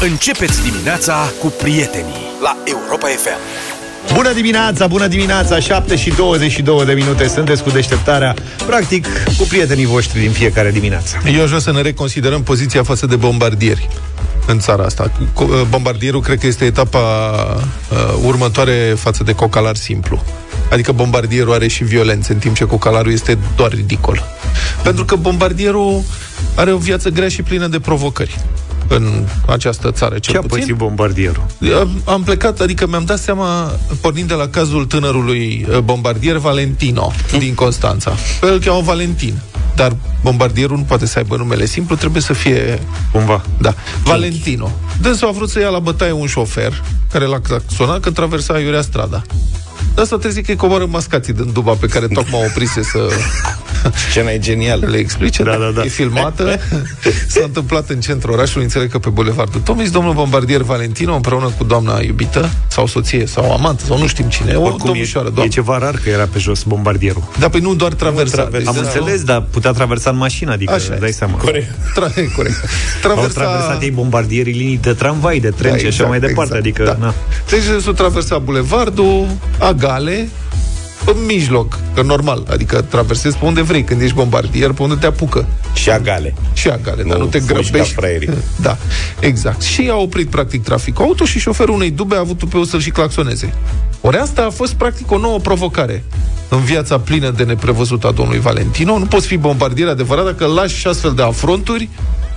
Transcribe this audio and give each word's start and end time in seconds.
Începeți 0.00 0.62
dimineața 0.62 1.32
cu 1.40 1.46
prietenii 1.46 2.14
la 2.42 2.56
Europa 2.64 3.06
FM. 3.06 3.38
Bună 4.14 4.32
dimineața, 4.32 4.86
bună 4.86 5.06
dimineața, 5.06 5.60
7 5.60 5.96
și 5.96 6.10
22 6.10 6.84
de 6.84 6.92
minute 6.92 7.28
Sunteți 7.28 7.62
cu 7.62 7.70
deșteptarea 7.70 8.34
Practic, 8.66 9.06
cu 9.38 9.44
prietenii 9.48 9.86
voștri 9.86 10.20
din 10.20 10.30
fiecare 10.30 10.70
dimineață 10.70 11.16
Eu 11.34 11.42
aș 11.42 11.48
vrea 11.48 11.60
să 11.60 11.72
ne 11.72 11.80
reconsiderăm 11.80 12.42
poziția 12.42 12.82
față 12.82 13.06
de 13.06 13.16
bombardieri 13.16 13.88
în 14.46 14.58
țara 14.58 14.84
asta. 14.84 15.10
Co- 15.10 15.48
uh, 15.48 15.62
Bombardierul 15.68 16.20
cred 16.20 16.38
că 16.38 16.46
este 16.46 16.64
etapa 16.64 16.98
uh, 16.98 18.24
următoare 18.24 18.94
față 18.98 19.24
de 19.24 19.32
cocalar 19.32 19.76
simplu. 19.76 20.22
Adică 20.70 20.92
bombardierul 20.92 21.52
are 21.52 21.68
și 21.68 21.84
violență, 21.84 22.32
în 22.32 22.38
timp 22.38 22.56
ce 22.56 22.64
cocalarul 22.64 23.12
este 23.12 23.38
doar 23.56 23.70
ridicol. 23.72 24.24
Pentru 24.82 25.04
că 25.04 25.14
bombardierul 25.14 26.02
are 26.54 26.72
o 26.72 26.76
viață 26.76 27.08
grea 27.08 27.28
și 27.28 27.42
plină 27.42 27.66
de 27.66 27.80
provocări 27.80 28.38
în 28.88 29.24
această 29.48 29.90
țară, 29.90 30.18
cel 30.18 30.32
Ce 30.32 30.38
a 30.38 30.40
puțin. 30.40 30.58
pățit 30.58 30.74
bombardierul? 30.74 31.46
Am- 31.80 32.02
Am 32.04 32.22
plecat, 32.22 32.60
adică 32.60 32.86
mi-am 32.86 33.04
dat 33.04 33.18
seama, 33.18 33.70
pornind 34.00 34.28
de 34.28 34.34
la 34.34 34.48
cazul 34.48 34.84
tânărului 34.84 35.66
uh, 35.70 35.78
bombardier 35.78 36.36
Valentino 36.36 37.12
din 37.38 37.54
Constanța. 37.54 38.12
Pe 38.40 38.46
el 38.46 38.60
cheamă 38.60 38.80
Valentin. 38.80 39.38
Dar 39.74 39.96
bombardierul 40.22 40.76
nu 40.76 40.82
poate 40.82 41.06
să 41.06 41.18
aibă 41.18 41.36
numele 41.36 41.66
simplu, 41.66 41.96
trebuie 41.96 42.22
să 42.22 42.32
fie 42.32 42.80
Cumva 43.12 43.42
da. 43.60 43.74
Valentino. 44.04 44.70
Dânsul 45.00 45.28
a 45.28 45.30
vrut 45.30 45.48
să 45.50 45.60
ia 45.60 45.68
la 45.68 45.78
bătaie 45.78 46.12
un 46.12 46.26
șofer 46.26 46.82
care 47.12 47.24
l-a 47.24 47.40
claxonat 47.40 48.00
când 48.00 48.14
traversa 48.14 48.58
iurea 48.58 48.82
strada. 48.82 49.22
De 49.96 50.02
asta 50.02 50.16
trebuie 50.18 50.42
că 50.42 50.50
îi 50.50 50.56
coboră 50.56 50.86
mascații 50.90 51.32
din 51.32 51.50
duba 51.52 51.72
pe 51.72 51.86
care 51.86 52.06
tocmai 52.06 52.40
o 52.40 52.44
oprise 52.44 52.82
să 52.82 52.98
Scena 54.10 54.30
e 54.30 54.38
genială. 54.38 54.86
le 54.86 54.96
explice. 54.96 55.42
Da, 55.42 55.50
da, 55.56 55.70
da. 55.74 55.82
E 55.82 55.88
filmată. 55.88 56.58
S-a 57.28 57.40
întâmplat 57.44 57.88
în 57.88 58.00
centrul 58.00 58.32
orașului, 58.34 58.62
înțeleg 58.64 58.90
că 58.90 58.98
pe 58.98 59.08
Bulevardul 59.08 59.60
Tomis, 59.60 59.90
domnul 59.90 60.14
bombardier 60.14 60.62
Valentino 60.62 61.14
împreună 61.14 61.52
cu 61.58 61.64
doamna 61.64 62.00
iubită 62.02 62.50
sau 62.68 62.86
soție 62.86 63.26
sau 63.26 63.52
amantă 63.52 63.84
sau 63.84 63.98
nu 63.98 64.06
știm 64.06 64.28
cine, 64.28 64.54
o 64.54 64.62
Oricum 64.62 64.84
domnișoară, 64.86 65.26
e, 65.26 65.30
e 65.30 65.34
doamnă. 65.34 65.52
ceva 65.52 65.78
rar 65.78 65.94
că 66.02 66.08
era 66.08 66.28
pe 66.32 66.38
jos 66.38 66.62
bombardierul 66.62 67.22
Dar 67.38 67.50
păi 67.50 67.60
nu 67.60 67.74
doar 67.74 67.92
traversa. 67.92 68.36
traversa. 68.36 68.70
Am 68.70 68.76
Deci, 68.76 68.84
înțeles, 68.84 69.22
dar 69.22 69.44
putea 69.50 69.70
traversa 69.70 70.10
în 70.10 70.16
mașină 70.16 70.52
Adică 70.52 70.72
Așa 70.72 70.88
îți 70.92 71.00
dai 71.00 71.10
seama 71.12 71.36
Corect. 71.36 71.70
Tra- 71.70 72.34
corect. 72.36 72.56
Au 72.64 72.68
Traversa... 73.02 73.40
traversat 73.40 73.82
ei 73.82 73.90
bombardierii 73.90 74.52
linii 74.52 74.78
de 74.82 74.92
tramvai, 74.92 75.38
de 75.40 75.50
tren 75.50 75.70
Da, 75.72 75.76
și 75.78 75.86
așa 75.86 76.06
mai 76.06 76.20
departe 76.20 76.56
Adică, 76.56 76.82
da. 76.84 76.96
na. 77.06 77.14
Deci 77.50 77.82
s-a 77.82 77.92
traversat 77.92 78.40
bulevardul, 78.42 79.26
Agale, 79.86 80.28
în 81.04 81.24
mijloc, 81.26 81.78
că 81.94 82.02
normal, 82.02 82.46
adică 82.50 82.80
traversezi 82.82 83.36
pe 83.36 83.44
unde 83.44 83.62
vrei, 83.62 83.84
când 83.84 84.00
ești 84.00 84.14
bombardier, 84.14 84.72
pe 84.72 84.82
unde 84.82 84.94
te 84.94 85.06
apucă. 85.06 85.46
Și 85.74 85.90
agale. 85.90 86.34
Și 86.52 86.68
Agale, 86.68 87.02
dar 87.02 87.16
Nu 87.16 87.22
nu 87.22 87.28
te 87.28 87.38
fugi 87.38 87.52
ca 87.52 87.60
grăbești. 87.60 87.94
fraierii. 87.94 88.28
Da, 88.62 88.76
exact. 89.20 89.62
Și 89.62 89.88
a 89.92 89.96
oprit 89.96 90.28
practic 90.30 90.62
traficul 90.62 91.04
auto 91.04 91.24
și 91.24 91.38
șoferul 91.38 91.74
unei 91.74 91.90
dube 91.90 92.14
a 92.14 92.18
avut 92.18 92.38
pe 92.38 92.64
să-l 92.68 92.80
și 92.80 92.90
claxoneze. 92.90 93.54
Ori 94.00 94.16
asta 94.16 94.42
a 94.44 94.50
fost 94.50 94.72
practic 94.74 95.10
o 95.10 95.18
nouă 95.18 95.38
provocare 95.38 96.04
în 96.48 96.60
viața 96.60 96.98
plină 96.98 97.30
de 97.30 97.42
neprevăzut 97.44 98.04
a 98.04 98.10
domnului 98.10 98.40
Valentino. 98.40 98.98
Nu 98.98 99.04
poți 99.06 99.26
fi 99.26 99.36
bombardier 99.36 99.88
adevărat 99.88 100.24
dacă 100.24 100.46
lași 100.46 100.76
și 100.76 100.86
astfel 100.86 101.12
de 101.12 101.22
afronturi 101.22 101.88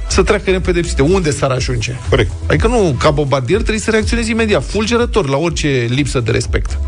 să 0.08 0.24
treacă 0.24 0.52
nepedepsite. 0.52 1.02
Unde 1.02 1.32
s-ar 1.32 1.52
ajunge? 1.52 1.96
Corect. 2.10 2.32
Adică 2.48 2.68
nu, 2.68 2.96
ca 3.00 3.12
bombardier 3.12 3.60
trebuie 3.60 3.80
să 3.80 3.92
reacționezi 3.92 4.32
imediat, 4.32 4.64
fulgerător, 4.66 5.30
la 5.30 5.38
orice 5.38 5.86
lipsă 5.90 6.20
de 6.20 6.32
respect. 6.32 6.80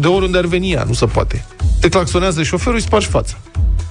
De 0.00 0.06
oriunde 0.06 0.38
ar 0.38 0.46
veni 0.46 0.72
ea, 0.72 0.84
nu 0.84 0.92
se 0.92 1.06
poate. 1.06 1.44
Te 1.80 1.88
claxonează 1.88 2.42
șoferul, 2.42 2.74
îi 2.74 2.82
spargi 2.82 3.06
fața. 3.06 3.38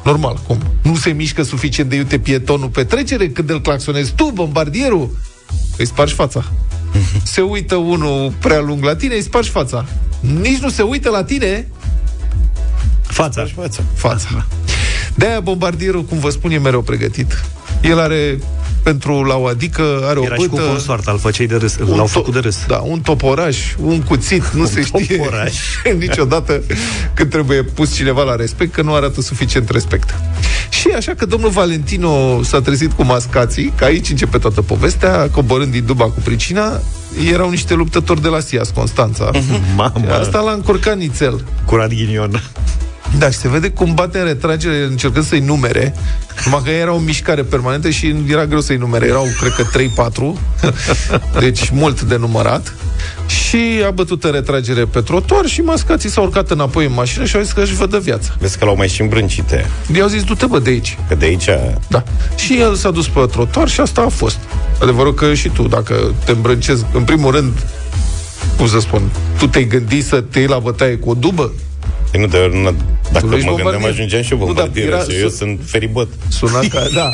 Normal, 0.03 0.39
cum? 0.47 0.57
Nu 0.81 0.95
se 0.95 1.09
mișcă 1.09 1.43
suficient 1.43 1.89
de 1.89 1.95
iute 1.95 2.19
pietonul 2.19 2.67
pe 2.67 2.83
trecere 2.83 3.29
când 3.29 3.49
îl 3.49 3.61
claxonezi 3.61 4.13
tu, 4.15 4.31
bombardierul? 4.33 5.17
Îi 5.77 5.85
spargi 5.85 6.13
fața. 6.13 6.43
Se 7.23 7.41
uită 7.41 7.75
unul 7.75 8.33
prea 8.39 8.59
lung 8.59 8.83
la 8.83 8.95
tine, 8.95 9.15
îi 9.15 9.21
spargi 9.21 9.49
fața. 9.49 9.85
Nici 10.19 10.59
nu 10.59 10.69
se 10.69 10.81
uită 10.81 11.09
la 11.09 11.23
tine, 11.23 11.67
Fața 13.01 13.45
Față. 13.55 13.83
fața. 13.93 14.45
De-aia 15.15 15.39
bombardierul, 15.39 16.03
cum 16.03 16.19
vă 16.19 16.29
spun, 16.29 16.51
e 16.51 16.57
mereu 16.57 16.81
pregătit. 16.81 17.43
El 17.81 17.99
are, 17.99 18.39
pentru 18.83 19.23
la 19.23 19.35
o 19.35 19.45
adică, 19.45 19.81
are 20.03 20.19
Era 20.23 20.35
o 20.37 20.41
și 20.41 20.47
cu 20.49 20.55
bâtă... 20.55 20.67
consoarta, 20.67 21.11
îl 21.11 21.17
făceai 21.19 21.45
de 21.45 21.55
râs 21.55 21.75
un 21.87 21.95
L-au 21.95 22.05
to- 22.07 22.11
făcut 22.11 22.33
de 22.33 22.39
râs 22.39 22.57
Da, 22.67 22.77
un 22.77 22.99
toporaș, 23.01 23.57
un 23.77 24.01
cuțit, 24.01 24.47
nu 24.49 24.65
se 24.65 24.81
știe 24.83 25.17
toporaș. 25.17 25.53
niciodată 25.99 26.61
când 27.13 27.29
trebuie 27.29 27.63
pus 27.63 27.95
cineva 27.95 28.23
la 28.23 28.35
respect, 28.35 28.73
că 28.73 28.81
nu 28.81 28.93
arată 28.93 29.21
suficient 29.21 29.69
respect. 29.69 30.15
Și 30.69 30.87
așa 30.95 31.13
că 31.13 31.25
domnul 31.25 31.49
Valentino 31.49 32.43
s-a 32.43 32.61
trezit 32.61 32.91
cu 32.91 33.03
mascații, 33.03 33.73
că 33.75 33.83
aici 33.83 34.09
începe 34.09 34.37
toată 34.37 34.61
povestea, 34.61 35.29
coborând 35.31 35.71
din 35.71 35.85
duba 35.85 36.03
cu 36.05 36.19
pricina, 36.23 36.81
erau 37.31 37.49
niște 37.49 37.73
luptători 37.73 38.21
de 38.21 38.27
la 38.27 38.39
Sias, 38.39 38.69
Constanța. 38.69 39.31
Mamă, 39.75 40.13
Asta 40.19 40.39
l-a 40.39 40.51
încurcat 40.51 40.97
nițel. 40.97 41.43
curat 41.65 41.89
ghinion 41.89 42.41
Da, 43.17 43.29
și 43.29 43.37
se 43.37 43.49
vede 43.49 43.69
cum 43.69 43.93
bate 43.93 44.19
în 44.19 44.25
retragere 44.25 44.83
încercând 44.83 45.25
să-i 45.25 45.39
numere, 45.39 45.93
numai 46.45 46.61
că 46.63 46.69
era 46.69 46.93
o 46.93 46.97
mișcare 46.97 47.43
permanentă 47.43 47.89
și 47.89 48.15
era 48.27 48.45
greu 48.45 48.59
să-i 48.59 48.77
numere. 48.77 49.05
Erau, 49.05 49.27
cred 49.39 49.53
că, 49.53 49.63
3-4, 51.33 51.39
deci 51.39 51.69
mult 51.69 52.01
de 52.01 52.15
numărat. 52.15 52.73
Și 53.27 53.57
a 53.85 53.91
bătut 53.91 54.23
în 54.23 54.31
retragere 54.31 54.85
pe 54.85 55.01
trotuar 55.01 55.45
și 55.45 55.61
mascații 55.61 56.09
s-au 56.09 56.23
urcat 56.23 56.49
înapoi 56.49 56.85
în 56.85 56.93
mașină 56.93 57.25
și 57.25 57.35
au 57.35 57.41
zis 57.41 57.51
că 57.51 57.61
își 57.61 57.73
văd 57.73 57.91
de 57.91 57.97
viață. 57.97 58.35
Vezi 58.39 58.57
că 58.57 58.65
l-au 58.65 58.75
mai 58.75 58.87
și 58.87 59.01
îmbrâncite. 59.01 59.69
I-au 59.95 60.07
zis, 60.07 60.23
du-te 60.23 60.45
bă 60.45 60.59
de 60.59 60.69
aici. 60.69 60.97
Că 61.07 61.15
de 61.15 61.25
aici... 61.25 61.49
Da. 61.87 62.03
Și 62.35 62.59
el 62.59 62.75
s-a 62.75 62.91
dus 62.91 63.07
pe 63.07 63.25
trotuar 63.31 63.67
și 63.67 63.79
asta 63.79 64.01
a 64.01 64.09
fost. 64.09 64.37
Adevărul 64.81 65.13
că 65.13 65.33
și 65.33 65.49
tu, 65.49 65.67
dacă 65.67 66.13
te 66.25 66.31
îmbrâncezi, 66.31 66.85
în 66.93 67.03
primul 67.03 67.31
rând, 67.31 67.53
cum 68.57 68.67
să 68.67 68.79
spun, 68.79 69.01
tu 69.37 69.47
te-ai 69.47 69.65
gândit 69.65 70.05
să 70.05 70.21
te 70.21 70.39
iei 70.39 70.47
la 70.47 70.59
bătaie 70.59 70.95
cu 70.95 71.09
o 71.09 71.13
dubă? 71.13 71.51
E 72.11 72.17
nu, 72.17 72.27
de, 72.27 72.49
nu, 72.53 72.63
dacă 73.11 73.25
Tu 73.25 73.25
mă 73.25 73.35
ești 73.35 73.47
gândeam, 73.47 73.55
bombardier. 73.55 73.91
ajungeam 73.91 74.21
și 74.21 74.31
eu 74.33 74.37
Nu, 74.37 74.45
dar 74.45 74.53
bombardier. 74.53 74.87
era- 74.87 74.99
și 75.03 75.19
eu 75.21 75.29
sunt 75.29 75.59
feribot. 75.65 76.07
Suna 76.29 76.59
ca, 76.71 76.81
da. 76.95 77.09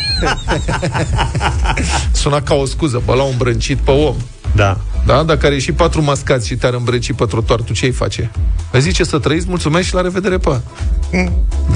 Suna 2.12 2.42
ca 2.42 2.54
o 2.54 2.66
scuză, 2.66 3.02
bă, 3.06 3.14
l-au 3.14 3.30
îmbrâncit 3.32 3.78
pe 3.78 3.92
om. 3.92 4.16
Da 4.56 4.78
Da? 5.08 5.24
Dacă 5.24 5.46
are 5.46 5.60
și 5.60 5.72
patru 5.72 6.02
mascați 6.02 6.48
și 6.48 6.56
te-ar 6.56 6.74
îmbrăci 6.74 7.14
pe 7.14 7.26
trotuar, 7.26 7.62
tu 7.62 7.74
ce-i 7.74 7.92
face? 7.92 8.32
Îi 8.72 8.82
zice 8.82 9.04
să 9.04 9.20
trăiți, 9.20 9.46
mulțumesc 9.50 9.88
și 9.88 9.94
la 9.94 10.02
revedere, 10.02 10.38
pa. 10.38 10.62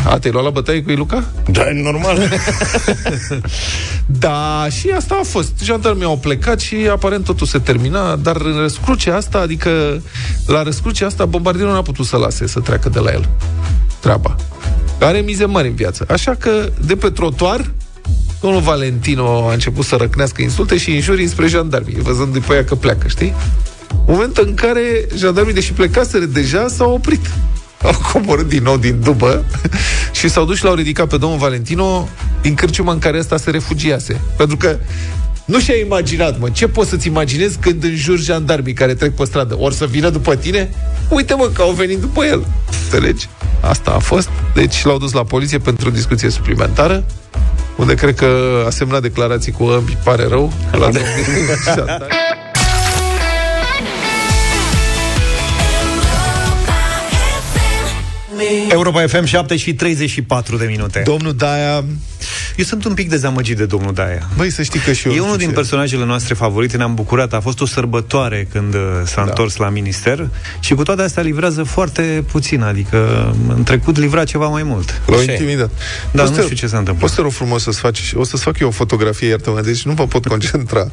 A, 0.06 0.19
te-ai 0.19 0.34
luat 0.34 0.44
la 0.44 0.50
bătaie 0.50 0.84
cu 0.84 0.90
ei, 0.90 0.96
Luca? 0.96 1.24
Da, 1.52 1.62
e 1.62 1.81
normal. 1.81 2.18
Da, 4.19 4.68
și 4.69 4.90
asta 4.90 5.18
a 5.22 5.24
fost. 5.24 5.52
Jandarmii 5.64 6.03
au 6.03 6.18
plecat 6.18 6.59
și 6.59 6.75
aparent 6.92 7.25
totul 7.25 7.47
se 7.47 7.59
termina, 7.59 8.16
dar 8.16 8.36
în 8.36 8.58
răscrucea 8.58 9.16
asta, 9.16 9.38
adică 9.38 10.02
la 10.48 10.63
răscrucea 10.63 11.06
asta, 11.06 11.25
bombardierul 11.25 11.74
n-a 11.74 11.81
putut 11.81 12.06
să 12.06 12.18
lase 12.18 12.48
să 12.48 12.59
treacă 12.59 12.90
de 12.90 13.00
la 13.00 13.12
el 13.12 13.30
treaba. 14.00 14.36
Are 15.00 15.19
mize 15.19 15.46
mari 15.46 15.68
în 15.68 15.75
viață. 15.75 16.06
Așa 16.09 16.36
că, 16.36 16.69
de 16.86 16.96
pe 16.96 17.09
trotuar, 17.09 17.72
domnul 18.41 18.62
Valentino 18.62 19.47
a 19.50 19.53
început 19.53 19.85
să 19.85 19.96
răcnească 19.96 20.41
insulte 20.41 20.78
și 20.78 20.94
injurii 20.94 21.28
spre 21.28 21.47
jandarmii, 21.47 22.02
văzând 22.02 22.34
după 22.34 22.53
ea 22.53 22.63
că 22.63 22.75
pleacă, 22.75 23.07
știi? 23.07 23.34
Moment 24.07 24.38
în 24.38 24.53
care 24.53 24.81
jandarmii, 25.18 25.53
deși 25.53 25.74
plecaseră 25.74 26.25
deja, 26.25 26.68
s-au 26.68 26.94
oprit. 26.94 27.30
Au 27.84 27.97
coborât 28.13 28.47
din 28.47 28.63
nou 28.63 28.78
din 28.78 29.00
dubă 29.03 29.46
și 30.19 30.30
s-au 30.30 30.46
dus 30.46 30.57
și 30.57 30.63
l-au 30.63 30.74
ridicat 30.74 31.07
pe 31.07 31.18
domnul 31.18 31.40
Valentino 31.40 32.09
din 32.41 32.53
cârciuma 32.53 32.91
în 32.91 33.00
care 33.00 33.18
ăsta 33.18 33.38
se 33.38 33.50
refugiase. 33.50 34.22
Pentru 34.38 34.57
că 34.57 34.78
nu 35.46 35.59
și-a 35.59 35.75
imaginat, 35.85 36.40
mă, 36.40 36.50
ce 36.50 36.68
poți 36.68 36.90
să-ți 36.90 37.07
imaginezi 37.07 37.57
când 37.57 37.84
înjuri 37.84 38.22
jandarmii 38.22 38.74
care 38.74 38.94
trec 38.94 39.16
pe 39.16 39.25
stradă? 39.25 39.57
Ori 39.59 39.75
să 39.75 39.85
vină 39.85 40.09
după 40.09 40.35
tine? 40.35 40.69
Uite, 41.09 41.34
mă, 41.34 41.50
că 41.53 41.62
au 41.62 41.72
venit 41.72 42.00
după 42.00 42.25
el. 42.25 42.46
Înțelegi? 42.84 43.30
Asta 43.62 43.91
a 43.91 44.00
fost. 44.00 44.30
Deci 44.53 44.84
l-au 44.84 44.97
dus 44.97 45.12
la 45.12 45.24
poliție 45.24 45.57
pentru 45.57 45.88
o 45.88 45.91
discuție 45.91 46.30
suplimentară, 46.30 47.03
unde 47.75 47.93
cred 47.93 48.15
că 48.15 48.63
a 48.67 48.69
semnat 48.69 49.01
declarații 49.01 49.51
cu 49.51 49.63
ambii, 49.63 49.97
pare 50.03 50.27
rău. 50.27 50.53
La 50.71 50.89
jandarmi. 51.75 52.05
Europa 58.69 59.07
FM 59.07 59.23
7 59.23 59.57
și 59.57 59.73
34 59.73 60.57
de 60.57 60.65
minute 60.65 61.01
Domnul 61.06 61.35
Daia, 61.35 61.83
Eu 62.62 62.68
sunt 62.68 62.86
un 62.86 62.94
pic 62.94 63.10
dezamăgit 63.10 63.58
de 63.58 63.66
domnul 63.66 63.94
Daia 63.94 64.28
băi, 64.38 64.50
să 64.52 64.63
știi 64.63 64.80
că 64.80 64.92
și 64.92 65.08
eu... 65.08 65.13
E 65.13 65.16
nu 65.18 65.22
unul 65.24 65.34
știu 65.36 65.46
din 65.46 65.56
ce- 65.56 65.60
personajele 65.62 66.06
noastre 66.06 66.34
favorite, 66.34 66.78
ne-am 66.78 66.94
bucurat. 66.94 67.34
A 67.34 67.40
fost 67.40 67.62
o 67.62 67.66
sărbătoare 67.66 68.48
când 68.52 68.74
uh, 68.74 68.81
s-a 69.06 69.13
da. 69.16 69.22
întors 69.22 69.56
la 69.56 69.69
minister 69.69 70.30
și 70.60 70.74
cu 70.74 70.84
toate 70.84 71.02
astea 71.02 71.24
livrează 71.24 71.63
foarte 71.63 72.24
puțin, 72.31 72.62
adică 72.62 73.34
în 73.56 73.63
trecut 73.63 73.98
livra 73.98 74.24
ceva 74.24 74.48
mai 74.48 74.63
mult. 74.63 75.02
L-au 75.06 75.19
Așa 75.19 75.31
e. 75.31 75.34
intimidat. 75.34 75.69
Da, 76.12 76.22
Poți 76.22 76.30
nu 76.36 76.38
să- 76.38 76.44
știu 76.44 76.56
ce 76.56 76.68
se 76.68 76.75
întâmplă. 76.78 77.02
Poți 77.06 77.13
să 77.16 77.22
rog 77.22 77.31
frumos 77.31 77.63
să-ți 77.63 77.80
faci... 77.80 78.13
O 78.16 78.24
să-ți 78.24 78.44
fac 78.44 78.60
eu 78.60 78.68
o 78.68 78.72
fotografie, 78.72 79.28
iartă-mă, 79.28 79.62
deci 79.62 79.81
nu 79.81 79.94
mă 79.98 80.08
pot 80.08 80.28
concentra. 80.28 80.92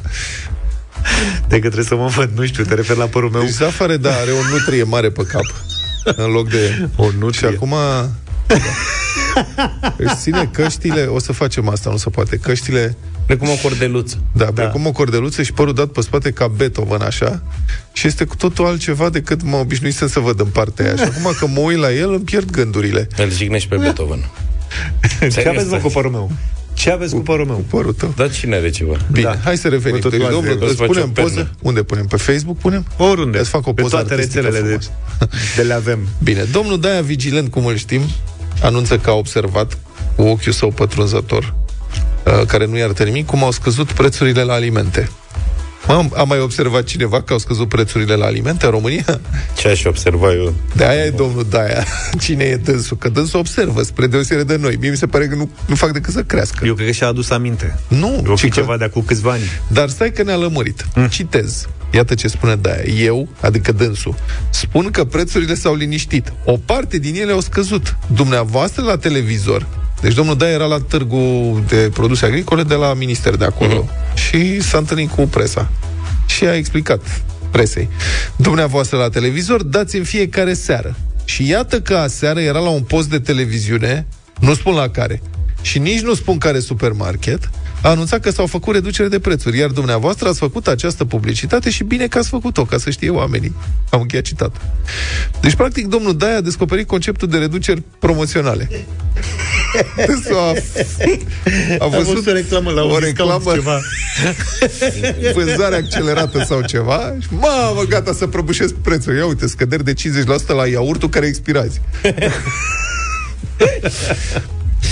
De 1.47 1.55
că 1.55 1.65
trebuie 1.65 1.85
să 1.85 1.95
mă 1.95 2.07
văd, 2.07 2.29
nu 2.35 2.45
știu, 2.45 2.63
te 2.63 2.73
refer 2.73 2.95
la 2.97 3.05
părul 3.05 3.29
meu. 3.29 3.41
Deci 3.41 3.49
Zafare, 3.51 3.97
da, 3.97 4.09
are 4.09 4.31
o 4.31 4.49
nutrie 4.51 4.83
mare 4.83 5.09
pe 5.09 5.23
cap. 5.23 5.45
În 6.15 6.31
loc 6.31 6.49
de... 6.49 6.89
O 6.95 7.09
Și 7.09 7.15
nutrie. 7.19 7.47
acum... 7.49 7.73
Își 9.97 10.15
ține 10.21 10.49
căștile, 10.53 11.01
o 11.05 11.19
să 11.19 11.31
facem 11.31 11.69
asta, 11.69 11.89
nu 11.89 11.97
se 11.97 12.09
poate, 12.09 12.37
căștile 12.37 12.95
Precum 13.25 13.49
o 13.49 13.55
cordeluță. 13.61 14.17
Da, 14.33 14.45
da, 14.45 14.51
precum 14.51 14.85
o 14.85 14.91
cordeluță 14.91 15.41
și 15.43 15.53
părul 15.53 15.73
dat 15.73 15.87
pe 15.87 16.01
spate 16.01 16.31
ca 16.31 16.47
Beethoven, 16.47 17.01
așa. 17.01 17.41
Și 17.93 18.07
este 18.07 18.23
cu 18.23 18.35
totul 18.35 18.65
altceva 18.65 19.09
decât 19.09 19.43
mă 19.43 19.55
obișnuisem 19.55 20.07
să 20.07 20.19
văd 20.19 20.39
în 20.39 20.45
partea 20.45 20.85
aia. 20.85 20.95
Și 20.95 21.01
acum 21.03 21.31
că 21.39 21.47
mă 21.47 21.59
uit 21.59 21.77
la 21.77 21.93
el, 21.93 22.13
îmi 22.13 22.23
pierd 22.23 22.51
gândurile. 22.51 23.07
Îl 23.17 23.31
jignești 23.31 23.67
pe 23.69 23.75
Beethoven. 23.75 24.29
Ce 25.31 25.47
aveți, 25.49 25.69
mă, 25.69 25.77
cu 25.77 25.87
părul 25.89 26.11
meu? 26.11 26.31
Ce 26.73 26.91
aveți 26.91 27.13
cu 27.13 27.19
părul 27.19 27.45
meu? 27.45 27.65
Părul 27.69 27.93
tău. 27.93 28.13
Dar 28.15 28.31
cine 28.31 28.55
are 28.55 28.69
ceva? 28.69 28.97
Bine, 29.11 29.23
Da. 29.23 29.37
hai 29.43 29.57
să 29.57 29.67
revenim. 29.67 29.95
Mă 29.95 30.01
tot 30.01 30.11
Deci, 30.11 30.19
luați 30.19 30.35
domnul, 30.35 30.57
de- 30.57 30.63
îți 30.63 30.71
îți 30.71 30.79
faci 30.79 30.87
punem 30.87 31.03
o 31.03 31.11
pernă. 31.11 31.29
poză? 31.29 31.51
Unde 31.61 31.83
punem? 31.83 32.05
Pe 32.05 32.17
Facebook 32.17 32.57
punem? 32.57 32.85
Oriunde. 32.97 33.39
Îți 33.39 33.49
fac 33.49 33.67
o 33.67 33.73
Pe 33.73 33.81
poză 33.81 33.95
toate 33.95 34.13
artistică 34.13 34.39
rețelele 34.41 34.69
de, 34.69 34.77
frumos. 34.77 34.91
de 35.55 35.61
le 35.61 35.73
avem. 35.73 35.99
Bine, 36.23 36.43
domnul 36.51 36.79
Daia 36.79 37.01
Vigilent, 37.01 37.51
cum 37.51 37.65
îl 37.65 37.75
știm, 37.75 38.01
anunță 38.61 38.97
că 38.97 39.09
a 39.09 39.13
observat 39.13 39.77
cu 40.15 40.21
ochiul 40.21 40.51
său 40.51 40.69
pătrunzător, 40.71 41.53
uh, 42.25 42.45
care 42.47 42.65
nu 42.65 42.77
i-ar 42.77 43.03
nimic, 43.03 43.25
cum 43.25 43.43
au 43.43 43.51
scăzut 43.51 43.91
prețurile 43.91 44.43
la 44.43 44.53
alimente. 44.53 45.09
Am, 45.87 46.13
am 46.17 46.27
mai 46.27 46.39
observat 46.39 46.83
cineva 46.83 47.21
că 47.21 47.33
au 47.33 47.39
scăzut 47.39 47.67
prețurile 47.67 48.15
la 48.15 48.25
alimente 48.25 48.65
în 48.65 48.71
România? 48.71 49.19
Ce 49.57 49.67
aș 49.67 49.83
observa 49.83 50.33
eu? 50.33 50.53
De 50.75 50.85
aia 50.85 51.03
e 51.03 51.09
domnul 51.09 51.45
Daia. 51.49 51.83
Cine 52.23 52.43
e 52.43 52.55
dânsul? 52.55 52.97
Că 52.97 53.09
dânsul 53.09 53.39
observă, 53.39 53.81
spre 53.83 54.07
deosebire 54.07 54.43
de 54.45 54.55
noi. 54.55 54.75
Mie 54.79 54.89
mi 54.89 54.97
se 54.97 55.07
pare 55.07 55.27
că 55.27 55.35
nu, 55.35 55.49
nu 55.65 55.75
fac 55.75 55.91
decât 55.91 56.13
să 56.13 56.23
crească. 56.23 56.65
Eu 56.65 56.73
cred 56.73 56.85
că 56.87 56.93
și-a 56.93 57.07
adus 57.07 57.29
aminte. 57.29 57.79
Nu, 57.87 58.23
O 58.27 58.33
ci 58.35 58.39
fi 58.39 58.49
că- 58.49 58.59
ceva 58.59 58.77
de 58.77 58.83
acum 58.83 59.01
câțiva 59.05 59.31
ani. 59.31 59.41
Dar 59.67 59.89
stai 59.89 60.11
că 60.11 60.23
ne-a 60.23 60.35
lămurit. 60.37 60.85
Mm. 60.95 61.07
Citez. 61.07 61.67
Iată 61.91 62.13
ce 62.13 62.27
spune 62.27 62.55
Daia. 62.55 62.83
Eu, 62.83 63.27
adică 63.41 63.71
dânsul, 63.71 64.15
spun 64.49 64.91
că 64.91 65.03
prețurile 65.03 65.53
s-au 65.53 65.75
liniștit. 65.75 66.33
O 66.45 66.57
parte 66.65 66.97
din 66.97 67.15
ele 67.15 67.31
au 67.31 67.39
scăzut. 67.39 67.97
Dumneavoastră 68.13 68.83
la 68.83 68.97
televizor, 68.97 69.67
deci 70.01 70.13
domnul 70.13 70.37
Daia 70.37 70.51
era 70.51 70.65
la 70.65 70.79
târgu 70.79 71.63
de 71.67 71.89
produse 71.93 72.25
agricole 72.25 72.63
de 72.63 72.73
la 72.73 72.93
minister 72.93 73.35
de 73.35 73.45
acolo 73.45 73.75
mm. 73.75 73.89
și 74.13 74.61
s-a 74.61 74.77
întâlnit 74.77 75.09
cu 75.09 75.21
presa. 75.21 75.69
Și 76.25 76.45
a 76.45 76.55
explicat 76.55 77.21
presei. 77.51 77.89
Dumneavoastră 78.35 78.97
la 78.97 79.09
televizor 79.09 79.63
dați 79.63 79.95
în 79.95 80.03
fiecare 80.03 80.53
seară. 80.53 80.95
Și 81.25 81.47
iată 81.47 81.81
că 81.81 81.95
aseară 81.95 82.39
era 82.39 82.59
la 82.59 82.69
un 82.69 82.81
post 82.81 83.09
de 83.09 83.19
televiziune, 83.19 84.07
nu 84.39 84.53
spun 84.53 84.73
la 84.73 84.89
care, 84.89 85.21
și 85.61 85.79
nici 85.79 86.01
nu 86.01 86.13
spun 86.13 86.37
care 86.37 86.59
supermarket, 86.59 87.49
a 87.81 87.89
anunțat 87.89 88.19
că 88.19 88.31
s-au 88.31 88.45
făcut 88.45 88.73
reducere 88.73 89.07
de 89.07 89.19
prețuri, 89.19 89.57
iar 89.57 89.69
dumneavoastră 89.69 90.27
ați 90.27 90.39
făcut 90.39 90.67
această 90.67 91.05
publicitate 91.05 91.69
și 91.69 91.83
bine 91.83 92.07
că 92.07 92.17
ați 92.17 92.29
făcut-o, 92.29 92.65
ca 92.65 92.77
să 92.77 92.89
știe 92.89 93.09
oamenii. 93.09 93.55
Am 93.89 94.01
încheiat 94.01 94.25
citat. 94.25 94.55
Deci, 95.41 95.55
practic, 95.55 95.87
domnul 95.87 96.17
Daia 96.17 96.35
a 96.35 96.41
descoperit 96.41 96.87
conceptul 96.87 97.27
de 97.27 97.37
reduceri 97.37 97.83
promoționale. 97.99 98.69
Deci 99.95 100.07
a, 100.33 100.53
a 101.85 101.87
văzut 101.87 102.27
o 102.27 102.31
reclamă 102.31 102.71
la 102.71 102.83
un 102.83 102.91
o 102.91 102.99
discount, 102.99 103.17
reclamă, 103.17 103.53
ceva. 103.53 103.79
vânzare 105.35 105.75
accelerată 105.75 106.43
sau 106.47 106.61
ceva 106.61 107.15
și 107.19 107.27
mamă, 107.31 107.83
gata 107.89 108.13
să 108.13 108.27
prăbușesc 108.27 108.73
prețul. 108.73 109.15
Ia 109.15 109.25
uite, 109.25 109.47
scăderi 109.47 109.83
de 109.83 109.93
50% 109.93 109.95
la 110.47 110.67
iaurtul 110.67 111.09
care 111.09 111.25
expirați. 111.25 111.81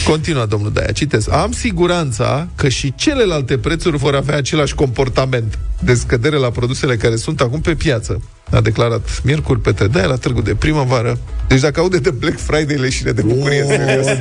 Continuă 0.07 0.45
domnul 0.45 0.71
Daia, 0.71 0.91
citesc. 0.91 1.31
Am 1.31 1.51
siguranța 1.51 2.47
că 2.55 2.69
și 2.69 2.95
celelalte 2.95 3.57
prețuri 3.57 3.97
vor 3.97 4.15
avea 4.15 4.35
același 4.35 4.75
comportament 4.75 5.59
de 5.79 5.93
scădere 5.93 6.35
la 6.35 6.49
produsele 6.49 6.95
care 6.95 7.15
sunt 7.15 7.41
acum 7.41 7.61
pe 7.61 7.75
piață. 7.75 8.21
A 8.51 8.61
declarat 8.61 9.21
miercuri 9.23 9.59
Petre 9.59 9.87
Daia 9.87 10.05
la 10.05 10.15
târgul 10.15 10.43
de 10.43 10.55
primăvară. 10.55 11.17
Deci 11.47 11.59
dacă 11.59 11.79
aude 11.79 11.97
de 11.97 12.09
Black 12.09 12.39
Friday 12.39 12.75
leșine 12.75 13.11
de 13.11 13.21
bucurie, 13.21 13.61
oh, 13.63 13.69
serios. 13.69 14.05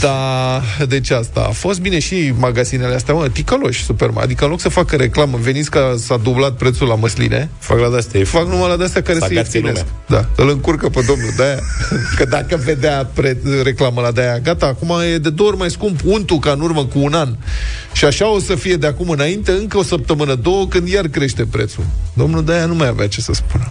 Da, 0.00 0.60
deci 0.88 1.10
asta 1.10 1.40
a 1.48 1.50
fost 1.50 1.80
bine 1.80 1.98
și 1.98 2.32
magazinele 2.38 2.94
astea, 2.94 3.14
mă, 3.14 3.28
ticăloși, 3.28 3.84
super, 3.84 4.10
adică 4.14 4.44
în 4.44 4.50
loc 4.50 4.60
să 4.60 4.68
facă 4.68 4.96
reclamă, 4.96 5.38
veniți 5.40 5.70
că 5.70 5.94
s-a 5.98 6.16
dublat 6.16 6.52
prețul 6.56 6.86
la 6.88 6.94
măsline, 6.94 7.48
Fac 7.58 7.78
la 7.78 7.88
de-astea. 7.88 8.24
fac 8.24 8.46
numai 8.48 8.68
la 8.68 8.76
de-astea 8.76 9.02
care 9.02 9.18
Să 9.18 9.24
se 9.28 9.32
agațe 9.32 9.56
ieftinesc. 9.58 9.86
lumea. 10.08 10.24
Da, 10.36 10.42
îl 10.42 10.48
încurcă 10.50 10.88
pe 10.88 11.04
domnul 11.06 11.30
de 11.36 11.58
că 12.16 12.24
dacă 12.24 12.60
vedea 12.64 13.08
pre- 13.14 13.38
reclamă 13.62 14.00
la 14.00 14.10
de-aia, 14.10 14.38
gata, 14.38 14.66
acum 14.66 14.92
e 15.14 15.18
de 15.18 15.30
două 15.30 15.48
ori 15.48 15.58
mai 15.58 15.70
scump 15.70 16.00
untul 16.04 16.38
ca 16.38 16.50
în 16.50 16.60
urmă 16.60 16.84
cu 16.84 16.98
un 16.98 17.12
an. 17.14 17.36
Și 17.92 18.04
așa 18.04 18.28
o 18.32 18.38
să 18.38 18.54
fie 18.54 18.76
de 18.76 18.86
acum 18.86 19.08
înainte, 19.08 19.24
încă 19.34 19.78
o 19.78 19.82
săptămână, 19.82 20.34
două, 20.34 20.66
când 20.68 20.88
iar 20.88 21.06
crește 21.08 21.46
prețul. 21.50 21.84
Domnul 22.14 22.44
de 22.44 22.64
nu 22.66 22.74
mai 22.74 22.88
avea 22.88 23.08
ce 23.08 23.20
să 23.20 23.32
spună. 23.32 23.70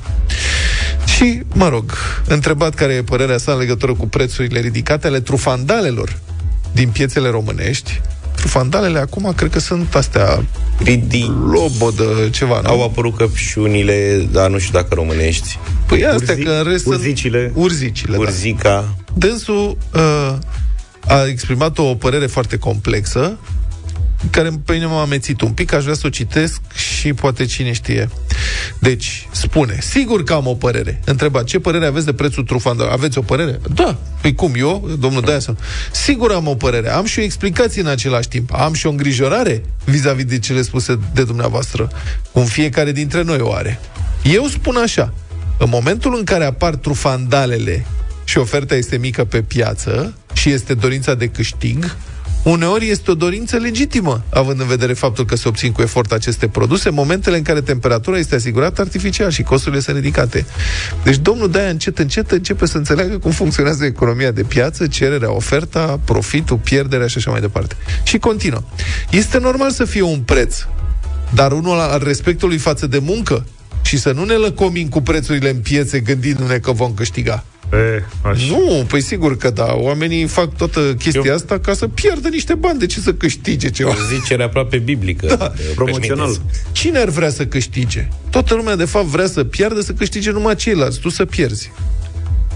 Și, 1.05 1.41
mă 1.53 1.69
rog, 1.69 1.91
întrebat 2.27 2.73
care 2.73 2.93
e 2.93 3.03
părerea 3.03 3.37
sa 3.37 3.51
în 3.51 3.57
legătură 3.57 3.93
cu 3.93 4.07
prețurile 4.07 4.59
ridicate 4.59 5.07
ale 5.07 5.19
trufandalelor 5.19 6.19
din 6.71 6.89
piețele 6.89 7.29
românești, 7.29 8.01
trufandalele 8.35 8.99
acum 8.99 9.33
cred 9.35 9.51
că 9.51 9.59
sunt 9.59 9.95
astea 9.95 10.45
Ridi. 10.83 11.31
lobodă, 11.51 12.05
ceva, 12.31 12.59
nu? 12.63 12.69
Au 12.69 12.83
apărut 12.83 13.17
căpșunile, 13.17 14.27
dar 14.31 14.49
nu 14.49 14.57
știu 14.57 14.79
dacă 14.79 14.93
românești. 14.93 15.59
Păi 15.85 16.05
astea, 16.05 16.35
Urzi- 16.35 16.43
că 16.43 16.49
în 16.49 16.63
rest 16.71 16.83
sunt- 16.83 16.95
urzicile. 16.95 17.51
Urzicile, 17.55 18.15
da. 18.15 18.19
Urzica. 18.21 18.95
Dânsul 19.13 19.77
uh, 19.93 20.33
a 21.07 21.25
exprimat 21.27 21.77
o 21.77 21.83
părere 21.95 22.25
foarte 22.25 22.57
complexă, 22.57 23.37
care 24.29 24.49
pe 24.65 24.73
mine 24.73 24.85
m-a 24.85 25.01
amețit 25.01 25.41
un 25.41 25.51
pic, 25.51 25.73
aș 25.73 25.83
vrea 25.83 25.95
să 25.95 26.01
o 26.05 26.09
citesc 26.09 26.61
și 26.73 27.13
poate 27.13 27.45
cine 27.45 27.71
știe. 27.71 28.09
Deci, 28.79 29.27
spune, 29.31 29.77
sigur 29.81 30.23
că 30.23 30.33
am 30.33 30.47
o 30.47 30.53
părere. 30.53 31.01
Întreba, 31.05 31.43
ce 31.43 31.59
părere 31.59 31.85
aveți 31.85 32.05
de 32.05 32.13
prețul 32.13 32.43
trufandă? 32.43 32.89
Aveți 32.91 33.17
o 33.17 33.21
părere? 33.21 33.59
Da. 33.73 33.97
Păi 34.21 34.33
cum, 34.33 34.53
eu, 34.57 34.89
domnul 34.99 35.21
Daia, 35.21 35.39
sigur 35.91 36.31
am 36.31 36.47
o 36.47 36.55
părere. 36.55 36.89
Am 36.89 37.05
și 37.05 37.19
o 37.19 37.21
explicație 37.21 37.81
în 37.81 37.87
același 37.87 38.27
timp. 38.27 38.53
Am 38.53 38.73
și 38.73 38.85
o 38.85 38.89
îngrijorare 38.89 39.63
vis-a-vis 39.83 40.25
de 40.25 40.39
cele 40.39 40.61
spuse 40.61 40.99
de 41.13 41.23
dumneavoastră. 41.23 41.89
Cum 42.31 42.43
fiecare 42.43 42.91
dintre 42.91 43.21
noi 43.21 43.39
o 43.39 43.53
are. 43.53 43.79
Eu 44.23 44.47
spun 44.47 44.75
așa, 44.75 45.13
în 45.57 45.69
momentul 45.69 46.15
în 46.17 46.23
care 46.23 46.45
apar 46.45 46.75
trufandalele 46.75 47.85
și 48.23 48.37
oferta 48.37 48.75
este 48.75 48.97
mică 48.97 49.25
pe 49.25 49.41
piață 49.41 50.13
și 50.33 50.49
este 50.49 50.73
dorința 50.73 51.13
de 51.13 51.27
câștig, 51.27 51.95
uneori 52.49 52.89
este 52.89 53.11
o 53.11 53.13
dorință 53.13 53.57
legitimă, 53.57 54.23
având 54.29 54.59
în 54.59 54.67
vedere 54.67 54.93
faptul 54.93 55.25
că 55.25 55.35
se 55.35 55.47
obțin 55.47 55.71
cu 55.71 55.81
efort 55.81 56.11
aceste 56.11 56.47
produse, 56.47 56.89
în 56.89 56.93
momentele 56.93 57.37
în 57.37 57.43
care 57.43 57.61
temperatura 57.61 58.17
este 58.17 58.35
asigurată 58.35 58.81
artificial 58.81 59.29
și 59.29 59.43
costurile 59.43 59.81
sunt 59.81 59.95
ridicate. 59.95 60.45
Deci 61.03 61.17
domnul 61.17 61.49
Daia 61.49 61.69
încet, 61.69 61.99
încet 61.99 62.31
începe 62.31 62.65
să 62.65 62.77
înțeleagă 62.77 63.17
cum 63.17 63.31
funcționează 63.31 63.85
economia 63.85 64.31
de 64.31 64.43
piață, 64.43 64.87
cererea, 64.87 65.31
oferta, 65.31 65.99
profitul, 66.05 66.57
pierderea 66.57 67.07
și 67.07 67.17
așa 67.17 67.31
mai 67.31 67.41
departe. 67.41 67.75
Și 68.03 68.17
continuă. 68.17 68.61
Este 69.09 69.37
normal 69.37 69.71
să 69.71 69.85
fie 69.85 70.01
un 70.01 70.19
preț, 70.19 70.57
dar 71.33 71.51
unul 71.51 71.79
al 71.79 72.01
respectului 72.03 72.57
față 72.57 72.87
de 72.87 72.99
muncă 72.99 73.45
și 73.81 73.97
să 73.97 74.11
nu 74.11 74.23
ne 74.23 74.33
lăcomim 74.33 74.87
cu 74.87 75.01
prețurile 75.01 75.49
în 75.49 75.57
piețe 75.57 75.99
gândindu-ne 75.99 76.57
că 76.57 76.71
vom 76.71 76.93
câștiga. 76.93 77.43
E, 77.75 78.03
aș. 78.21 78.49
Nu, 78.49 78.85
păi 78.87 79.01
sigur 79.01 79.37
că 79.37 79.49
da. 79.49 79.73
Oamenii 79.73 80.25
fac 80.25 80.55
toată 80.55 80.79
chestia 80.79 81.21
Eu- 81.25 81.33
asta 81.33 81.59
ca 81.59 81.73
să 81.73 81.87
piardă 81.87 82.27
niște 82.27 82.53
bani. 82.53 82.79
De 82.79 82.85
ce 82.85 82.99
să 82.99 83.13
câștige 83.13 83.69
ceva? 83.69 83.89
O 83.89 83.93
zicere 84.15 84.43
aproape 84.43 84.77
biblică. 84.77 85.35
Da, 85.35 85.51
promoțional. 85.75 86.41
Cine 86.71 86.97
ar 86.99 87.09
vrea 87.09 87.29
să 87.29 87.45
câștige? 87.45 88.07
Toată 88.29 88.53
lumea, 88.55 88.75
de 88.75 88.85
fapt, 88.85 89.05
vrea 89.05 89.27
să 89.27 89.43
piardă, 89.43 89.81
să 89.81 89.91
câștige 89.91 90.31
numai 90.31 90.55
ceilalți. 90.55 90.99
Tu 90.99 91.09
să 91.09 91.25
pierzi. 91.25 91.71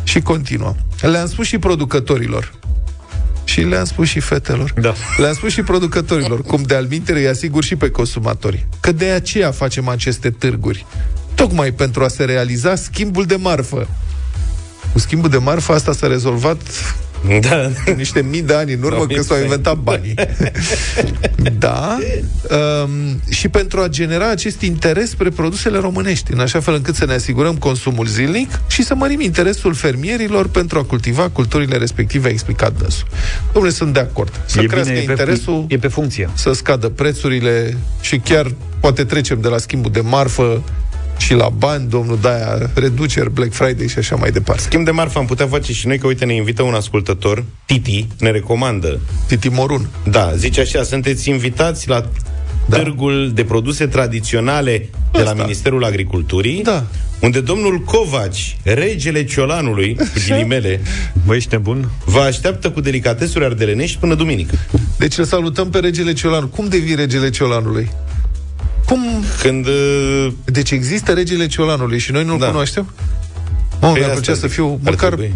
Și 0.04 0.20
continuă. 0.20 0.76
Le-am 1.02 1.28
spus 1.28 1.46
și 1.46 1.58
producătorilor. 1.58 2.54
Și 3.44 3.62
le-am 3.62 3.86
spus 3.86 4.08
și 4.08 4.20
fetelor. 4.20 4.74
Da. 4.82 4.94
Le-am 5.18 5.34
spus 5.34 5.52
și 5.52 5.62
producătorilor, 5.62 6.42
cum 6.42 6.62
de 6.62 6.76
almintere 6.76 7.20
îi 7.20 7.28
asigur 7.28 7.64
și 7.64 7.76
pe 7.76 7.90
consumatori. 7.90 8.66
Că 8.80 8.92
de 8.92 9.06
aceea 9.06 9.52
facem 9.52 9.88
aceste 9.88 10.30
târguri. 10.30 10.86
Tocmai 11.36 11.72
pentru 11.72 12.04
a 12.04 12.08
se 12.08 12.24
realiza 12.24 12.76
schimbul 12.76 13.26
de 13.26 13.36
marfă. 13.36 13.88
Cu 14.94 15.00
schimbul 15.00 15.30
de 15.30 15.38
marfă 15.38 15.72
asta 15.74 15.92
s-a 15.94 16.08
rezolvat 16.08 16.62
Da. 17.40 17.72
cu 17.86 17.92
niște 17.92 18.22
mii 18.22 18.42
de 18.42 18.54
ani 18.54 18.74
în 18.74 18.84
urmă 18.84 19.06
Da, 19.08 19.14
când 19.14 19.26
s-au 19.26 19.42
inventat 19.42 19.78
banii. 19.78 20.14
da. 21.60 21.98
Um, 22.84 23.22
și 23.30 23.48
pentru 23.50 23.80
a 23.82 23.88
genera 23.88 24.30
acest 24.30 24.62
interes 24.62 25.10
spre 25.10 25.30
produsele 25.30 25.78
românești, 25.78 26.34
în 26.34 26.40
așa 26.40 26.60
fel 26.60 26.74
încât 26.74 26.96
să 26.96 27.06
ne 27.06 27.14
asigurăm 27.14 27.56
consumul 27.56 28.06
zilnic 28.06 28.60
și 28.68 28.84
să 28.84 28.96
mărim 28.96 29.20
interesul 29.22 29.74
fermierilor 29.74 30.48
pentru 30.48 30.80
a 30.80 30.84
cultiva 30.84 31.30
culturile 31.30 31.78
respective, 31.78 32.28
a 32.28 32.32
explicat 32.32 32.74
dânsul. 32.78 33.08
Domnule, 33.54 33.74
sunt 33.74 33.94
de 33.94 34.00
acord. 34.00 34.42
Să 34.46 34.62
e 34.62 34.66
crească 34.66 34.90
bine, 34.92 35.04
e 35.08 35.10
interesul, 35.10 35.66
pe, 35.68 35.74
e 35.74 35.78
pe 35.78 35.88
funcție. 35.88 36.30
să 36.34 36.52
scadă 36.54 36.90
prețurile 36.90 37.78
și 38.02 38.18
chiar 38.18 38.52
poate 38.80 39.04
trecem 39.04 39.42
de 39.42 39.48
la 39.48 39.58
schimbul 39.58 39.92
de 39.92 40.02
marfă 40.02 40.64
și 41.20 41.34
la 41.34 41.50
bani, 41.50 41.90
domnul 41.90 42.18
Daia, 42.22 42.70
reduceri, 42.74 43.32
Black 43.34 43.54
Friday 43.54 43.88
și 43.88 43.98
așa 43.98 44.16
mai 44.16 44.32
departe. 44.32 44.62
Schimb 44.62 44.86
de 44.86 44.92
marfă 44.92 45.20
am 45.20 45.26
putea 45.26 45.48
face 45.48 45.74
și 45.74 45.88
noi, 45.88 45.98
că 45.98 46.08
uite, 46.08 46.26
ne 46.26 46.34
invită 46.34 46.64
un 46.64 46.74
ascultător, 46.74 47.44
Titi, 47.66 48.08
ne 48.20 48.32
recomandă. 48.32 49.00
Titi 49.28 49.48
Morun. 49.50 49.88
Da, 50.10 50.34
zice 50.36 50.62
așa, 50.62 50.84
sunteți 50.84 51.30
invitați 51.30 51.90
la 51.90 52.06
Da. 52.66 52.78
târgul 52.78 53.32
de 53.34 53.44
produse 53.44 53.86
tradiționale 53.88 54.90
de 55.12 55.22
la 55.22 55.30
Asta. 55.30 55.42
Ministerul 55.44 55.84
Agriculturii, 55.86 56.62
Da. 56.64 56.84
unde 57.22 57.42
domnul 57.42 57.80
Covaci, 57.80 58.58
regele 58.64 59.24
Ciolanului, 59.24 59.96
cu 59.96 60.06
ghilimele, 60.28 60.82
Băi, 61.26 61.38
ești 61.38 61.50
nebun? 61.52 61.90
vă 62.06 62.20
așteaptă 62.20 62.70
cu 62.72 62.82
delicatesuri 62.82 63.46
ardelenești 63.46 63.98
până 63.98 64.14
duminică. 64.16 64.56
Deci 64.98 65.18
îl 65.18 65.24
salutăm 65.26 65.70
pe 65.70 65.80
regele 65.80 66.14
Ciolan. 66.14 66.48
Cum 66.48 66.68
devii 66.68 66.96
regele 66.96 67.30
Ciolanului? 67.30 67.90
Cum? 68.90 69.24
Când... 69.42 69.68
uh, 69.68 70.28
Deci 70.46 70.72
există 70.72 71.14
regele 71.14 71.48
Ciolanului 71.48 71.98
și 72.00 72.12
noi 72.12 72.24
nu-l 72.24 72.40
Da. 72.40 72.46
cunoaștem? 72.48 72.94
Mă, 73.82 73.88
mi-ar 73.88 73.98
asta 74.02 74.12
plăcea 74.14 74.34
să 74.34 74.40
zic. 74.40 74.50
fiu 74.52 74.80
Ar 74.84 74.92
măcar 74.92 75.14
trebui. 75.14 75.34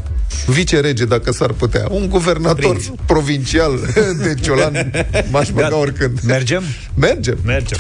vice-rege, 0.48 1.06
dacă 1.06 1.32
s-ar 1.32 1.52
putea. 1.52 1.88
Un 1.90 2.10
guvernator 2.10 2.56
Prinț. 2.56 2.86
provincial 3.06 3.80
de 4.24 4.36
Ciolan 4.42 4.92
m-aș 5.32 5.50
băga 5.50 5.76
oricând. 5.78 6.20
Mergem? 6.28 6.64
Mergem. 6.96 7.38
Mergem. 7.46 7.78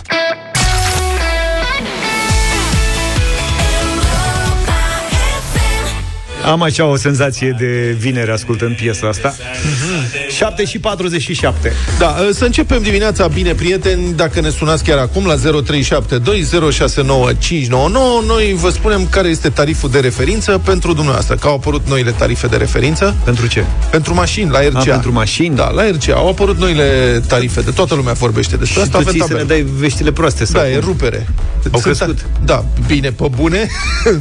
Am 6.46 6.62
așa 6.62 6.86
o 6.86 6.96
senzație 6.96 7.56
de 7.60 7.96
vineri 8.00 8.32
ascultând 8.32 8.76
piesa 8.76 9.08
asta. 9.08 9.36
7 10.30 10.66
și 10.66 10.80
47. 10.80 11.72
Da, 12.00 12.16
să 12.34 12.46
începem 12.46 12.82
dimineața 12.82 13.28
bine, 13.28 13.54
prieteni. 13.54 14.14
Dacă 14.16 14.42
ne 14.42 14.50
sunați 14.50 14.84
chiar 14.84 14.98
acum 14.98 15.26
la 15.26 15.36
0372069599, 15.36 15.42
noi 18.28 18.56
vă 18.62 18.70
spunem 18.70 19.08
care 19.10 19.28
este 19.28 19.50
tariful 19.50 19.90
de 19.90 20.00
referință 20.00 20.62
pentru 20.66 20.94
dumneavoastră, 20.94 21.36
că 21.36 21.48
au 21.48 21.54
apărut 21.56 21.88
noile 21.88 22.12
tarife 22.12 22.48
de 22.48 22.56
referință 22.56 23.16
Pentru 23.24 23.48
ce? 23.48 23.66
pentru 23.90 24.14
mașini 24.14 24.50
la 24.52 24.60
RCA. 24.68 24.80
A, 24.80 24.84
pentru 24.84 25.12
mașini? 25.12 25.56
Da, 25.56 25.70
la 25.70 25.84
RCA 25.90 26.14
au 26.16 26.30
apărut 26.30 26.58
noile 26.58 27.22
tarife, 27.28 27.62
de 27.62 27.72
toată 27.72 27.96
lumea 27.96 28.14
vorbește 28.14 28.56
despre 28.56 28.74
Și 28.80 28.86
asta. 28.86 28.92
tu 28.92 28.98
avem 28.98 29.12
ții 29.12 29.22
să 29.22 29.28
ne 29.34 29.40
tabelă. 29.40 29.60
dai 29.62 29.72
veștile 29.80 30.12
proaste. 30.12 30.46
sau 30.46 30.62
Da, 30.62 30.70
e 30.70 30.74
cum? 30.76 30.88
rupere. 30.88 31.28
Au 31.72 31.80
Sunt- 31.80 31.84
crescut? 31.98 32.26
Da, 32.46 32.66
bine, 32.88 33.12
pe 33.12 33.28
bune. 33.36 33.68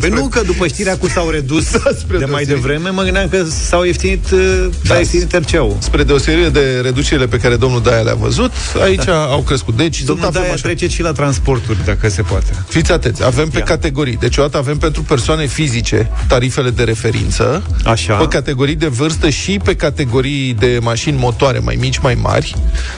Păi 0.01 0.09
nu, 0.09 0.27
că 0.29 0.41
după 0.47 0.67
știrea 0.67 0.97
cu 0.97 1.09
s-au 1.09 1.29
redus 1.31 1.65
spre 2.15 2.27
de 2.27 2.33
mai 2.33 2.45
deosebire. 2.45 2.73
devreme, 2.75 2.95
mă 2.97 3.03
gândeam 3.03 3.29
că 3.29 3.45
s-au 3.69 3.83
ieftinit, 3.85 4.31
uh, 4.31 4.41
s-a 4.85 4.93
Da. 4.95 4.99
ieftinit 4.99 5.33
RCA-ul. 5.33 5.77
Spre 5.79 6.03
deosebire 6.03 6.49
de 6.49 6.81
reducerile 6.83 7.27
pe 7.27 7.37
care 7.37 7.57
domnul 7.57 7.83
Daia 7.83 8.01
le-a 8.01 8.15
văzut, 8.15 8.53
aici 8.83 9.09
au 9.09 9.41
crescut. 9.41 9.77
Deci, 9.77 9.95
sunt 9.95 10.07
Domnul 10.07 10.27
avem 10.27 10.41
Daia 10.41 10.53
așa. 10.53 10.63
trece 10.63 10.89
și 10.89 11.03
la 11.03 11.13
transporturi, 11.13 11.79
dacă 11.85 12.09
se 12.09 12.23
poate. 12.23 12.53
Fiți 12.69 12.93
atenți, 12.93 13.25
avem 13.25 13.49
pe 13.49 13.59
Ia. 13.59 13.65
categorii. 13.65 14.17
Deci, 14.17 14.37
odată 14.37 14.57
avem 14.57 14.79
pentru 14.79 15.03
persoane 15.03 15.47
fizice 15.47 16.11
tarifele 16.29 16.71
de 16.71 16.83
referință, 16.83 17.63
Așa. 17.85 18.15
pe 18.15 18.27
categorii 18.29 18.75
de 18.77 18.87
vârstă 18.87 19.29
și 19.29 19.61
pe 19.65 19.75
categorii 19.75 20.55
de 20.59 20.79
mașini 20.83 21.17
motoare 21.19 21.59
mai 21.59 21.77
mici, 21.81 21.99
mai 21.99 22.15
mari. 22.23 22.55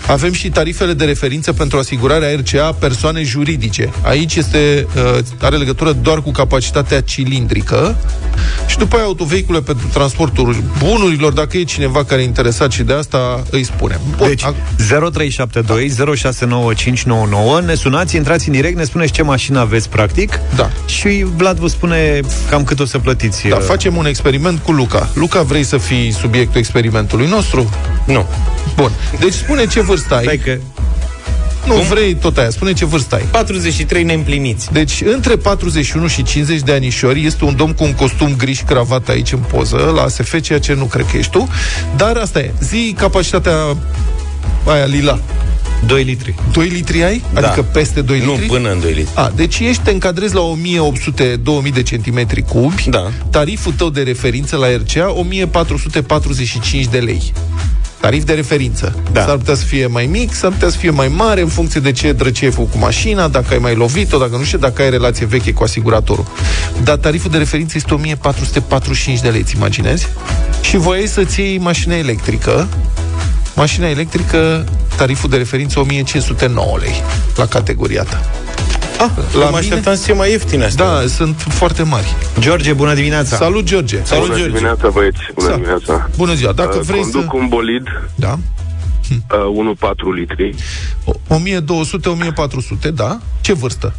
Avem 0.06 0.32
și 0.32 0.48
tarifele 0.48 0.92
de 0.92 1.04
referință 1.04 1.52
pentru 1.52 1.78
asigurarea 1.78 2.28
RCA 2.36 2.72
persoane 2.72 3.22
juridice. 3.22 3.92
Aici 4.02 4.34
este, 4.34 4.86
uh, 5.14 5.18
are 5.40 5.56
legătură 5.56 5.92
doar 5.92 6.22
cu 6.22 6.30
capacitatea 6.30 7.00
cilindrică 7.00 7.96
și 8.66 8.78
după 8.78 8.96
aia 8.96 9.03
autovehicule 9.04 9.60
pentru 9.60 9.86
transportul 9.92 10.56
bunurilor, 10.78 11.32
dacă 11.32 11.56
e 11.56 11.62
cineva 11.62 12.04
care 12.04 12.20
e 12.20 12.24
interesat 12.24 12.72
și 12.72 12.82
de 12.82 12.92
asta, 12.92 13.42
îi 13.50 13.64
spunem. 13.64 14.00
Bun, 14.16 14.28
Deci, 14.28 14.44
ac- 14.44 14.76
0372 14.88 15.88
069599 16.16 17.60
Ne 17.60 17.74
sunați, 17.74 18.16
intrați 18.16 18.46
în 18.48 18.54
direct, 18.54 18.76
ne 18.76 18.84
spuneți 18.84 19.12
ce 19.12 19.22
mașină 19.22 19.58
aveți, 19.58 19.88
practic 19.88 20.40
Da. 20.56 20.70
Și 20.86 21.26
Vlad 21.36 21.58
vă 21.58 21.66
spune 21.68 22.20
cam 22.50 22.64
cât 22.64 22.80
o 22.80 22.84
să 22.84 22.98
plătiți 22.98 23.48
da, 23.48 23.56
uh, 23.56 23.62
facem 23.62 23.96
un 23.96 24.06
experiment 24.06 24.60
cu 24.62 24.72
Luca. 24.72 25.08
Luca, 25.14 25.42
vrei 25.42 25.64
să 25.64 25.76
fii 25.78 26.12
subiectul 26.12 26.58
experimentului 26.60 27.26
nostru? 27.26 27.70
Nu. 28.06 28.26
Bun. 28.76 28.90
Deci 29.20 29.32
spune 29.32 29.66
ce 29.66 29.80
vârstă 29.80 30.14
ai. 30.14 30.22
Stai 30.22 30.40
că 30.44 30.58
Nu 31.66 31.74
vrei 31.74 32.14
tot 32.14 32.38
aia. 32.38 32.50
Spune 32.50 32.72
ce 32.72 32.84
vârstă 32.84 33.14
ai. 33.14 33.22
43 33.30 34.02
neîmpliniți. 34.02 34.72
Deci, 34.72 35.02
între 35.14 35.36
41 35.36 36.06
și 36.06 36.22
50 36.22 36.60
de 36.60 36.72
anișori 36.72 37.24
este 37.24 37.44
un 37.44 37.56
domn 37.56 37.72
cu 37.72 37.84
un 37.84 37.92
costum 37.92 38.34
gri 38.36 38.52
și 38.52 38.62
cravat 38.62 39.08
aici 39.08 39.32
în 39.32 39.38
poză, 39.38 39.92
la 39.94 40.02
ASF, 40.02 40.40
ceea 40.40 40.58
ce 40.58 40.74
nu 40.74 40.84
cred 40.84 41.06
că 41.10 41.16
ești 41.16 41.30
tu. 41.30 41.48
Dar 41.96 42.16
asta 42.16 42.38
e. 42.38 42.52
Zi 42.60 42.94
capacitatea 42.98 43.76
aia 44.66 44.84
lila. 44.84 45.18
2 45.86 46.02
litri 46.02 46.34
2 46.52 46.68
litri 46.68 47.02
ai? 47.02 47.22
Da. 47.32 47.46
Adică 47.46 47.62
peste 47.62 48.00
2 48.00 48.20
Nu, 48.20 48.30
litri? 48.30 48.46
până 48.46 48.70
în 48.70 48.80
2 48.80 48.92
litri. 48.92 49.12
A, 49.14 49.32
deci 49.34 49.58
ești, 49.58 49.82
te 49.82 49.90
încadrezi 49.90 50.34
la 50.34 50.40
1800-2000 51.68 51.72
de 51.72 51.82
centimetri 51.82 52.42
cubi. 52.42 52.84
Da. 52.90 53.10
Tariful 53.30 53.72
tău 53.72 53.90
de 53.90 54.02
referință 54.02 54.56
la 54.56 54.66
RCA, 54.76 55.12
1445 55.16 56.86
de 56.86 56.98
lei. 56.98 57.32
Tarif 58.04 58.24
de 58.24 58.32
referință. 58.32 58.98
Da. 59.12 59.20
S-ar 59.20 59.36
putea 59.36 59.54
să 59.54 59.64
fie 59.64 59.86
mai 59.86 60.06
mic, 60.06 60.34
s-ar 60.34 60.50
putea 60.50 60.68
să 60.68 60.76
fie 60.76 60.90
mai 60.90 61.08
mare, 61.08 61.40
în 61.40 61.48
funcție 61.48 61.80
de 61.80 61.92
ce 61.92 62.12
drăcie 62.12 62.46
ai 62.46 62.52
făcut 62.52 62.70
cu 62.70 62.78
mașina, 62.78 63.28
dacă 63.28 63.46
ai 63.50 63.58
mai 63.58 63.74
lovit-o, 63.74 64.18
dacă 64.18 64.36
nu 64.36 64.42
știu, 64.42 64.58
dacă 64.58 64.82
ai 64.82 64.90
relație 64.90 65.26
veche 65.26 65.52
cu 65.52 65.62
asiguratorul. 65.62 66.26
Dar 66.82 66.96
tariful 66.96 67.30
de 67.30 67.38
referință 67.38 67.72
este 67.76 67.94
1445 67.94 69.20
de 69.20 69.28
lei, 69.28 69.40
îți 69.40 69.56
imaginezi? 69.56 70.06
Și 70.60 70.76
voiai 70.76 71.06
să-ți 71.06 71.40
iei 71.40 71.58
mașină 71.58 71.94
electrică, 71.94 72.68
Mașina 73.54 73.88
electrică, 73.88 74.64
tariful 74.96 75.30
de 75.30 75.36
referință 75.36 75.80
1509 75.80 76.78
lei 76.80 77.02
la 77.36 77.46
categoria 77.46 78.02
ta. 78.02 78.20
Ah, 78.98 79.10
La 79.32 79.38
la 79.38 79.44
mă 79.44 79.44
mine- 79.44 79.56
așteptam 79.58 79.94
să 79.94 80.04
fie 80.04 80.14
mai 80.14 80.30
ieftin 80.30 80.62
astea. 80.62 80.84
Da, 80.84 81.06
sunt 81.06 81.40
foarte 81.40 81.82
mari. 81.82 82.14
George, 82.38 82.72
bună 82.72 82.94
dimineața 82.94 83.36
Salut, 83.36 83.64
George! 83.64 83.98
Salut, 84.04 84.24
Bună 84.26 84.36
George. 84.38 84.52
dimineața, 84.56 84.88
băieți. 84.88 85.18
Bună 85.34 85.48
Sa- 85.50 85.54
dimineața. 85.54 86.08
Bună 86.16 86.34
ziua! 86.34 86.52
Dacă 86.52 86.76
Uh, 86.76 86.82
vrei 86.86 87.00
Conduc 87.00 87.22
să... 87.22 87.36
un 87.36 87.48
bolid 87.48 87.82
Da? 88.14 88.34
uh, 89.30 89.46
1.4 89.52 90.12
litri, 90.14 90.54
1200-1400, 91.28 92.90
da? 92.94 93.18
Ce 93.40 93.52
vârstă? 93.52 93.94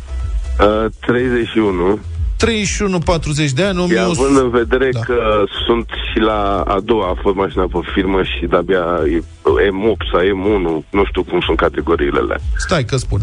uh, 0.59 0.85
31 0.99 1.99
31-40 2.37 3.51
de 3.53 3.63
ani, 3.63 3.87
și 3.87 3.97
având 3.97 4.17
1100... 4.17 4.39
în 4.39 4.49
vedere 4.49 4.89
Da. 4.93 4.99
că 4.99 5.43
sunt 5.67 5.87
și 6.13 6.19
la 6.19 6.63
a 6.67 6.79
doua, 6.83 7.07
a 7.09 7.19
fost 7.21 7.35
mașina 7.35 7.63
pe 7.63 7.79
firmă 7.93 8.21
și 8.23 8.45
de-abia 8.49 8.85
e 9.15 9.19
M8 9.75 10.01
sau 10.11 10.19
M1, 10.21 10.85
nu 10.89 11.05
știu 11.05 11.23
cum 11.23 11.39
sunt 11.45 11.57
categoriile 11.57 12.19
alea. 12.19 12.37
Stai 12.57 12.83
că 12.85 12.97
spun. 12.97 13.21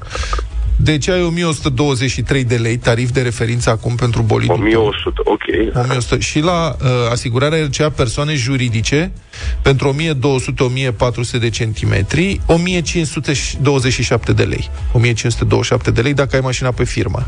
Deci 0.83 1.09
ai 1.09 1.23
1123 1.23 2.45
de 2.45 2.57
lei 2.57 2.77
tarif 2.77 3.11
de 3.11 3.23
referință 3.23 3.71
acum 3.71 3.95
pentru 3.95 4.23
bolidul 4.23 4.57
tău. 4.57 4.65
1100, 4.65 5.21
ok. 5.25 5.43
1100. 5.83 6.19
Și 6.19 6.41
la 6.41 6.77
uh, 6.81 6.89
asigurarea 7.11 7.65
RCA 7.65 7.91
persoane 7.91 8.35
juridice 8.35 9.13
pentru 9.63 9.97
1200-1400 11.37 11.41
de 11.41 11.51
centimetri 11.51 12.41
1527 12.47 14.33
de 14.33 14.43
lei 14.43 14.71
1527 14.93 15.91
de 15.91 16.01
lei 16.01 16.15
dacă 16.15 16.37
ai 16.37 16.43
mașina 16.43 16.71
pe 16.71 16.85
firmă 16.85 17.27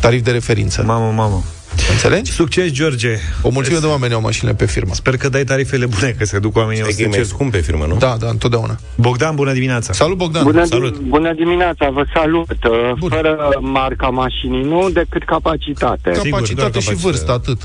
tarif 0.00 0.22
de 0.22 0.30
referință 0.30 0.82
Mamă, 0.86 1.12
mamă 1.12 1.44
Înțelegi? 1.92 2.30
Succes, 2.30 2.70
George 2.72 3.16
O 3.42 3.48
mulțime 3.50 3.78
de 3.78 3.86
oameni 3.86 4.12
au 4.14 4.20
mașinile 4.20 4.56
pe 4.56 4.66
firmă 4.66 4.94
Sper 4.94 5.16
că 5.16 5.28
dai 5.28 5.44
tarifele 5.44 5.86
bune, 5.86 6.14
că 6.18 6.24
se 6.24 6.38
duc 6.38 6.56
oamenii 6.56 6.80
o 6.82 6.84
Cred 6.84 6.94
să 6.96 7.02
că 7.02 7.08
e 7.08 7.10
se 7.12 7.16
mai 7.16 7.26
cer. 7.26 7.34
scump 7.34 7.50
pe 7.52 7.58
firmă, 7.60 7.84
nu? 7.88 7.96
Da, 7.96 8.16
da, 8.20 8.28
întotdeauna 8.28 8.76
Bogdan, 8.96 9.34
bună 9.34 9.52
dimineața 9.52 9.92
Salut 9.92 10.16
Bogdan 10.16 10.42
Bună, 10.42 10.64
Salut. 10.64 10.98
Di- 10.98 11.02
bună 11.08 11.32
dimineața, 11.34 11.90
vă 11.90 12.04
salut. 12.14 12.50
Uh, 12.50 12.92
Bun. 12.98 13.08
Fără 13.10 13.58
marca 13.60 14.08
mașinii, 14.08 14.62
nu 14.62 14.90
decât 14.92 15.24
capacitate. 15.24 16.10
Sigur, 16.14 16.30
Capacitate 16.30 16.70
doar 16.70 16.82
și 16.82 16.88
capacitate. 16.88 17.00
vârstă, 17.02 17.32
atât 17.32 17.58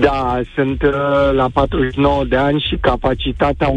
Da, 0.00 0.40
sunt 0.54 0.82
uh, 0.82 0.90
la 1.34 1.48
49 1.52 2.24
de 2.24 2.36
ani 2.36 2.64
și 2.68 2.76
capacitatea 2.80 3.68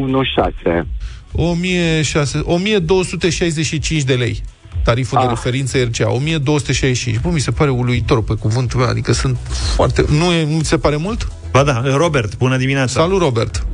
1.6. 0.81 0.85
1600, 1.33 2.41
1265 2.45 4.01
de 4.03 4.13
lei 4.13 4.41
tariful 4.83 5.17
de 5.19 5.23
Ah. 5.25 5.29
referință 5.29 5.77
RCA 5.77 6.11
1265 6.11 7.19
Bă, 7.19 7.29
mi 7.29 7.39
se 7.39 7.51
pare 7.51 7.69
uluitor 7.69 8.23
pe 8.23 8.33
cuvântul 8.39 8.79
meu 8.79 8.89
Adică 8.89 9.11
sunt 9.11 9.37
foarte... 9.75 10.05
Nu, 10.09 10.31
e, 10.31 10.45
nu 10.55 10.61
ți 10.61 10.67
se 10.67 10.77
pare 10.77 10.95
mult? 10.95 11.27
Ba 11.51 11.63
da, 11.63 11.81
Robert, 11.95 12.37
bună 12.37 12.57
dimineața 12.57 13.01
Salut 13.01 13.21
Robert 13.21 13.65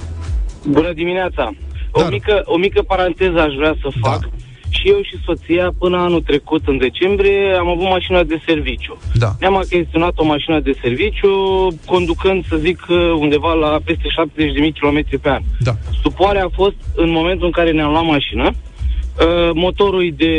Bună 0.68 0.94
dimineața! 0.94 1.52
O, 1.92 2.02
Da. 2.02 2.10
mică, 2.10 2.42
o 2.46 2.58
mică 2.58 2.82
paranteză 2.82 3.40
aș 3.40 3.54
vrea 3.56 3.76
să 3.82 3.88
Da. 4.02 4.10
fac. 4.10 4.30
Și 4.70 4.88
eu 4.88 5.00
și 5.02 5.16
soția, 5.26 5.74
până 5.80 5.98
anul 5.98 6.22
trecut, 6.22 6.68
în 6.68 6.78
decembrie, 6.78 7.56
am 7.60 7.68
avut 7.68 7.84
mașină 7.84 8.24
de 8.24 8.42
serviciu. 8.46 8.98
Da. 9.14 9.36
Ne-am 9.40 9.58
achiziționat 9.58 10.12
o 10.16 10.26
mașină 10.26 10.60
de 10.60 10.74
serviciu, 10.82 11.30
conducând, 11.86 12.46
să 12.50 12.56
zic, 12.56 12.86
undeva 13.20 13.54
la 13.54 13.80
peste 13.84 14.08
70.000 14.08 14.74
km 14.80 15.20
pe 15.22 15.30
an. 15.30 15.42
Da. 15.60 15.76
Stupoarea 16.00 16.44
a 16.44 16.50
fost 16.54 16.76
în 16.96 17.10
momentul 17.12 17.46
în 17.46 17.52
care 17.52 17.72
ne-am 17.72 17.92
luat 17.92 18.06
mașină, 18.06 18.52
uh, 19.20 19.50
motorul 19.54 20.06
e 20.06 20.10
de 20.18 20.34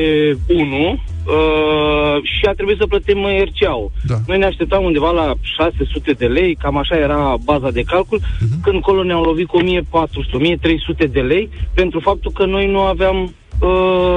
1 0.54 0.90
uh, 0.90 2.22
și 2.22 2.44
a 2.48 2.52
trebuit 2.52 2.78
să 2.78 2.86
plătim 2.86 3.18
RCA-ul. 3.44 3.90
Da. 4.06 4.14
Noi 4.26 4.38
ne 4.38 4.44
așteptam 4.44 4.84
undeva 4.84 5.10
la 5.10 5.34
600 5.42 6.12
de 6.12 6.26
lei, 6.26 6.54
cam 6.54 6.76
așa 6.76 6.96
era 6.96 7.34
baza 7.44 7.70
de 7.70 7.82
calcul, 7.82 8.20
Mhm. 8.40 8.60
când 8.62 8.76
acolo 8.76 9.02
ne-au 9.02 9.22
lovit 9.22 9.46
cu 9.46 9.58
1400-1300 9.58 11.06
de 11.06 11.20
lei 11.20 11.50
pentru 11.74 12.00
faptul 12.00 12.30
că 12.30 12.44
noi 12.44 12.66
nu 12.66 12.78
aveam 12.80 13.34
uh, 13.60 14.16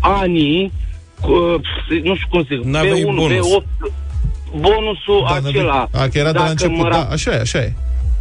anii, 0.00 0.72
uh, 1.28 1.54
nu 2.02 2.14
știu 2.14 2.26
cum 2.30 2.40
să 2.42 2.54
zic, 2.54 2.64
N-aveai 2.64 3.00
B1, 3.02 3.14
bonus. 3.14 3.30
B8, 3.32 3.64
bonusul 4.60 5.24
Da, 5.28 5.34
n-aveai- 5.34 5.52
acela. 5.54 5.88
A, 5.92 6.08
că 6.08 6.18
era 6.18 6.32
de 6.32 6.38
la 6.38 6.44
Dacă 6.44 6.50
început, 6.50 6.76
mă 6.76 6.88
da, 6.88 7.06
ra- 7.06 7.12
așa 7.12 7.30
e, 7.32 7.40
așa 7.40 7.58
e 7.58 7.72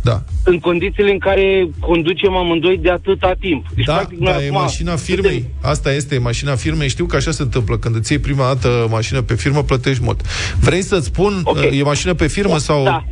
Da. 0.02 0.24
în 0.44 0.60
condițiile 0.60 1.12
în 1.12 1.18
care 1.20 1.68
conducem 1.80 2.36
amândoi 2.36 2.78
de 2.78 2.90
atâta 2.90 3.34
timp. 3.40 3.66
Deci, 3.76 3.86
Da, 3.86 3.94
practic, 3.94 4.20
noi 4.20 4.32
da, 4.34 4.44
e 4.44 4.48
acum 4.48 4.62
mașina 4.62 4.96
firmei. 4.96 5.46
Asta 5.62 5.92
este, 5.94 6.16
e 6.16 6.20
mașina 6.20 6.56
firmei. 6.56 6.90
Știu 6.90 7.06
că 7.06 7.16
așa 7.16 7.32
se 7.32 7.42
întâmplă. 7.42 7.78
Când 7.78 7.96
îți 7.96 8.12
iei 8.12 8.22
prima 8.22 8.46
dată 8.46 8.88
mașină 8.90 9.22
pe 9.22 9.34
firmă, 9.36 9.64
plătești 9.64 10.04
mult. 10.04 10.22
Vrei 10.60 10.82
să-ți 10.82 11.06
spun, 11.06 11.42
Ok. 11.44 11.58
e 11.72 11.84
mașină 11.84 12.14
pe 12.14 12.28
firmă 12.28 12.58
sau... 12.58 12.84
Da. 12.84 13.06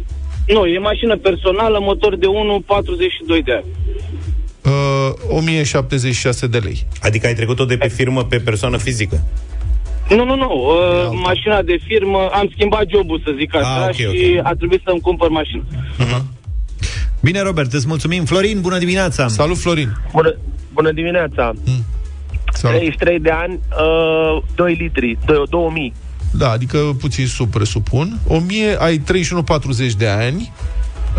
Nu, 0.48 0.66
e 0.66 0.80
mașină 0.80 1.18
personală, 1.18 1.78
motor 1.82 2.16
de 2.18 2.26
1,42 2.26 3.44
de 3.46 3.52
ani. 3.54 3.66
Uh, 5.30 5.38
1076 5.38 6.48
de 6.48 6.58
lei. 6.58 6.86
Adică 7.02 7.28
ai 7.28 7.34
trecut-o 7.34 7.66
de 7.66 7.78
pe 7.78 7.88
firmă 7.88 8.24
pe 8.24 8.38
persoană 8.38 8.78
fizică. 8.78 9.24
Nu, 10.10 10.24
nu, 10.26 10.36
nu. 10.36 10.50
Uh, 10.52 11.02
alta. 11.04 11.10
mașina 11.14 11.62
de 11.62 11.78
firmă, 11.88 12.30
am 12.34 12.50
schimbat 12.54 12.86
jobul, 12.90 13.22
să 13.26 13.34
zic 13.38 13.56
așa, 13.56 13.76
Ah, 13.84 13.88
ok, 13.88 13.96
și 13.96 14.36
ok. 14.38 14.46
a 14.46 14.52
trebuit 14.54 14.82
să-mi 14.86 15.00
cumpăr 15.00 15.30
mașină. 15.30 15.64
Bine, 17.28 17.42
Robert, 17.42 17.74
îți 17.74 17.88
mulțumim. 17.88 18.26
Florin, 18.26 18.62
bună 18.62 18.78
dimineața! 18.78 19.28
Salut, 19.28 19.58
Florin. 19.58 19.98
Bună, 20.12 20.36
bună 20.74 20.92
dimineața. 20.92 21.54
Salut. 22.54 22.78
33 22.78 23.20
de 23.20 23.30
ani, 23.30 23.60
uh, 24.36 24.44
2 24.56 24.74
litri, 24.74 25.18
2, 25.26 25.44
2000. 25.50 25.94
Da, 26.32 26.50
adică 26.50 26.78
puțin 26.78 27.28
sub, 27.28 27.50
presupun. 27.50 28.20
1000, 28.28 28.76
ai 28.80 28.98
31-40 28.98 29.96
de 29.98 30.08
ani, 30.08 30.54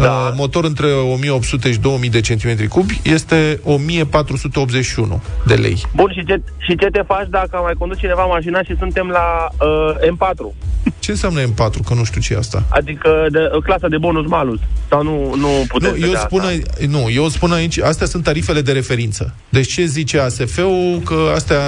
Da. 0.00 0.10
uh, 0.10 0.32
motor 0.36 0.64
între 0.64 0.86
1800 0.86 1.72
și 1.72 1.78
2000 1.78 2.10
de 2.10 2.20
centimetri 2.20 2.66
cubi, 2.66 3.00
este 3.02 3.60
1481 3.64 5.22
de 5.46 5.54
lei. 5.54 5.82
Bun, 5.94 6.12
și 6.14 6.24
ce, 6.24 6.42
și 6.58 6.76
ce 6.76 6.86
te 6.86 7.02
faci 7.06 7.28
dacă 7.30 7.50
a 7.52 7.60
mai 7.60 7.74
condus 7.78 7.98
cineva 7.98 8.24
mașina 8.24 8.62
și 8.62 8.74
suntem 8.78 9.08
la 9.08 9.48
uh, 9.66 10.08
M4? 10.16 10.54
Ce 11.08 11.10
înseamnă 11.10 11.40
M4? 11.42 11.84
Că 11.86 11.94
nu 11.94 12.04
știu 12.04 12.20
ce 12.20 12.32
e 12.32 12.36
asta. 12.36 12.64
Adică 12.68 13.26
de, 13.30 13.38
uh, 13.54 13.62
clasa 13.62 13.88
de 13.88 13.98
bonus 13.98 14.26
malus. 14.26 14.58
Sau 14.88 15.02
nu, 15.02 15.34
nu 15.34 15.48
putem 15.68 15.94
Nu 15.98 16.06
eu, 16.06 16.14
spun 16.14 16.40
aici, 16.40 16.64
nu, 16.88 17.10
eu 17.10 17.28
spun 17.28 17.52
aici, 17.52 17.78
astea 17.78 18.06
sunt 18.06 18.24
tarifele 18.24 18.60
de 18.60 18.72
referință. 18.72 19.34
Deci 19.48 19.72
ce 19.72 19.84
zice 19.84 20.18
ASF-ul? 20.18 21.00
Că 21.04 21.32
astea, 21.34 21.58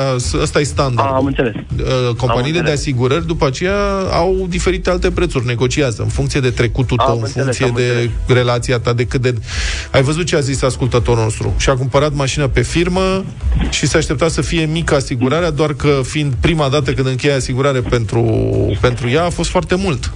ăsta 0.41 0.61
e 0.61 0.63
standard. 0.63 1.15
Am 1.15 1.25
înțeles. 1.25 1.55
Uh, 1.55 2.15
companiile 2.17 2.53
de 2.53 2.59
înțeles. 2.59 2.81
asigurări 2.81 3.27
după 3.27 3.47
aceea 3.47 3.79
au 4.13 4.47
diferite 4.49 4.91
alte 4.91 5.11
prețuri, 5.11 5.47
negociază 5.47 6.03
în 6.03 6.09
funcție 6.09 6.41
de 6.41 6.51
trecutul 6.51 6.99
Am 7.01 7.07
tău, 7.07 7.17
în 7.17 7.23
înțeles, 7.23 7.45
funcție 7.45 7.67
am 7.67 7.75
de 7.75 7.83
înțeles. 7.83 8.11
Relația 8.27 8.79
ta, 8.79 8.93
de 8.93 9.05
cât 9.05 9.21
de... 9.21 9.35
Ai 9.91 10.03
văzut 10.03 10.27
ce 10.27 10.37
a 10.37 10.41
zis 10.41 10.63
ascultătorul 10.63 11.23
nostru? 11.23 11.55
Și-a 11.59 11.75
cumpărat 11.77 12.13
mașină 12.13 12.49
pe 12.49 12.63
firmă 12.63 13.25
și 13.71 13.87
s-a 13.87 13.99
așteptat 13.99 14.31
să 14.31 14.41
fie 14.41 14.65
mică 14.65 14.95
asigurarea, 14.95 15.51
doar 15.51 15.73
că 15.73 16.01
fiind 16.05 16.35
prima 16.41 16.69
dată 16.69 16.93
când 16.93 17.07
încheie 17.07 17.35
asigurare 17.35 17.81
pentru, 17.81 18.23
pentru 18.81 19.09
ea, 19.09 19.25
a 19.25 19.31
fost 19.31 19.51
foarte 19.51 19.75
mult. 19.75 20.13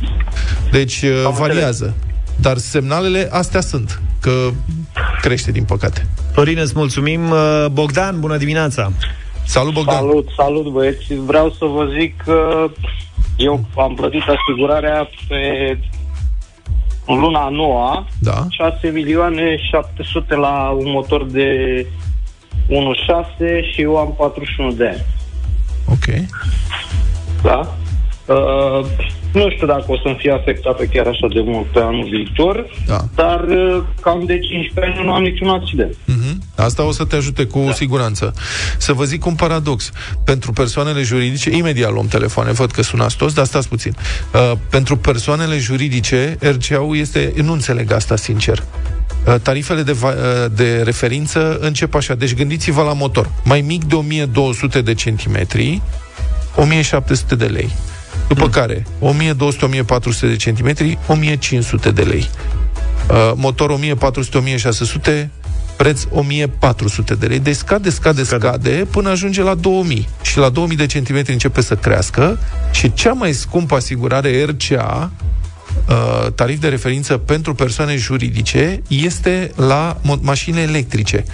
Deci 0.70 1.02
uh, 1.02 1.36
variază. 1.38 1.94
Dar 2.36 2.56
semnalele 2.56 3.28
astea 3.32 3.60
sunt, 3.60 4.00
că 4.20 4.50
crește, 5.20 5.50
din 5.50 5.64
păcate. 5.64 6.06
Florin, 6.32 6.58
îți 6.58 6.72
mulțumim. 6.76 7.30
Uh, 7.30 7.66
Bogdan, 7.72 8.20
bună 8.20 8.36
dimineața! 8.36 8.92
Salut, 9.46 9.72
Bogdan! 9.72 9.94
Salut, 9.94 10.28
salut 10.36 10.72
băieți. 10.72 11.14
Vreau 11.14 11.50
să 11.50 11.64
vă 11.64 11.88
zic 11.98 12.22
că 12.24 12.70
eu 13.36 13.64
am 13.76 13.94
plătit 13.94 14.22
asigurarea 14.22 15.10
pe 15.28 15.38
în 17.06 17.18
luna 17.18 17.40
a 17.40 17.48
noua, 17.48 18.06
Da. 18.20 18.46
6 18.50 18.88
milioane 18.88 19.56
700 19.70 20.34
la 20.34 20.68
un 20.78 20.90
motor 20.90 21.24
de 21.24 21.86
1.6 22.68 23.72
și 23.72 23.80
eu 23.80 23.96
am 23.96 24.14
41 24.16 24.72
de 24.72 24.86
ani. 24.88 25.04
Ok. 25.88 26.26
Da? 27.42 27.74
Uh, 28.26 28.86
nu 29.32 29.50
știu 29.50 29.66
dacă 29.66 29.84
o 29.86 29.96
să-mi 29.96 30.16
fie 30.18 30.32
afectată 30.32 30.84
chiar 30.84 31.06
așa 31.06 31.26
de 31.34 31.40
mult 31.44 31.66
pe 31.66 31.78
anul 31.78 32.08
viitor, 32.10 32.66
Da. 32.86 33.00
dar 33.14 33.44
uh, 33.48 33.82
cam 34.00 34.22
de 34.26 34.38
15 34.38 34.98
ani 34.98 35.06
nu 35.06 35.12
am 35.12 35.22
niciun 35.22 35.48
accident. 35.48 35.96
Mhm. 36.04 36.42
Asta 36.56 36.86
o 36.86 36.92
să 36.92 37.04
te 37.04 37.16
ajute 37.16 37.44
cu 37.44 37.62
da. 37.66 37.72
siguranță. 37.72 38.32
Să 38.78 38.92
vă 38.92 39.04
zic 39.04 39.26
un 39.26 39.34
paradox. 39.34 39.90
Pentru 40.24 40.52
persoanele 40.52 41.02
juridice, 41.02 41.56
imediat 41.56 41.92
luăm 41.92 42.06
telefoane, 42.06 42.52
văd 42.52 42.70
că 42.70 42.82
sunați 42.82 43.16
toți, 43.16 43.34
dar 43.34 43.44
stați 43.44 43.68
puțin. 43.68 43.94
Uh, 44.34 44.52
pentru 44.70 44.96
persoanele 44.96 45.58
juridice, 45.58 46.38
RCA-ul 46.40 46.96
este... 46.96 47.32
Nu 47.42 47.52
înțeleg 47.52 47.92
asta, 47.92 48.16
sincer. 48.16 48.62
Uh, 49.26 49.34
Tarifele 49.42 49.82
de, 49.82 49.92
va, 49.92 50.08
uh, 50.08 50.14
de 50.56 50.82
referință 50.84 51.58
încep 51.60 51.94
așa. 51.94 52.14
Deci 52.14 52.34
gândiți-vă 52.34 52.82
la 52.82 52.92
motor. 52.92 53.30
Mai 53.44 53.60
mic 53.60 53.84
de 53.84 53.94
1200 53.94 54.80
de 54.80 54.94
centimetri, 54.94 55.82
1700 56.56 57.34
de 57.34 57.44
lei. 57.44 57.70
După 58.28 58.48
care, 58.48 58.86
1200-1400 59.00 60.20
de 60.20 60.36
centimetri, 60.36 60.98
1500 61.06 61.90
de 61.90 62.02
lei. 62.02 62.28
Uh, 63.10 63.32
motor 63.34 63.78
1400-1600, 65.24 65.28
preț 65.76 66.02
1400 66.10 67.14
de 67.14 67.26
lei. 67.26 67.38
Deci 67.38 67.56
scade, 67.56 67.90
scade, 67.90 68.22
scade, 68.22 68.46
scade 68.46 68.86
până 68.90 69.10
ajunge 69.10 69.42
la 69.42 69.54
2000. 69.54 70.08
Și 70.22 70.38
la 70.38 70.48
2000 70.48 70.76
de 70.76 70.86
centimetri 70.86 71.32
începe 71.32 71.60
să 71.60 71.74
crească 71.74 72.38
și 72.72 72.92
cea 72.92 73.12
mai 73.12 73.32
scumpă 73.32 73.74
asigurare 73.74 74.44
RCA 74.44 75.10
uh, 75.88 76.32
tarif 76.34 76.60
de 76.60 76.68
referință 76.68 77.16
pentru 77.16 77.54
persoane 77.54 77.96
juridice 77.96 78.82
este 78.88 79.50
la 79.56 79.96
mo- 80.00 80.20
mașini 80.20 80.60
electrice. 80.60 81.24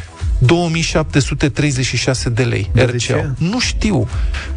2736 0.40 2.28
de 2.28 2.42
lei. 2.42 2.70
Dar 2.74 2.84
de 2.84 2.90
RCA. 2.90 2.98
ce? 2.98 3.28
Nu 3.38 3.60
știu. 3.60 4.08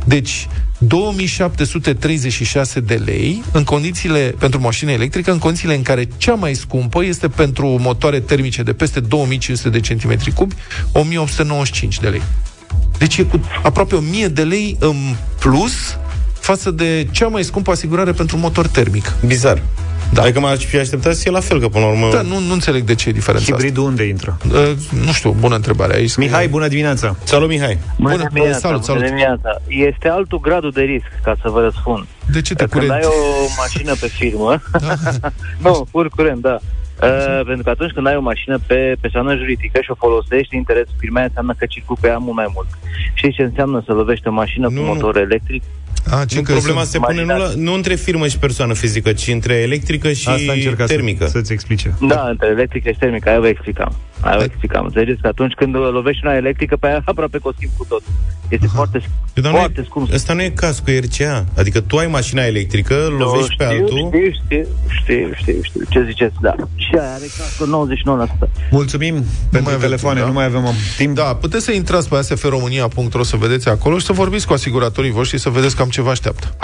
Deci, 0.06 0.48
2736 0.78 2.80
de 2.80 3.02
lei 3.06 3.44
în 3.52 3.64
condițiile, 3.64 4.36
pentru 4.40 4.62
mașină 4.62 4.92
electrică, 4.92 5.32
în 5.32 5.38
condițiile 5.38 5.76
în 5.76 5.82
care 5.82 6.08
cea 6.18 6.34
mai 6.34 6.54
scumpă 6.54 7.04
este 7.04 7.28
pentru 7.28 7.78
motoare 7.80 8.20
termice 8.20 8.64
de 8.64 8.74
peste 8.74 9.00
2500 9.00 9.70
de 9.70 9.80
centimetri 9.80 10.32
cubi, 10.32 10.56
1895 10.92 12.00
de 12.00 12.08
lei. 12.08 12.22
Deci 12.98 13.18
e 13.18 13.24
cu 13.24 13.40
aproape 13.64 13.96
1000 13.96 14.28
de 14.28 14.44
lei 14.44 14.78
în 14.80 14.96
plus 15.40 15.98
față 16.40 16.72
de 16.72 17.08
cea 17.12 17.28
mai 17.28 17.44
scumpă 17.44 17.72
asigurare 17.72 18.12
pentru 18.12 18.38
motor 18.38 18.68
termic. 18.68 19.14
Bizar. 19.26 19.62
Da. 20.14 20.22
Adică 20.22 20.40
m-aș 20.40 20.66
fi 20.66 20.78
așteptat 20.78 21.14
să 21.14 21.22
fie 21.22 21.32
la 21.32 21.40
fel, 21.40 21.60
că 21.60 21.68
până 21.68 21.86
la 21.86 21.92
urmă... 21.92 22.10
Da, 22.12 22.22
nu, 22.22 22.40
nu 22.40 22.54
înțeleg 22.54 22.84
de 22.84 22.96
ce 22.96 23.10
e 23.10 23.12
diferența 23.12 23.46
Hibridul 23.52 23.84
unde 23.84 24.04
intră? 24.04 24.38
asta. 24.44 24.58
Uh, 24.60 24.72
nu 25.06 25.12
știu, 25.12 25.32
bună 25.40 25.56
întrebare. 25.56 25.96
Aici 25.96 26.10
scrie- 26.10 26.26
Mihai, 26.28 26.48
bună 26.48 26.68
dimineața! 26.68 27.16
Salut, 27.24 27.48
Mihai! 27.50 27.78
Bună, 28.00 28.28
dimineața, 28.34 28.60
salut, 28.60 28.84
salut. 28.84 29.02
Bună 29.02 29.14
dimineața. 29.14 29.62
Este 29.68 30.08
altul 30.10 30.40
gradul 30.40 30.72
de 30.72 30.82
risc, 30.82 31.06
ca 31.24 31.36
să 31.42 31.50
vă 31.50 31.62
răspund. 31.62 32.06
De 32.32 32.42
ce 32.42 32.54
te 32.56 32.66
Când 32.66 32.72
curent? 32.86 32.92
ai 32.92 33.02
o 33.10 33.46
mașină 33.58 33.94
pe 34.00 34.08
firmă, 34.08 34.62
nu, 35.64 35.88
pur 35.92 36.10
curent, 36.10 36.42
da. 36.42 36.58
Uh, 37.04 37.42
pentru 37.46 37.64
că 37.64 37.70
atunci 37.70 37.92
când 37.92 38.08
ai 38.08 38.16
o 38.16 38.22
mașină 38.22 38.60
pe 38.68 38.96
persoană 39.02 39.36
juridică 39.36 39.80
și 39.82 39.92
o 39.92 39.96
folosești 39.98 40.54
în 40.54 40.58
interesul 40.60 40.96
firmei, 41.00 41.24
înseamnă 41.24 41.54
că 41.58 41.66
circul 41.66 41.98
pe 42.02 42.08
ea 42.08 42.18
mult 42.18 42.36
mai 42.36 42.50
mult. 42.54 42.68
Știi 43.14 43.34
ce 43.34 43.42
înseamnă 43.42 43.84
să 43.86 43.94
lovești 43.94 44.28
o 44.28 44.32
mașină 44.32 44.68
Nu, 44.68 44.74
cu 44.76 44.86
nu. 44.86 44.94
motor 44.94 45.18
electric? 45.18 45.64
A, 46.10 46.26
ce 46.26 46.36
Nu, 46.36 46.42
că 46.42 46.52
problema 46.52 46.80
sunt- 46.80 46.92
se 46.92 47.00
pune 47.00 47.24
nu, 47.24 47.38
la, 47.38 47.52
nu 47.56 47.74
între 47.74 47.96
firmă 47.96 48.28
și 48.28 48.38
persoană 48.38 48.74
fizică, 48.74 49.14
ci 49.14 49.28
între 49.28 49.54
electrică 49.54 50.12
și 50.12 50.28
Asta 50.30 50.52
încerca 50.52 50.86
termică. 50.86 51.26
Să, 51.26 51.32
să-ți 51.32 51.52
explice. 51.54 51.94
Da, 52.08 52.28
între 52.30 52.48
electrică 52.48 52.90
și 52.92 52.98
termică, 52.98 53.30
aia 53.30 53.40
vă 53.40 53.48
explicam. 53.48 53.96
Aia 54.24 54.38
vă 54.38 54.44
explicam. 54.44 54.86
Înțelegeți 54.86 55.22
că 55.22 55.28
atunci 55.28 55.54
când 55.54 55.76
lovești 55.76 56.26
una 56.26 56.36
electrică, 56.36 56.76
pe 56.76 56.88
aia 56.88 57.02
aproape 57.06 57.38
că 57.38 57.48
o 57.48 57.52
schimbi 57.56 57.74
cu 57.78 57.86
tot. 57.90 58.02
Este 58.50 58.68
foarte, 58.68 59.02
Dar 59.34 59.52
nu 59.52 59.58
foarte 59.58 59.82
e, 59.82 59.84
scump. 59.84 60.14
ăsta 60.14 60.34
nu 60.34 60.42
e 60.42 60.50
caz 60.50 60.80
cu 60.80 60.90
RCA. 61.00 61.46
Adică 61.58 61.82
tu 61.82 61.98
ai 61.98 62.08
mașina 62.08 62.44
electrică, 62.46 62.96
lovești 63.18 63.56
pe 63.56 63.64
știu, 63.64 63.76
altul... 63.76 64.10
Știu, 64.12 64.32
știu, 64.32 64.66
știu, 65.02 65.34
știu, 65.36 65.60
știu, 65.62 65.82
ce 65.90 66.04
ziceți, 66.06 66.36
da. 66.42 66.56
Și 66.76 66.96
aia 67.00 67.14
are 67.14 67.26
cască 67.38 67.86
99%. 68.46 68.50
Mulțumim 68.72 69.14
pentru 69.52 69.70
mai 69.70 69.74
avem 69.74 69.80
telefoane, 69.80 70.20
timp, 70.20 70.34
da? 70.34 70.34
nu 70.34 70.34
mai 70.34 70.46
avem 70.46 70.74
timp. 70.98 71.16
Da, 71.16 71.36
puteți 71.36 71.64
să 71.64 71.72
intrați 71.72 72.10
pe 72.10 72.16
asfromânia.ro 72.16 73.24
să 73.24 73.36
vedeți 73.38 73.70
acolo 73.70 73.98
și 73.98 74.06
să 74.06 74.14
vorbiți 74.14 74.48
cu 74.48 74.54
asiguratorii 74.54 75.12
voștri 75.12 75.38
și 75.38 75.44
să 75.44 75.50
vedeți 75.50 75.76
cam 75.76 75.90
ce 75.90 76.02
vă 76.02 76.10
așteaptă. 76.10 76.56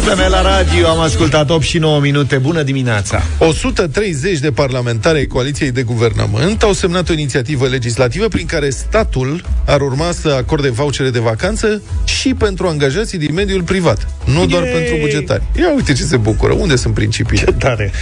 Super 0.00 0.28
la 0.28 0.42
radio, 0.42 0.88
am 0.88 0.98
ascultat 0.98 1.50
8 1.50 1.62
și 1.62 1.78
9 1.78 2.00
minute. 2.00 2.36
Bună 2.36 2.62
dimineața! 2.62 3.22
130 3.38 4.38
de 4.38 4.50
parlamentari 4.50 5.18
ai 5.18 5.26
coaliției 5.26 5.70
de 5.70 5.82
guvernământ 5.82 6.62
au 6.62 6.72
semnat 6.72 7.08
o 7.08 7.12
inițiativă 7.12 7.66
legislativă 7.66 8.28
prin 8.28 8.46
care 8.46 8.70
statul 8.70 9.44
ar 9.66 9.80
urma 9.80 10.12
să 10.12 10.28
acorde 10.28 10.70
vouchere 10.70 11.10
de 11.10 11.18
vacanță 11.18 11.82
și 12.04 12.34
pentru 12.34 12.66
angajații 12.66 13.18
din 13.18 13.34
mediul 13.34 13.62
privat, 13.62 14.08
nu 14.24 14.46
doar 14.46 14.62
Yay! 14.62 14.72
pentru 14.72 14.96
bugetari. 15.00 15.42
Ia 15.58 15.74
uite 15.74 15.92
ce 15.92 16.02
se 16.02 16.16
bucură, 16.16 16.52
unde 16.52 16.76
sunt 16.76 16.94
principiile? 16.94 17.52
Tare! 17.58 17.92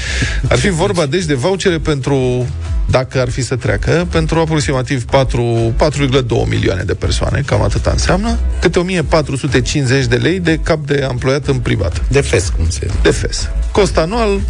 Ar 0.49 0.59
fi 0.59 0.69
vorba 0.69 1.07
deci 1.07 1.25
de 1.25 1.35
vouchere 1.35 1.79
pentru, 1.79 2.47
dacă 2.93 3.21
ar 3.21 3.31
fi 3.31 3.43
să 3.43 3.57
treacă, 3.57 4.07
pentru 4.11 4.39
aproximativ 4.39 5.05
4, 5.05 5.75
4,2 5.79 6.49
milioane 6.49 6.83
de 6.83 6.95
persoane, 6.95 7.43
cam 7.47 7.63
atât 7.63 7.87
înseamnă, 7.87 8.39
câte 8.61 8.79
1450 8.79 10.07
de 10.07 10.17
lei 10.17 10.41
de 10.41 10.59
cap 10.63 10.87
de 10.87 11.07
emploiat 11.11 11.47
în 11.47 11.59
privat. 11.59 12.03
De 12.09 12.21
fes, 12.21 12.49
cum 12.49 12.69
se... 12.69 12.91
De 13.03 13.11
FES. 13.11 13.49
Cost 13.73 13.97
anual 13.97 14.41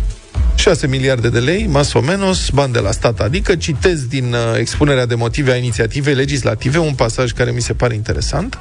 6 0.54 0.86
miliarde 0.86 1.28
de 1.28 1.38
lei, 1.38 1.66
mas 1.70 1.92
o 1.92 2.00
menos, 2.00 2.50
bani 2.50 2.72
de 2.72 2.78
la 2.78 2.90
stat. 2.90 3.20
Adică 3.20 3.54
citez 3.54 4.00
din 4.00 4.32
uh, 4.32 4.58
expunerea 4.58 5.06
de 5.06 5.14
motive 5.14 5.52
a 5.52 5.56
inițiativei 5.56 6.14
legislative 6.14 6.78
un 6.78 6.94
pasaj 6.94 7.32
care 7.32 7.50
mi 7.50 7.60
se 7.60 7.72
pare 7.72 7.94
interesant. 7.94 8.58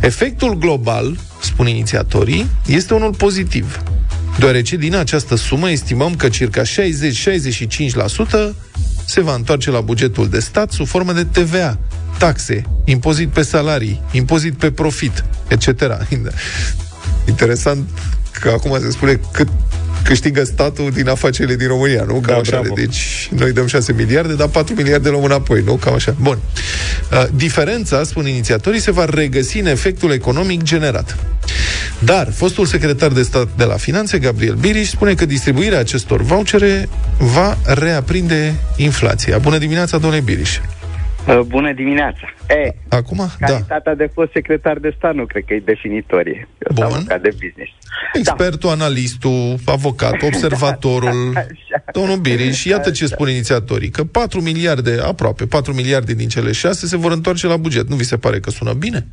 Efectul 0.00 0.58
global, 0.58 1.16
spun 1.40 1.66
inițiatorii, 1.66 2.46
este 2.66 2.94
unul 2.94 3.14
pozitiv. 3.14 3.82
deoarece 4.38 4.76
din 4.76 4.94
această 4.94 5.34
sumă 5.36 5.70
estimăm 5.70 6.14
că 6.14 6.28
circa 6.28 6.62
60-65% 6.62 6.66
se 9.06 9.20
va 9.20 9.34
întoarce 9.34 9.70
la 9.70 9.80
bugetul 9.80 10.28
de 10.28 10.40
stat 10.40 10.70
sub 10.70 10.86
formă 10.86 11.12
de 11.12 11.24
TVA, 11.24 11.78
taxe, 12.18 12.62
impozit 12.84 13.28
pe 13.28 13.42
salarii, 13.42 14.02
impozit 14.12 14.54
pe 14.54 14.70
profit, 14.70 15.24
etc. 15.48 15.68
Interesant 17.28 17.88
că 18.40 18.48
acum 18.48 18.80
se 18.80 18.90
spune 18.90 19.20
cât 19.32 19.48
câștigă 20.06 20.44
statul 20.44 20.90
din 20.90 21.08
afacerile 21.08 21.56
din 21.56 21.66
România, 21.66 22.02
nu? 22.02 22.12
Cam 22.12 22.22
da, 22.22 22.36
așa. 22.36 22.60
Bravo. 22.60 22.74
Deci 22.74 23.28
noi 23.36 23.52
dăm 23.52 23.66
6 23.66 23.92
miliarde, 23.92 24.34
dar 24.34 24.48
4 24.48 24.74
miliarde 24.74 25.08
luăm 25.08 25.24
înapoi, 25.24 25.62
nu? 25.64 25.74
Cam 25.74 25.94
așa. 25.94 26.14
Bun. 26.20 26.38
Uh, 27.12 27.24
diferența, 27.34 28.04
spun 28.04 28.26
inițiatorii, 28.26 28.80
se 28.80 28.90
va 28.90 29.04
regăsi 29.04 29.58
în 29.58 29.66
efectul 29.66 30.10
economic 30.10 30.62
generat. 30.62 31.16
Dar 32.04 32.32
fostul 32.32 32.64
secretar 32.64 33.10
de 33.10 33.22
stat 33.22 33.48
de 33.56 33.64
la 33.64 33.74
Finanțe, 33.74 34.18
Gabriel 34.18 34.54
Biriș, 34.54 34.88
spune 34.88 35.14
că 35.14 35.26
distribuirea 35.26 35.78
acestor 35.78 36.22
vouchere 36.22 36.88
va 37.18 37.56
reaprinde 37.64 38.54
inflația. 38.76 39.38
Bună 39.38 39.58
dimineața, 39.58 39.98
domnule 39.98 40.22
Biriș! 40.22 40.58
Uh, 41.28 41.40
bună 41.40 41.72
dimineața! 41.72 42.34
E, 42.48 42.74
Acum, 42.88 43.16
da. 43.16 43.46
calitatea 43.46 43.94
da. 43.94 44.04
de 44.04 44.10
fost 44.14 44.30
secretar 44.32 44.78
de 44.78 44.94
stat 44.96 45.14
nu 45.14 45.26
cred 45.26 45.44
că 45.46 45.54
e 45.54 45.62
definitorie. 45.64 46.48
Eu 46.58 46.74
Bun. 46.74 46.84
avocat 46.84 47.20
de 47.20 47.28
business. 47.28 47.70
Expertul, 48.12 48.68
da. 48.68 48.84
analistul, 48.84 49.56
avocat, 49.64 50.22
observatorul, 50.30 51.32
da, 51.32 51.40
domnul 51.92 52.16
Biriș, 52.16 52.64
iată 52.64 52.90
ce 52.90 53.06
spun 53.06 53.28
inițiatorii, 53.28 53.88
că 53.88 54.04
4 54.04 54.40
miliarde, 54.40 54.98
aproape 55.04 55.46
4 55.46 55.72
miliarde 55.72 56.14
din 56.14 56.28
cele 56.28 56.52
6 56.52 56.86
se 56.86 56.96
vor 56.96 57.12
întoarce 57.12 57.46
la 57.46 57.56
buget. 57.56 57.88
Nu 57.88 57.94
vi 57.94 58.04
se 58.04 58.16
pare 58.16 58.40
că 58.40 58.50
sună 58.50 58.72
bine? 58.72 59.06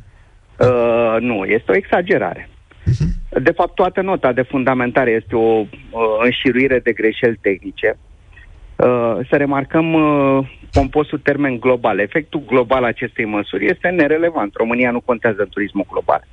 Uh, 0.58 1.16
nu, 1.20 1.44
este 1.44 1.70
o 1.70 1.76
exagerare. 1.76 2.48
Uh-huh. 2.84 3.42
De 3.42 3.50
fapt, 3.50 3.74
toată 3.74 4.00
nota 4.00 4.32
de 4.32 4.42
fundamentare 4.42 5.10
este 5.10 5.36
o 5.36 5.60
uh, 5.60 5.66
înșiruire 6.24 6.78
de 6.78 6.92
greșeli 6.92 7.38
tehnice. 7.40 7.96
Uh, 8.76 9.18
să 9.28 9.36
remarcăm 9.36 9.92
uh, 9.92 10.48
compostul 10.72 11.18
termen 11.18 11.58
global. 11.58 11.98
Efectul 11.98 12.42
global 12.46 12.84
acestei 12.84 13.24
măsuri 13.24 13.66
este 13.66 13.88
nerelevant. 13.88 14.54
România 14.54 14.90
nu 14.90 15.00
contează 15.00 15.40
în 15.40 15.48
turismul 15.48 15.86
global. 15.90 16.26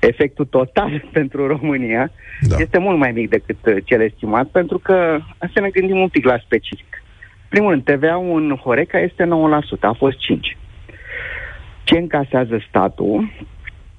Efectul 0.00 0.44
total 0.44 1.04
pentru 1.12 1.46
România 1.46 2.10
da. 2.40 2.56
este 2.58 2.78
mult 2.78 2.98
mai 2.98 3.12
mic 3.12 3.28
decât 3.28 3.66
uh, 3.66 3.76
cel 3.84 4.00
estimat, 4.00 4.46
pentru 4.46 4.78
că 4.78 5.18
să 5.54 5.60
ne 5.60 5.68
gândim 5.68 5.98
un 5.98 6.08
pic 6.08 6.24
la 6.24 6.38
specific. 6.38 7.02
Primul 7.48 7.70
rând, 7.70 7.84
TVA-ul 7.84 8.42
în 8.42 8.56
Horeca 8.56 8.98
este 8.98 9.24
9%, 9.24 9.28
a 9.80 9.92
fost 9.92 10.16
5%. 10.16 10.58
Ce 11.84 11.98
încasează 11.98 12.64
statul 12.68 13.30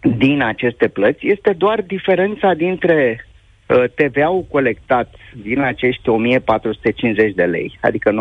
din 0.04 0.42
aceste 0.42 0.88
plăți 0.88 1.28
este 1.28 1.54
doar 1.54 1.82
diferența 1.82 2.54
dintre 2.54 3.26
uh, 3.68 3.84
TVA-ul 3.96 4.46
colectat 4.52 5.13
din 5.42 5.60
acești 5.60 6.10
1450 6.10 7.34
de 7.34 7.44
lei, 7.44 7.78
adică 7.82 8.12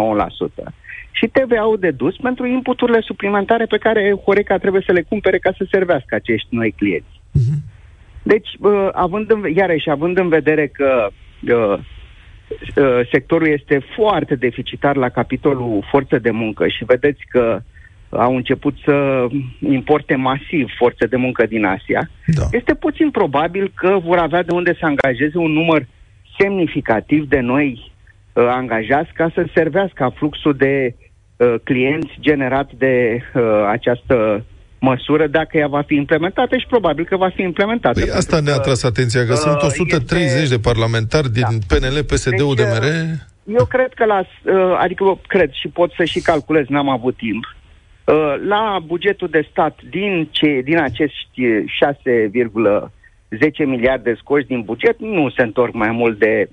9%, 0.70 0.72
și 1.10 1.26
TVA-ul 1.26 1.78
dedus 1.78 2.16
pentru 2.16 2.46
inputurile 2.46 3.00
suplimentare 3.00 3.64
pe 3.64 3.78
care 3.78 4.14
Horeca 4.24 4.58
trebuie 4.58 4.82
să 4.86 4.92
le 4.92 5.02
cumpere 5.08 5.38
ca 5.38 5.52
să 5.56 5.66
servească 5.70 6.14
acești 6.14 6.48
noi 6.50 6.74
clienți. 6.76 7.20
Uh-huh. 7.38 7.80
Deci, 8.22 8.48
uh, 8.58 8.88
având 8.92 9.30
în, 9.30 9.44
iarăși, 9.54 9.90
având 9.90 10.18
în 10.18 10.28
vedere 10.28 10.66
că 10.66 11.08
uh, 11.40 11.78
uh, 12.76 13.08
sectorul 13.12 13.48
este 13.48 13.82
foarte 13.96 14.34
deficitar 14.34 14.96
la 14.96 15.08
capitolul 15.08 15.86
forță 15.90 16.18
de 16.18 16.30
muncă 16.30 16.68
și 16.68 16.84
vedeți 16.84 17.20
că 17.28 17.60
au 18.18 18.36
început 18.36 18.74
să 18.84 19.26
importe 19.60 20.14
masiv 20.14 20.68
forțe 20.78 21.06
de 21.06 21.16
muncă 21.16 21.46
din 21.46 21.64
Asia, 21.64 22.10
da. 22.26 22.42
este 22.52 22.74
puțin 22.74 23.10
probabil 23.10 23.72
că 23.74 23.98
vor 24.04 24.18
avea 24.18 24.42
de 24.42 24.52
unde 24.52 24.76
să 24.80 24.84
angajeze 24.86 25.38
un 25.38 25.52
număr 25.52 25.86
semnificativ 26.38 27.28
de 27.28 27.40
noi 27.40 27.92
uh, 28.32 28.46
angajați 28.48 29.12
ca 29.12 29.30
să 29.34 29.46
servească 29.54 30.12
fluxul 30.16 30.54
de 30.54 30.94
uh, 31.36 31.54
clienți 31.64 32.12
generat 32.20 32.70
de 32.72 33.22
uh, 33.34 33.42
această 33.70 34.44
măsură 34.78 35.26
dacă 35.26 35.56
ea 35.56 35.68
va 35.68 35.82
fi 35.82 35.94
implementată 35.94 36.56
și 36.56 36.66
probabil 36.68 37.04
că 37.04 37.16
va 37.16 37.28
fi 37.34 37.42
implementată. 37.42 38.00
Păi 38.00 38.10
asta 38.10 38.40
ne-a 38.40 38.58
tras 38.58 38.82
atenția, 38.82 39.26
că 39.26 39.32
uh, 39.32 39.38
sunt 39.38 39.62
130 39.62 40.42
este... 40.42 40.54
de 40.54 40.60
parlamentari 40.60 41.32
din 41.32 41.46
da. 41.66 41.76
PNL, 41.76 42.04
PSD-ul, 42.04 42.54
deci, 42.54 42.66
DMR. 42.66 42.84
Eu 43.58 43.64
cred 43.64 43.92
că 43.94 44.04
la, 44.04 44.18
uh, 44.18 44.78
adică 44.78 45.20
cred 45.26 45.50
și 45.52 45.68
pot 45.68 45.92
să 45.96 46.04
și 46.04 46.20
calculez, 46.20 46.64
n-am 46.68 46.88
avut 46.88 47.16
timp, 47.16 47.44
uh, 47.44 47.61
la 48.46 48.82
bugetul 48.86 49.28
de 49.28 49.48
stat 49.50 49.78
din, 49.90 50.28
ce, 50.30 50.60
din 50.64 50.78
acești 50.78 51.40
6,10 53.30 53.66
miliarde 53.66 54.14
scoși 54.18 54.46
din 54.46 54.62
buget 54.62 55.00
nu 55.00 55.30
se 55.30 55.42
întorc 55.42 55.72
mai 55.72 55.90
mult 55.90 56.18
de 56.18 56.48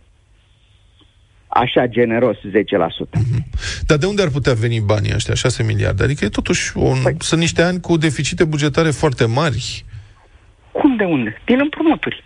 așa 1.47 1.87
generos 1.87 2.37
10%. 2.37 2.39
Mm-hmm. 2.39 3.81
Dar 3.87 3.97
de 3.97 4.05
unde 4.05 4.21
ar 4.21 4.29
putea 4.29 4.53
veni 4.53 4.79
banii 4.79 5.11
ăștia, 5.15 5.33
6 5.33 5.63
miliarde? 5.63 6.03
Adică 6.03 6.25
e 6.25 6.29
totuși 6.29 6.77
un, 6.77 6.97
păi, 7.03 7.15
sunt 7.19 7.39
niște 7.39 7.61
ani 7.61 7.79
cu 7.79 7.97
deficite 7.97 8.43
bugetare 8.43 8.89
foarte 8.89 9.25
mari. 9.25 9.85
Cum 10.71 10.95
de 10.95 11.03
unde? 11.03 11.41
Din 11.45 11.59
împrumuturi. 11.59 12.23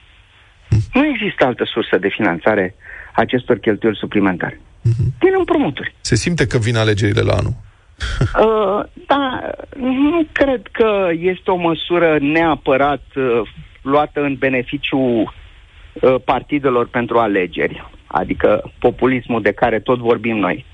Mm. 0.70 0.80
Nu 0.94 1.08
există 1.08 1.46
altă 1.46 1.64
sursă 1.74 1.98
de 1.98 2.08
finanțare 2.08 2.76
acestor 3.14 3.58
cheltuieli 3.58 3.98
suplimentare. 3.98 4.56
Mm-hmm. 4.56 5.20
Din 5.20 5.34
împrumuturi. 5.38 5.96
Se 6.02 6.16
simte 6.16 6.48
că 6.48 6.58
vin 6.58 6.76
alegerile 6.76 7.22
la 7.22 7.34
anul. 7.34 7.56
uh, 8.46 8.84
da, 9.08 9.42
nu 9.76 10.26
cred 10.32 10.62
că 10.72 11.10
este 11.12 11.52
o 11.52 11.56
măsură 11.56 12.18
neapărat 12.20 13.04
uh, 13.16 13.42
luată 13.82 14.22
în 14.22 14.36
beneficiu 14.36 14.98
uh, 14.98 16.16
partidelor 16.26 16.88
pentru 16.88 17.18
alegeri 17.18 17.92
adică 18.14 18.72
populismul 18.80 19.42
de 19.42 19.52
care 19.52 19.80
tot 19.80 20.00
vorbim 20.00 20.38
noi. 20.38 20.66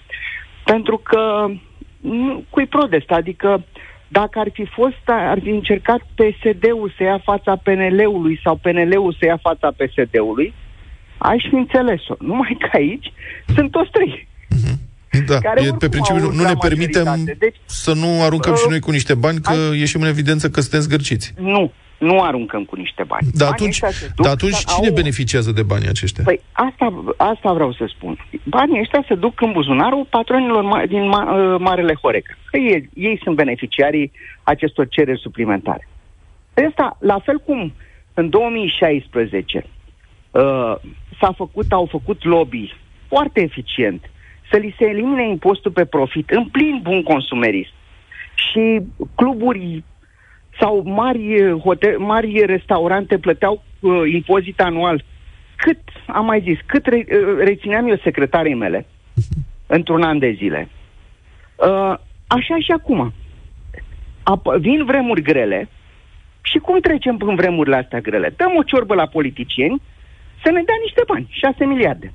Pentru 0.63 0.97
că 0.97 1.45
cui 2.49 2.65
protest, 2.65 3.11
adică 3.11 3.63
dacă 4.07 4.39
ar 4.39 4.49
fi 4.53 4.65
fost, 4.65 5.03
ar 5.05 5.39
fi 5.43 5.49
încercat 5.49 6.01
PSD-ul 6.15 6.93
să 6.97 7.03
ia 7.03 7.17
fața 7.23 7.55
PNL-ului 7.55 8.39
sau 8.43 8.55
PNL-ul 8.55 9.15
să 9.19 9.25
ia 9.25 9.37
fața 9.37 9.71
PSD-ului, 9.71 10.53
aș 11.17 11.43
fi 11.49 11.55
înțeles-o. 11.55 12.13
Numai 12.19 12.57
că 12.59 12.69
aici 12.73 13.13
sunt 13.55 13.71
toți 13.71 13.91
trei. 13.91 14.27
Mhm. 15.19 15.31
Da, 15.31 15.39
care 15.39 15.61
e, 15.61 15.71
pe 15.79 15.89
principiu 15.89 16.31
nu 16.31 16.43
ne 16.43 16.53
permitem 16.59 17.23
deci, 17.37 17.55
să 17.65 17.93
nu 17.93 18.23
aruncăm 18.23 18.51
uh, 18.51 18.57
și 18.57 18.69
noi 18.69 18.79
cu 18.79 18.91
niște 18.91 19.13
bani, 19.13 19.39
că 19.39 19.51
ai... 19.51 19.79
ieșim 19.79 20.01
în 20.01 20.07
evidență 20.07 20.49
că 20.49 20.61
suntem 20.61 20.79
zgârciți. 20.79 21.33
Nu, 21.37 21.71
nu 21.97 22.21
aruncăm 22.21 22.63
cu 22.63 22.75
niște 22.75 23.03
bani. 23.03 23.27
Dar 23.33 23.49
atunci, 23.51 23.79
duc, 23.79 24.25
dar 24.25 24.31
atunci 24.31 24.57
cine 24.57 24.87
au... 24.87 24.93
beneficiază 24.93 25.51
de 25.51 25.63
banii 25.63 25.87
aceștia? 25.87 26.23
Păi 26.23 26.41
asta, 26.51 27.03
asta 27.17 27.53
vreau 27.53 27.73
să 27.73 27.85
spun. 27.95 28.25
Banii 28.43 28.79
ăștia 28.79 29.03
se 29.07 29.15
duc 29.15 29.41
în 29.41 29.51
buzunarul 29.51 30.07
patronilor 30.09 30.63
ma- 30.63 30.87
din 30.87 31.11
ma- 31.13 31.29
uh, 31.29 31.55
Marele 31.59 31.97
Horeca. 32.01 32.33
Că 32.51 32.57
ei, 32.57 32.89
ei 32.93 33.19
sunt 33.23 33.35
beneficiarii 33.35 34.11
acestor 34.43 34.87
cereri 34.87 35.19
suplimentare. 35.19 35.87
Asta, 36.69 36.97
la 36.99 37.19
fel 37.19 37.37
cum 37.45 37.73
în 38.13 38.29
2016 38.29 39.65
uh, 40.31 40.75
s-a 41.19 41.31
făcut, 41.35 41.71
au 41.71 41.85
făcut 41.85 42.23
lobby 42.23 42.73
foarte 43.07 43.41
eficient 43.41 44.09
să 44.51 44.57
li 44.57 44.75
se 44.77 44.85
elimine 44.85 45.27
impostul 45.27 45.71
pe 45.71 45.85
profit 45.85 46.29
în 46.29 46.45
plin 46.45 46.79
bun 46.81 47.03
consumerist. 47.03 47.71
Și 48.35 48.81
cluburi 49.15 49.83
sau 50.59 50.81
mari, 50.85 51.51
hotel, 51.63 51.99
mari 51.99 52.45
restaurante 52.45 53.17
plăteau 53.17 53.63
uh, 53.79 54.11
impozit 54.13 54.61
anual. 54.61 55.03
Cât, 55.55 55.79
am 56.07 56.25
mai 56.25 56.41
zis, 56.41 56.57
cât 56.65 56.85
re, 56.85 56.95
uh, 56.97 57.37
rețineam 57.37 57.87
eu 57.87 57.97
secretarii 58.03 58.53
mele 58.53 58.85
într-un 59.77 60.01
an 60.01 60.19
de 60.19 60.35
zile. 60.37 60.69
Uh, 61.55 61.93
așa 62.27 62.57
și 62.59 62.71
acum. 62.71 63.13
Ap- 64.19 64.59
vin 64.59 64.85
vremuri 64.85 65.21
grele 65.21 65.69
și 66.41 66.57
cum 66.57 66.79
trecem 66.79 67.17
prin 67.17 67.35
vremurile 67.35 67.75
astea 67.75 67.99
grele? 67.99 68.33
Dăm 68.37 68.55
o 68.55 68.63
ciorbă 68.63 68.93
la 68.93 69.05
politicieni 69.05 69.81
să 70.43 70.51
ne 70.51 70.61
dea 70.65 70.75
niște 70.81 71.01
bani, 71.07 71.27
6 71.29 71.65
miliarde. 71.65 72.13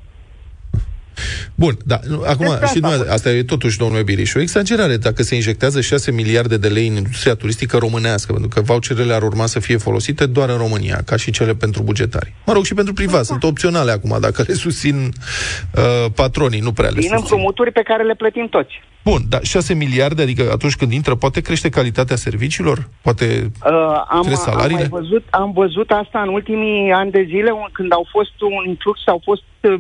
Bun, 1.55 1.77
da, 1.85 1.99
acum, 2.27 2.47
deci 2.61 2.69
și 2.69 2.79
asta, 2.83 3.13
asta 3.13 3.31
e 3.31 3.43
totuși, 3.43 3.79
domnule 3.79 4.03
Biriș, 4.03 4.35
o 4.35 4.41
exagerare 4.41 4.97
dacă 4.97 5.23
se 5.23 5.35
injectează 5.35 5.81
6 5.81 6.13
miliarde 6.13 6.57
de 6.57 6.69
lei 6.69 6.87
în 6.87 6.97
industria 6.97 7.35
turistică 7.35 7.77
românească, 7.77 8.33
pentru 8.33 8.51
că 8.51 8.61
voucherele 8.61 9.15
ar 9.15 9.23
urma 9.23 9.47
să 9.47 9.61
fie 9.61 9.77
folosite 9.77 10.27
doar 10.27 10.49
în 10.49 10.57
România, 10.57 10.99
ca 11.07 11.17
și 11.17 11.31
cele 11.31 11.55
pentru 11.55 11.83
bugetari. 11.83 12.33
Mă 12.47 12.53
rog, 12.53 12.65
și 12.65 12.75
pentru 12.75 12.93
privat, 12.93 13.17
da. 13.17 13.23
sunt 13.23 13.43
opționale 13.43 13.91
acum, 13.91 14.17
dacă 14.21 14.45
le 14.47 14.55
susțin 14.55 14.97
uh, 14.97 16.11
patronii, 16.15 16.61
nu 16.61 16.73
prea 16.73 16.89
le 16.89 17.01
Din 17.01 17.09
susțin. 17.09 17.19
împrumuturi 17.21 17.73
pe 17.73 17.83
care 17.83 18.03
le 18.03 18.15
plătim 18.15 18.47
toți. 18.51 18.83
Bun, 19.05 19.21
dar 19.29 19.45
6 19.45 19.75
miliarde, 19.75 20.23
adică 20.23 20.51
atunci 20.53 20.77
când 20.77 20.93
intră, 20.93 21.15
poate 21.15 21.41
crește 21.41 21.69
calitatea 21.69 22.17
serviciilor? 22.17 22.89
Poate 23.03 23.51
uh, 23.65 24.03
am, 24.09 24.35
salariile? 24.35 24.83
Am, 24.83 24.89
văzut, 24.91 25.25
am 25.31 25.53
văzut 25.53 25.91
asta 25.91 26.21
în 26.21 26.29
ultimii 26.29 26.93
ani 26.93 27.11
de 27.11 27.25
zile, 27.29 27.51
când 27.73 27.93
au 27.93 28.07
fost 28.11 28.41
un 28.41 28.69
influx, 28.69 29.01
au 29.07 29.21
fost 29.25 29.43
uh, 29.61 29.75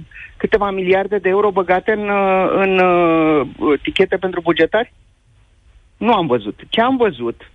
câteva 0.44 0.70
miliarde 0.70 1.18
de 1.18 1.28
euro 1.28 1.50
băgate 1.50 1.92
în, 1.92 2.08
uh, 2.08 2.46
în 2.64 2.78
uh, 2.78 3.80
tichete 3.82 4.16
pentru 4.16 4.40
bugetari? 4.40 4.92
Nu 5.96 6.12
am 6.12 6.26
văzut. 6.26 6.60
Ce 6.68 6.80
am 6.80 6.96
văzut, 6.96 7.50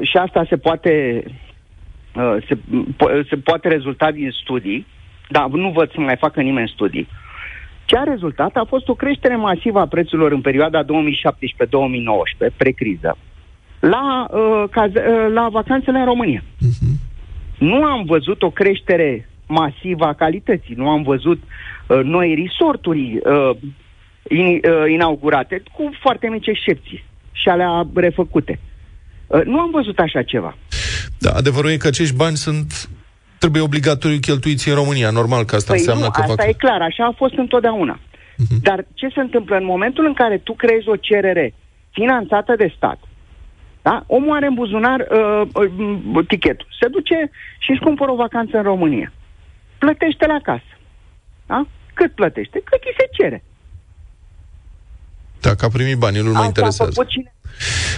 și 0.00 0.16
asta 0.16 0.44
se 0.48 0.56
poate, 0.56 1.24
uh, 2.14 2.36
se, 2.48 2.54
po- 3.00 3.28
se 3.28 3.36
poate 3.36 3.68
rezulta 3.68 4.10
din 4.10 4.30
studii, 4.42 4.86
dar 5.28 5.46
nu 5.48 5.70
văd 5.70 5.92
să 5.92 6.00
mai 6.00 6.16
facă 6.16 6.40
nimeni 6.40 6.72
studii. 6.74 7.08
Ce 7.84 7.96
a 7.98 8.02
rezultat 8.02 8.56
a 8.56 8.64
fost 8.68 8.88
o 8.88 8.94
creștere 8.94 9.36
masivă 9.36 9.80
a 9.80 9.86
prețurilor 9.86 10.32
în 10.32 10.40
perioada 10.40 10.84
2017-2019, 10.84 10.86
precriză, 12.56 13.18
la, 13.80 14.26
uh, 14.30 14.64
caz, 14.70 14.94
uh, 14.94 15.32
la 15.32 15.48
vacanțele 15.48 15.98
în 15.98 16.04
România. 16.04 16.42
Uh-huh. 16.42 16.94
Nu 17.58 17.84
am 17.84 18.04
văzut 18.04 18.42
o 18.42 18.50
creștere 18.50 19.26
masivă 19.46 20.04
a 20.04 20.14
calității, 20.14 20.74
nu 20.74 20.88
am 20.88 21.02
văzut 21.02 21.42
uh, 21.86 22.00
noi 22.02 22.34
resorturi 22.34 23.20
uh, 23.24 23.56
in, 24.28 24.46
uh, 24.46 24.90
inaugurate, 24.92 25.62
cu 25.72 25.90
foarte 26.00 26.28
mici 26.28 26.46
excepții 26.46 27.04
și 27.32 27.48
alea 27.48 27.86
refăcute. 27.94 28.60
Uh, 29.26 29.44
nu 29.44 29.58
am 29.58 29.70
văzut 29.70 29.98
așa 29.98 30.22
ceva. 30.22 30.56
Da, 31.18 31.30
adevărul 31.30 31.70
e 31.70 31.76
că 31.76 31.86
acești 31.86 32.16
bani 32.16 32.36
sunt 32.36 32.88
trebuie 33.38 33.62
obligatoriu 33.62 34.18
cheltuiți 34.18 34.68
în 34.68 34.74
România. 34.74 35.10
Normal 35.10 35.44
că 35.44 35.54
asta 35.54 35.72
păi 35.72 35.80
înseamnă 35.80 36.04
nu, 36.04 36.10
că 36.10 36.20
asta 36.20 36.42
fac... 36.42 36.48
e 36.48 36.64
clar, 36.64 36.80
așa 36.80 37.04
a 37.04 37.14
fost 37.16 37.36
întotdeauna. 37.36 37.96
Uh-huh. 37.98 38.60
Dar 38.62 38.86
ce 38.94 39.08
se 39.14 39.20
întâmplă 39.20 39.56
în 39.56 39.64
momentul 39.64 40.04
în 40.06 40.12
care 40.12 40.38
tu 40.38 40.52
creezi 40.52 40.88
o 40.88 40.96
cerere 40.96 41.54
finanțată 41.90 42.54
de 42.56 42.72
stat, 42.76 42.98
da? 43.82 44.04
omul 44.06 44.36
are 44.36 44.46
în 44.46 44.54
buzunar 44.54 45.00
uh, 45.00 45.42
uh, 46.14 46.26
tichetul, 46.26 46.66
se 46.80 46.88
duce 46.88 47.30
și 47.58 47.70
își 47.70 47.80
cumpără 47.80 48.10
o 48.10 48.22
vacanță 48.26 48.56
în 48.56 48.62
România. 48.62 49.12
Plătește 49.84 50.26
la 50.26 50.38
casă. 50.42 50.72
Da? 51.46 51.66
Cât 51.94 52.14
plătește? 52.14 52.60
Cât 52.64 52.82
îi 52.88 52.94
se 52.98 53.06
cere. 53.12 53.44
Dacă 55.40 55.64
a 55.64 55.68
primit 55.68 55.96
banii, 55.96 56.22
nu-l 56.22 56.32
mai 56.32 56.46
interesează. 56.46 57.04
Cine... 57.06 57.34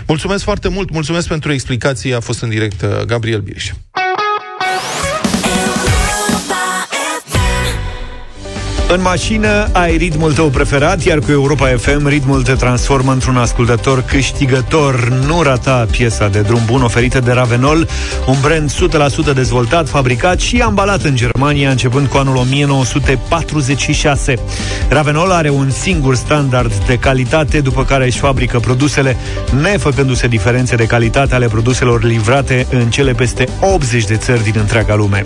Mulțumesc 0.06 0.44
foarte 0.44 0.68
mult, 0.68 0.90
mulțumesc 0.90 1.28
pentru 1.28 1.52
explicații. 1.52 2.14
A 2.14 2.20
fost 2.20 2.42
în 2.42 2.48
direct 2.48 2.82
uh, 2.82 3.00
Gabriel 3.06 3.40
Bieș. 3.40 3.70
În 8.88 9.00
mașină 9.00 9.68
ai 9.72 9.96
ritmul 9.96 10.32
tău 10.32 10.48
preferat, 10.48 11.02
iar 11.02 11.18
cu 11.18 11.30
Europa 11.30 11.66
FM 11.66 12.06
ritmul 12.06 12.42
te 12.42 12.52
transformă 12.52 13.12
într-un 13.12 13.36
ascultător 13.36 14.02
câștigător. 14.02 15.08
Nu 15.26 15.42
rata 15.42 15.86
piesa 15.90 16.28
de 16.28 16.40
drum 16.40 16.60
bun 16.66 16.82
oferită 16.82 17.20
de 17.20 17.32
Ravenol, 17.32 17.88
un 18.26 18.36
brand 18.40 18.72
100% 19.30 19.34
dezvoltat, 19.34 19.88
fabricat 19.88 20.40
și 20.40 20.60
ambalat 20.60 21.02
în 21.02 21.16
Germania 21.16 21.70
începând 21.70 22.06
cu 22.06 22.16
anul 22.16 22.36
1946. 22.36 24.34
Ravenol 24.88 25.30
are 25.30 25.50
un 25.50 25.70
singur 25.70 26.14
standard 26.14 26.72
de 26.86 26.96
calitate, 26.96 27.60
după 27.60 27.84
care 27.84 28.04
își 28.04 28.18
fabrică 28.18 28.58
produsele, 28.58 29.16
nefăcându-se 29.62 30.26
diferențe 30.26 30.76
de 30.76 30.84
calitate 30.84 31.34
ale 31.34 31.46
produselor 31.46 32.02
livrate 32.02 32.66
în 32.70 32.90
cele 32.90 33.12
peste 33.12 33.48
80 33.60 34.04
de 34.04 34.16
țări 34.16 34.42
din 34.42 34.54
întreaga 34.58 34.94
lume. 34.94 35.22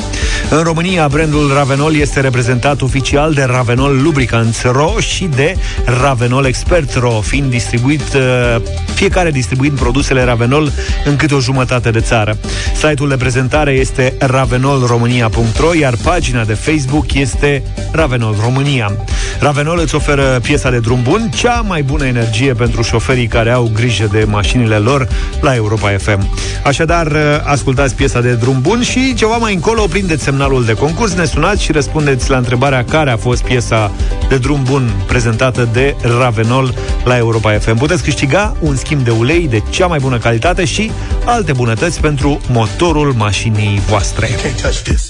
În 0.51 0.62
România, 0.62 1.09
brandul 1.09 1.53
Ravenol 1.55 1.94
este 1.97 2.21
reprezentat 2.21 2.81
oficial 2.81 3.33
de 3.33 3.47
Ravenol 3.50 4.02
Lubricants 4.02 4.62
RO 4.62 4.94
și 4.98 5.24
de 5.24 5.54
Ravenol 6.00 6.44
Expert 6.44 6.94
RO, 6.94 7.20
fiind 7.20 7.50
distribuit, 7.50 8.02
uh, 8.14 8.62
fiecare 8.94 9.30
distribuind 9.30 9.78
produsele 9.78 10.24
Ravenol 10.24 10.72
în 11.04 11.16
câte 11.16 11.34
o 11.34 11.40
jumătate 11.40 11.90
de 11.90 12.00
țară. 12.00 12.37
Site-ul 12.74 13.08
de 13.08 13.16
prezentare 13.16 13.70
este 13.70 14.14
ravenolromania.ro, 14.18 15.74
iar 15.74 15.94
pagina 16.02 16.44
de 16.44 16.54
Facebook 16.54 17.14
este 17.14 17.62
Ravenol 17.92 18.37
România. 18.42 18.92
Ravenol 19.40 19.78
îți 19.82 19.94
oferă 19.94 20.38
piesa 20.42 20.70
de 20.70 20.78
drum 20.78 21.02
bun, 21.02 21.30
cea 21.34 21.61
mai 21.66 21.82
bună 21.82 22.06
energie 22.06 22.52
pentru 22.52 22.82
șoferii 22.82 23.26
care 23.26 23.50
au 23.50 23.70
grijă 23.74 24.08
de 24.12 24.24
mașinile 24.28 24.76
lor 24.76 25.08
la 25.40 25.54
Europa 25.54 25.88
FM. 25.98 26.28
Așadar, 26.64 27.06
uh, 27.06 27.20
ascultați 27.44 27.94
piesa 27.94 28.20
de 28.20 28.32
drum 28.32 28.61
bun 28.61 28.82
și 28.82 29.14
ceva 29.14 29.37
mai 29.37 29.54
încolo 29.54 29.82
prindeți 29.82 30.22
semnalul 30.22 30.64
de 30.64 30.72
concurs, 30.72 31.12
ne 31.14 31.24
sunați 31.24 31.62
și 31.62 31.72
răspundeți 31.72 32.30
la 32.30 32.37
întrebarea 32.37 32.84
care 32.84 33.11
a 33.11 33.16
fost 33.16 33.38
fost 33.38 33.51
piesa 33.51 33.90
de 34.29 34.38
drum 34.38 34.62
bun 34.64 35.03
prezentată 35.07 35.68
de 35.72 35.96
Ravenol 36.03 36.74
la 37.05 37.16
Europa 37.16 37.59
FM. 37.59 37.77
Puteți 37.77 38.03
câștiga 38.03 38.57
un 38.61 38.77
schimb 38.77 39.05
de 39.05 39.11
ulei 39.11 39.48
de 39.48 39.62
cea 39.70 39.87
mai 39.87 39.98
bună 39.98 40.18
calitate 40.18 40.64
și 40.64 40.90
alte 41.24 41.53
bunătăți 41.53 42.01
pentru 42.01 42.40
motorul 42.51 43.12
mașinii 43.12 43.83
voastre. 43.88 44.27
Can't 44.27 44.61
touch 44.62 44.79
this. 44.79 45.09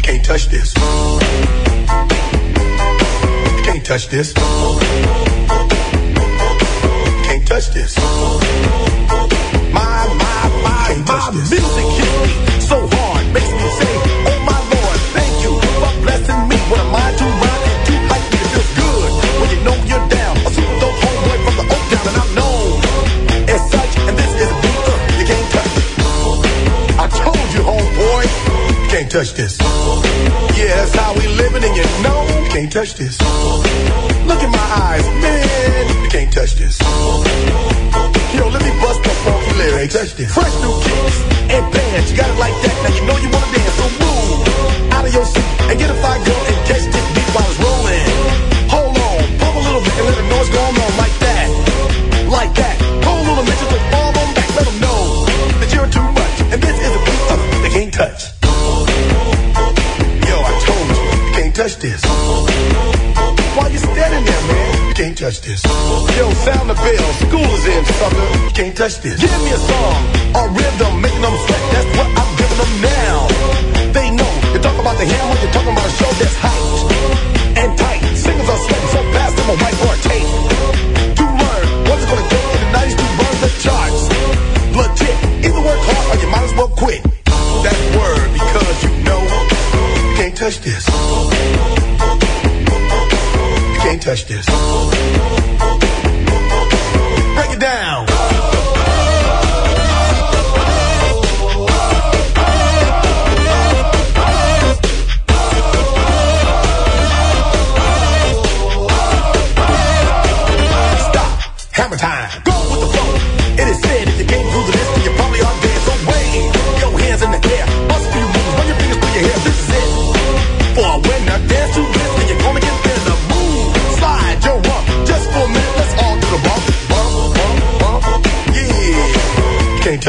Can't 0.00 0.26
touch 0.26 0.44
this. 0.44 0.72
Can't 3.66 3.82
touch 3.86 4.06
this. 4.06 4.32
Can't 7.26 7.44
touch 7.48 7.68
this. 7.72 7.96
My, 9.72 10.06
my, 10.20 10.48
my, 10.64 11.02
my 11.06 11.30
music 11.32 11.58
hits 11.96 12.16
me 12.20 12.60
so 12.60 12.76
hard, 12.90 13.01
touch 29.12 29.34
this. 29.34 29.58
Yeah, 30.56 30.72
that's 30.72 30.94
how 30.94 31.12
we 31.12 31.28
living, 31.36 31.62
and 31.62 31.76
you 31.76 31.84
know 32.00 32.24
you 32.42 32.48
can't 32.48 32.72
touch 32.72 32.94
this. 32.94 33.20
Look 34.24 34.40
in 34.42 34.50
my 34.50 34.68
eyes, 34.88 35.04
man, 35.20 36.02
you 36.02 36.08
can't 36.08 36.32
touch 36.32 36.54
this. 36.54 36.80
Yo, 36.80 38.48
let 38.48 38.62
me 38.64 38.72
bust 38.80 39.02
the 39.04 39.12
funky 39.20 39.52
lyrics. 39.58 39.92
Touch 39.92 40.14
this. 40.14 40.32
Fresh 40.32 40.56
new 40.64 40.72
kicks 40.80 41.20
and 41.52 41.64
pants, 41.74 42.10
you 42.10 42.16
got 42.16 42.30
it 42.30 42.38
like 42.40 42.56
that. 42.64 42.74
Now 42.80 42.96
you 42.96 43.04
know 43.04 43.16
you 43.20 43.28
wanna 43.28 43.52
dance, 43.52 43.76
so 43.76 43.84
move 44.00 44.92
out 44.96 45.04
of 45.04 45.12
your 45.12 45.26
seat 45.26 45.44
and 45.68 45.78
get 45.78 45.90
a 45.90 45.94
fire 46.00 46.24
girl 46.24 46.51
touch 65.32 65.40
this. 65.46 65.64
Yo, 65.64 66.30
sound 66.44 66.68
the 66.68 66.74
bell. 66.74 67.12
School 67.24 67.40
is 67.40 67.66
in, 67.66 67.84
sucker. 67.84 68.54
Can't 68.54 68.76
touch 68.76 69.00
this. 69.00 69.20
Give 69.20 69.42
me 69.42 69.50
a 69.50 69.56
song, 69.56 70.00
a 70.34 70.42
rhythm, 70.52 71.00
making 71.00 71.22
them 71.22 71.36
sweat. 71.46 71.62
That's 71.72 71.90
what 71.96 72.08
I'm 72.20 72.30
giving 72.36 72.58
them 72.58 72.72
now. 72.82 73.16
They 73.92 74.10
know. 74.10 74.32
You 74.52 74.58
talk 74.60 74.78
about 74.78 74.98
the 74.98 75.06
hammer, 75.06 75.36
you're 75.40 75.52
talking 75.52 75.72
about 75.72 75.86
a 75.86 75.94
show 75.96 76.10
that's 76.20 76.36
hot 76.36 76.60
and 77.56 77.78
tight. 77.78 78.02
Singers 78.16 78.48
are 78.48 78.58
sweating 78.58 78.90
so 78.92 79.00
fast, 79.12 79.38
I'm 79.40 79.50
a 79.50 79.56
whiteboard 79.56 80.02
tape. 80.02 80.51
Can't 94.14 95.41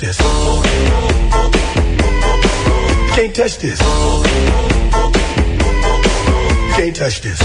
This. 0.00 0.18
Can't 3.14 3.34
touch 3.34 3.58
this. 3.58 3.78
Can't 6.76 6.96
touch 6.96 7.20
this. 7.20 7.38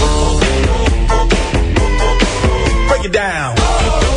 Break 2.88 3.04
it 3.04 3.12
down. 3.12 4.13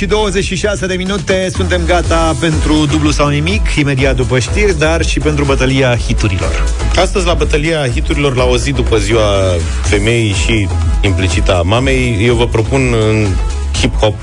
Și 0.00 0.06
26 0.06 0.86
de 0.86 0.94
minute, 0.94 1.48
suntem 1.54 1.82
gata 1.86 2.36
pentru 2.40 2.86
dublu 2.86 3.10
sau 3.10 3.28
nimic, 3.28 3.74
imediat 3.78 4.16
după 4.16 4.38
știri, 4.38 4.78
dar 4.78 5.04
și 5.04 5.18
pentru 5.18 5.44
bătălia 5.44 5.96
hiturilor. 5.96 6.64
Astăzi, 6.96 7.26
la 7.26 7.34
bătălia 7.34 7.88
hiturilor, 7.88 8.36
la 8.36 8.44
o 8.44 8.56
zi 8.56 8.72
după 8.72 8.96
ziua 8.96 9.56
femeii 9.82 10.32
și 10.32 10.68
implicita 11.00 11.52
a 11.52 11.62
mamei, 11.62 12.18
eu 12.26 12.34
vă 12.34 12.46
propun 12.46 12.94
în 13.08 13.26
hip-hop 13.80 14.14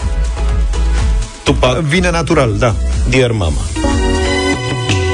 Tupac, 1.43 1.79
Vine 1.79 2.11
natural, 2.11 2.53
da. 2.57 2.75
Dear 3.09 3.31
Mama. 3.31 3.61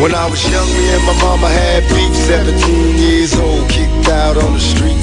When 0.01 0.11
I 0.11 0.25
was 0.29 0.43
young, 0.51 0.69
me 0.77 0.85
and 0.95 1.03
my 1.09 1.15
mama 1.21 1.47
had 1.47 1.83
beef. 1.87 2.13
17 2.27 2.97
years 2.97 3.33
old, 3.35 3.67
kicked 3.67 4.09
out 4.09 4.35
on 4.43 4.51
the 4.53 4.63
streets. 4.71 5.02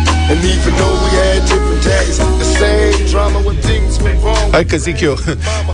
And 0.31 0.39
even 0.45 0.73
though 0.79 0.95
we 1.03 1.09
had 1.21 1.41
different 1.51 1.83
days, 1.83 2.15
the 2.43 2.49
same 2.61 3.05
drama 3.13 3.39
when 3.47 3.57
things 3.69 4.01
went 4.01 4.19
wrong. 4.23 4.51
Hai 4.51 4.65
că 4.65 4.77
zic 4.77 4.99
eu, 4.99 5.17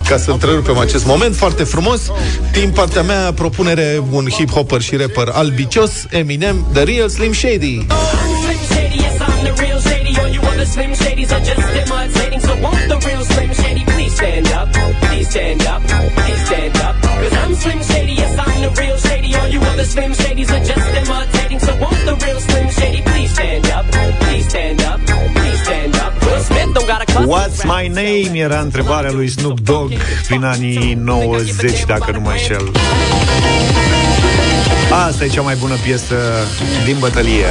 ca 0.08 0.16
să 0.16 0.30
întrerupem 0.30 0.78
acest 0.78 1.06
moment 1.06 1.36
foarte 1.36 1.64
frumos, 1.64 2.00
din 2.52 2.70
partea 2.70 3.02
mea 3.02 3.32
propunere 3.32 4.02
un 4.10 4.26
hip-hopper 4.28 4.80
și 4.80 4.96
rapper 4.96 5.28
albicios, 5.32 5.92
Eminem, 6.10 6.66
The 6.72 6.82
Real 6.82 7.08
Slim 7.08 7.32
Shady. 7.32 7.86
Slim 8.44 8.62
Shady, 8.72 8.98
yes, 9.04 9.18
I'm 9.28 9.40
the 9.48 9.62
real 9.62 9.80
Shady. 9.88 10.12
All 10.20 10.30
you 10.36 10.42
other 10.50 10.68
Slim 10.74 10.92
Shadys 11.00 11.30
are 11.36 11.44
just 11.50 11.68
imitating. 11.82 12.40
So 12.48 12.52
won't 12.64 12.84
the 12.92 12.98
real 13.08 13.24
Slim 13.32 13.52
Shady 13.60 13.84
please 13.92 14.14
stand 14.20 14.46
up? 14.58 14.68
Please 15.06 15.28
stand 15.34 15.62
up. 15.72 15.80
Please 16.18 16.42
stand 16.48 16.76
up. 16.86 16.94
Cause 17.20 17.36
I'm 17.42 17.54
Slim 17.62 17.80
Shady, 17.90 18.14
yes, 18.22 18.32
I'm 18.44 18.56
the 18.64 18.70
real 18.80 18.98
Shady. 19.06 19.30
All 19.38 19.48
you 19.54 19.60
other 19.70 19.86
Slim 19.94 20.12
Shadys 20.20 20.50
are 20.56 20.64
just 20.70 20.88
imitating. 21.00 21.37
So 22.18 22.26
won't 22.26 22.26
the 22.26 22.26
real 22.26 22.40
Slim 22.40 22.70
Shady 22.70 23.02
please 23.02 23.32
stand 23.32 23.66
up? 23.66 23.86
Please 24.20 24.48
stand 24.48 24.80
up. 24.82 25.00
Please 25.34 25.62
stand 25.62 25.94
up. 25.96 26.12
Will 26.24 26.40
Smith 26.40 26.74
don't 26.74 26.86
got 26.86 27.02
a 27.02 27.06
cuss. 27.06 27.26
What's 27.26 27.64
my 27.64 27.88
name? 27.88 28.30
Era 28.34 28.60
întrebarea 28.60 29.10
lui 29.10 29.28
Snoop 29.28 29.60
Dogg 29.60 29.92
prin 30.26 30.44
anii 30.44 30.94
90, 30.94 31.84
dacă 31.84 32.10
nu 32.10 32.20
mă 32.20 32.30
înșel. 32.30 32.70
Asta 35.06 35.24
e 35.24 35.28
cea 35.28 35.42
mai 35.42 35.54
bună 35.54 35.74
piesă 35.74 36.14
din 36.84 36.96
bătălie. 36.98 37.46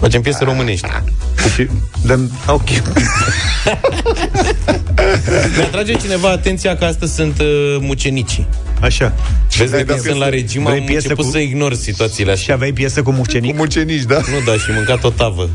Facem 0.01 0.21
piese 0.23 0.45
românești. 0.45 0.87
Și 1.55 1.69
dăm... 2.05 2.31
Ok. 2.47 2.69
Ne 5.57 5.63
atrage 5.63 5.93
cineva 5.95 6.29
atenția 6.29 6.77
că 6.77 6.85
astăzi 6.85 7.15
sunt 7.15 7.39
uh, 7.41 7.77
mucenicii. 7.81 8.47
Așa. 8.81 9.13
Vezi, 9.57 9.75
ai 9.75 9.79
de 9.85 9.85
dat 9.85 9.87
când 9.87 9.89
sunt 9.89 10.03
piese- 10.03 10.19
la 10.19 10.29
regim, 10.29 10.63
Vrei 10.63 10.79
am 10.79 10.85
piese 10.85 11.03
început 11.03 11.25
cu- 11.25 11.31
să 11.31 11.39
ignor 11.39 11.75
situațiile 11.75 12.35
Și 12.35 12.43
așa. 12.43 12.53
aveai 12.53 12.73
piesă 12.73 13.03
cu 13.03 13.11
mucenic? 13.11 13.51
Cu 13.51 13.57
mucenici, 13.57 14.03
da? 14.03 14.15
Nu, 14.15 14.53
da, 14.53 14.53
și 14.53 14.71
mâncat 14.75 15.05
o 15.05 15.11
tavă. 15.11 15.49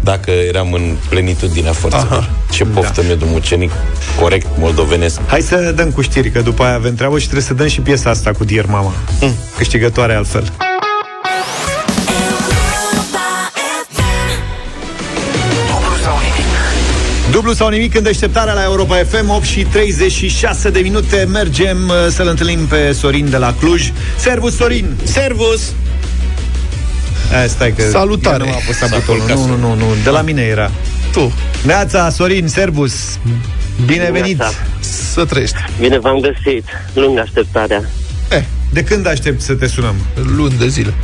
Dacă 0.00 0.30
eram 0.30 0.72
în 0.72 0.96
plenitudinea 1.08 1.72
forțelor. 1.72 2.30
Ce 2.50 2.64
poftă 2.64 3.02
mi-e 3.02 3.14
de 3.14 3.24
mucenic 3.28 3.70
corect 4.20 4.46
moldovenesc. 4.58 5.20
Hai 5.26 5.40
să 5.40 5.72
dăm 5.76 5.90
cu 5.90 6.00
știri, 6.00 6.30
că 6.30 6.40
după 6.40 6.62
aia 6.62 6.74
avem 6.74 6.94
treabă 6.94 7.16
și 7.18 7.22
trebuie 7.24 7.46
să 7.46 7.54
dăm 7.54 7.66
și 7.68 7.80
piesa 7.80 8.10
asta 8.10 8.30
cu 8.32 8.44
Dear 8.44 8.64
Mama. 8.64 8.92
Mm. 9.20 9.34
Câștigătoare 9.56 10.14
altfel. 10.14 10.52
Dublu 17.40 17.54
sau 17.54 17.68
nimic 17.68 17.94
în 17.94 18.02
deșteptarea 18.02 18.52
la 18.52 18.62
Europa 18.62 18.96
FM 18.96 19.28
8 19.30 19.44
și 19.44 19.62
36 19.64 20.70
de 20.70 20.80
minute 20.80 21.26
Mergem 21.30 21.88
uh, 21.88 21.94
să-l 22.10 22.26
întâlnim 22.28 22.66
pe 22.66 22.92
Sorin 22.92 23.30
de 23.30 23.36
la 23.36 23.54
Cluj 23.60 23.90
Servus, 24.16 24.56
Sorin! 24.56 24.96
Servus! 25.02 25.72
A, 27.44 27.46
stai 27.46 27.72
că 27.76 27.82
Salutare. 27.82 28.44
eu 28.44 28.48
Nu 28.50 28.52
am 28.56 28.60
apăsat 28.62 28.88
S-a 28.88 28.96
butonul. 28.98 29.20
culcat 29.20 29.36
Nu, 29.36 29.46
nu, 29.46 29.56
nu, 29.56 29.74
nu, 29.74 29.84
de 30.04 30.10
la 30.10 30.20
mine 30.22 30.42
era 30.42 30.70
Tu, 31.12 31.32
Neața, 31.62 32.10
Sorin, 32.10 32.48
Servus 32.48 33.18
Bine 33.86 34.10
venit! 34.12 34.38
Neața. 34.38 34.54
să 35.12 35.24
trăiești. 35.24 35.56
Bine 35.80 35.98
v-am 35.98 36.18
găsit. 36.20 36.64
Lungă 36.94 37.20
așteptarea. 37.20 37.82
Eh, 38.30 38.42
De 38.72 38.82
când 38.84 39.06
aștept 39.06 39.40
să 39.40 39.52
te 39.54 39.66
sunăm? 39.66 39.94
luni 40.36 40.54
de 40.58 40.68
zile. 40.68 40.94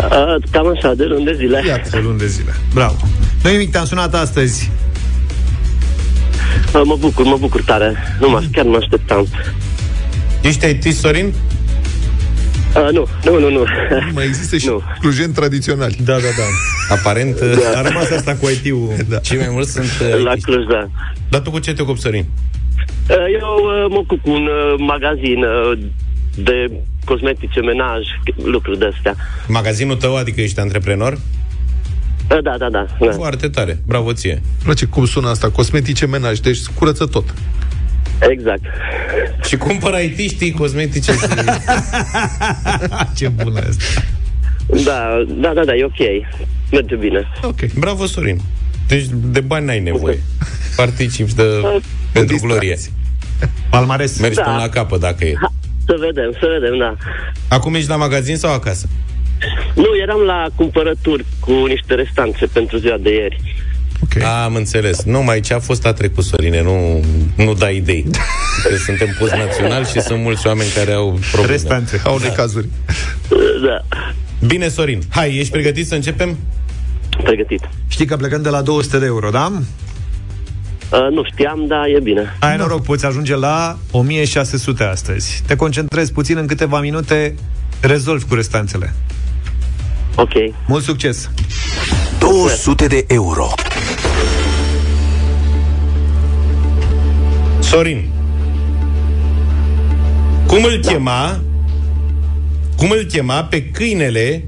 A, 0.00 0.36
cam 0.50 0.66
așa, 0.76 0.94
de 0.94 1.04
luni 1.04 1.24
de 1.24 1.34
zile. 1.36 1.62
Iată. 1.66 1.88
De 1.90 1.98
luni 2.02 2.18
de 2.18 2.26
zile 2.26 2.54
Bravo 2.74 2.96
Nu 3.42 3.50
nimic, 3.50 3.70
te-am 3.70 3.84
sunat 3.86 4.14
astăzi 4.14 4.70
A, 4.70 4.83
mă 6.82 6.96
bucur, 6.96 7.24
mă 7.24 7.36
bucur 7.40 7.62
tare. 7.62 7.96
Nu 8.20 8.28
mă, 8.30 8.42
chiar 8.52 8.64
mă 8.64 8.76
așteptam. 8.80 9.26
Ești 10.42 10.66
IT, 10.66 10.94
Sorin? 10.94 11.32
A, 12.74 12.80
nu, 12.92 13.06
nu, 13.24 13.38
nu, 13.38 13.50
nu. 13.50 13.64
Mai 14.14 14.24
există 14.24 14.56
și 14.56 14.66
Nu. 14.66 14.82
clujeni 15.00 15.32
tradiționali. 15.32 15.96
Da, 16.04 16.12
da, 16.12 16.18
da 16.20 16.42
Aparent, 16.94 17.40
uh, 17.40 17.76
A 17.76 17.82
rămas 17.82 18.10
asta 18.10 18.34
cu 18.36 18.48
IT-ul 18.48 18.88
Da. 19.08 19.18
cei 19.18 19.38
mai 19.38 19.48
mulți 19.50 19.72
sunt 19.72 19.90
uh, 20.14 20.22
La 20.24 20.32
IT. 20.32 20.42
Cluj, 20.44 20.64
da. 20.66 20.88
Dar 21.28 21.40
tu 21.40 21.50
cu 21.50 21.58
ce 21.58 21.72
te 21.72 21.82
ocupi, 21.82 22.00
Sorin? 22.00 22.24
A, 23.08 23.14
Eu 23.40 23.48
uh, 23.62 23.86
mă 23.90 23.96
ocup 23.96 24.22
cu 24.22 24.30
un 24.30 24.46
uh, 24.46 24.74
magazin 24.78 25.42
uh, 25.42 25.78
de 26.36 26.70
cosmetice, 27.04 27.60
menaj, 27.60 28.00
lucruri 28.44 28.78
de 28.78 28.90
astea. 28.96 29.14
Magazinul 29.48 29.96
tău, 29.96 30.16
adică 30.16 30.40
ești 30.40 30.60
antreprenor? 30.60 31.18
A, 32.28 32.40
Da, 32.42 32.56
da, 32.58 32.68
da. 32.70 32.86
da. 33.00 33.12
Foarte 33.12 33.48
tare, 33.48 33.78
bravo 33.86 34.12
ție. 34.12 34.32
Îmi 34.32 34.42
place 34.62 34.84
cum 34.86 35.04
sună 35.06 35.28
asta, 35.28 35.50
cosmetice 35.50 36.06
menaj, 36.06 36.38
deci 36.38 36.58
curăță 36.74 37.06
tot. 37.06 37.34
Exact. 38.28 38.62
Și 39.46 39.56
cumpără 39.56 39.96
it 39.96 40.30
știi, 40.30 40.50
cosmetice 40.52 41.12
și... 41.12 41.18
Ce 43.16 43.28
bună 43.28 43.58
asta 43.68 44.02
Da, 44.84 45.24
da, 45.40 45.52
da, 45.54 45.64
da, 45.64 45.74
e 45.74 45.84
ok. 45.84 46.26
Merge 46.70 46.94
bine. 46.96 47.28
Ok. 47.42 47.72
Bravo, 47.78 48.06
Sorin. 48.06 48.40
Deci 48.88 49.04
de 49.10 49.40
bani 49.40 49.66
n-ai 49.66 49.80
nevoie. 49.80 50.18
Participi 50.76 51.34
de, 51.34 51.42
pentru 52.12 52.32
distracție. 52.34 52.48
glorie. 52.48 52.76
Palmares 53.70 54.18
Mergi 54.20 54.36
Da. 54.36 54.42
până 54.42 54.56
la 54.56 54.68
capăt 54.68 55.00
dacă 55.00 55.24
e. 55.24 55.34
Ha, 55.40 55.52
să 55.86 55.96
vedem, 55.98 56.32
să 56.40 56.46
vedem, 56.60 56.78
da. 56.78 56.96
Acum 57.48 57.74
ești 57.74 57.88
la 57.88 57.96
magazin 57.96 58.36
sau 58.36 58.52
acasă? 58.52 58.88
Nu, 59.74 59.86
eram 60.02 60.20
la 60.20 60.46
cumpărături 60.54 61.24
cu 61.40 61.52
niște 61.52 61.94
restanțe 61.94 62.46
pentru 62.52 62.76
ziua 62.76 62.96
de 62.96 63.14
ieri. 63.14 63.40
Okay. 64.02 64.44
Am 64.44 64.54
înțeles. 64.54 65.02
Nu, 65.02 65.22
mai 65.22 65.40
ce 65.40 65.54
a 65.54 65.58
fost 65.58 65.86
a 65.86 65.92
trecut, 65.92 66.24
Sorine, 66.24 66.62
nu, 66.62 67.04
nu 67.36 67.54
da 67.54 67.70
idei. 67.70 68.06
Că 68.62 68.76
suntem 68.76 69.16
post 69.18 69.32
național 69.32 69.86
și 69.86 70.00
sunt 70.00 70.22
mulți 70.22 70.46
oameni 70.46 70.68
care 70.74 70.92
au 70.92 71.18
probleme. 71.32 71.52
Restanțe. 71.52 72.00
Au 72.04 72.18
necazuri. 72.18 72.68
Da. 73.64 73.98
Bine, 74.46 74.68
Sorin. 74.68 75.02
Hai, 75.10 75.36
ești 75.36 75.52
pregătit 75.52 75.86
să 75.86 75.94
începem? 75.94 76.38
Pregătit. 77.22 77.68
Știi 77.88 78.06
că 78.06 78.16
plecăm 78.16 78.42
de 78.42 78.48
la 78.48 78.62
200 78.62 78.98
de 78.98 79.06
euro, 79.06 79.30
da? 79.30 79.52
Uh, 80.92 81.08
nu 81.10 81.24
știam, 81.24 81.66
dar 81.66 81.86
e 81.86 82.00
bine. 82.02 82.36
Ai 82.40 82.56
noroc, 82.56 82.82
poți 82.82 83.06
ajunge 83.06 83.36
la 83.36 83.78
1600 83.90 84.84
astăzi. 84.84 85.42
Te 85.46 85.56
concentrezi 85.56 86.12
puțin 86.12 86.36
în 86.36 86.46
câteva 86.46 86.80
minute, 86.80 87.34
rezolvi 87.80 88.24
cu 88.24 88.34
restanțele. 88.34 88.92
Ok. 90.16 90.32
Mult 90.66 90.84
succes! 90.84 91.30
200 92.18 92.86
de 92.86 93.04
euro. 93.08 93.48
Sorin. 97.60 98.08
Cum 100.46 100.64
îl 100.64 100.80
chema 100.86 101.40
cum 102.76 102.90
îl 102.90 103.04
chema 103.04 103.44
pe 103.44 103.62
câinele 103.62 104.44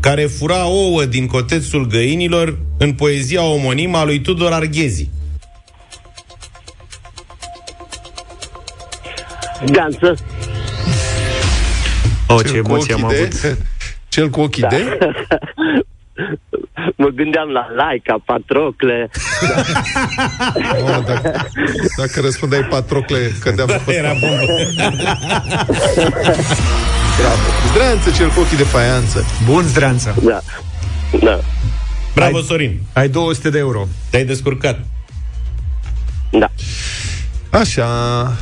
care 0.00 0.26
fura 0.26 0.66
ouă 0.66 1.04
din 1.04 1.26
cotețul 1.26 1.86
găinilor 1.86 2.58
în 2.78 2.92
poezia 2.92 3.42
omonimă 3.42 3.96
a 3.98 4.04
lui 4.04 4.20
Tudor 4.20 4.52
Arghezi? 4.52 5.08
Ganță. 9.70 10.14
O, 12.26 12.40
Cel 12.42 12.52
ce 12.52 12.60
cu 12.60 12.68
emoție 12.68 12.94
am 12.94 13.02
ochii 13.02 13.16
de- 13.16 13.22
avut. 13.46 13.58
Cel 14.14 14.28
cu 14.30 14.40
ochii 14.40 14.62
Da. 14.62 14.68
de? 14.68 14.98
mă 17.02 17.08
gândeam 17.08 17.48
la 17.48 17.66
Laica, 17.76 18.22
Patrocle. 18.24 19.10
Oh, 20.82 21.04
dacă, 21.06 21.46
dacă 21.96 22.20
răspundeai 22.20 22.62
Patrocle, 22.64 23.32
cădeam 23.40 23.66
da, 23.66 23.92
Era 23.92 24.12
bun. 24.12 24.30
Bravo. 27.20 27.42
Zdreanță, 27.70 28.10
cel 28.10 28.28
cu 28.28 28.40
ochii 28.40 28.56
de 28.56 28.62
faianță. 28.62 29.24
Bun, 29.44 29.62
Zdreanță. 29.62 30.14
Da. 30.24 30.40
Da. 31.22 31.40
Bravo, 32.14 32.40
Sorin. 32.40 32.80
Ai 32.92 33.08
200 33.08 33.50
de 33.50 33.58
euro. 33.58 33.86
Te-ai 34.10 34.24
descurcat. 34.24 34.80
Da. 36.30 36.50
Așa. 37.50 37.86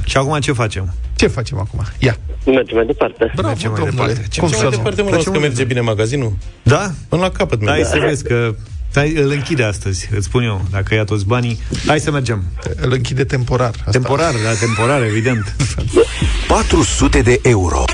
Și 0.05 0.17
acum 0.17 0.39
ce 0.41 0.53
facem? 0.53 0.95
Ce 1.17 1.27
facem 1.27 1.59
acum? 1.59 1.81
Ia. 1.99 2.17
Mergem 2.47 2.77
mai 2.77 2.87
departe. 2.87 3.31
Bravo, 3.35 3.49
Mergem 3.49 3.71
mai 3.71 3.81
domnule. 3.81 4.07
departe. 4.13 4.39
Cum 4.41 4.49
Ce 4.49 4.55
să 4.55 4.61
mai 4.63 4.71
nu? 4.71 4.77
departe, 4.77 5.03
mă, 5.03 5.09
Facem 5.09 5.17
las 5.25 5.25
că 5.35 5.39
un- 5.39 5.41
merge 5.49 5.65
bine 5.65 5.81
magazinul? 5.81 6.33
Da? 6.63 6.91
Până 7.09 7.23
la 7.23 7.31
capăt 7.31 7.59
Hai 7.67 7.77
merge. 7.79 7.91
să 7.91 7.99
vezi 8.07 8.25
că 8.25 8.55
Hai, 8.95 9.13
îl 9.17 9.31
închide 9.31 9.63
astăzi, 9.63 10.09
îți 10.17 10.25
spun 10.25 10.43
eu, 10.43 10.65
dacă 10.71 10.95
ia 10.95 11.05
toți 11.05 11.27
banii. 11.27 11.59
Hai 11.87 12.01
să 12.01 12.11
mergem. 12.11 12.45
Îl 12.77 12.93
închide 12.93 13.25
temporar. 13.25 13.69
Asta. 13.79 13.91
Temporar, 13.91 14.33
da, 14.33 14.53
temporar, 14.61 15.03
evident. 15.03 15.57
400 16.49 17.21
de 17.21 17.39
euro. 17.43 17.85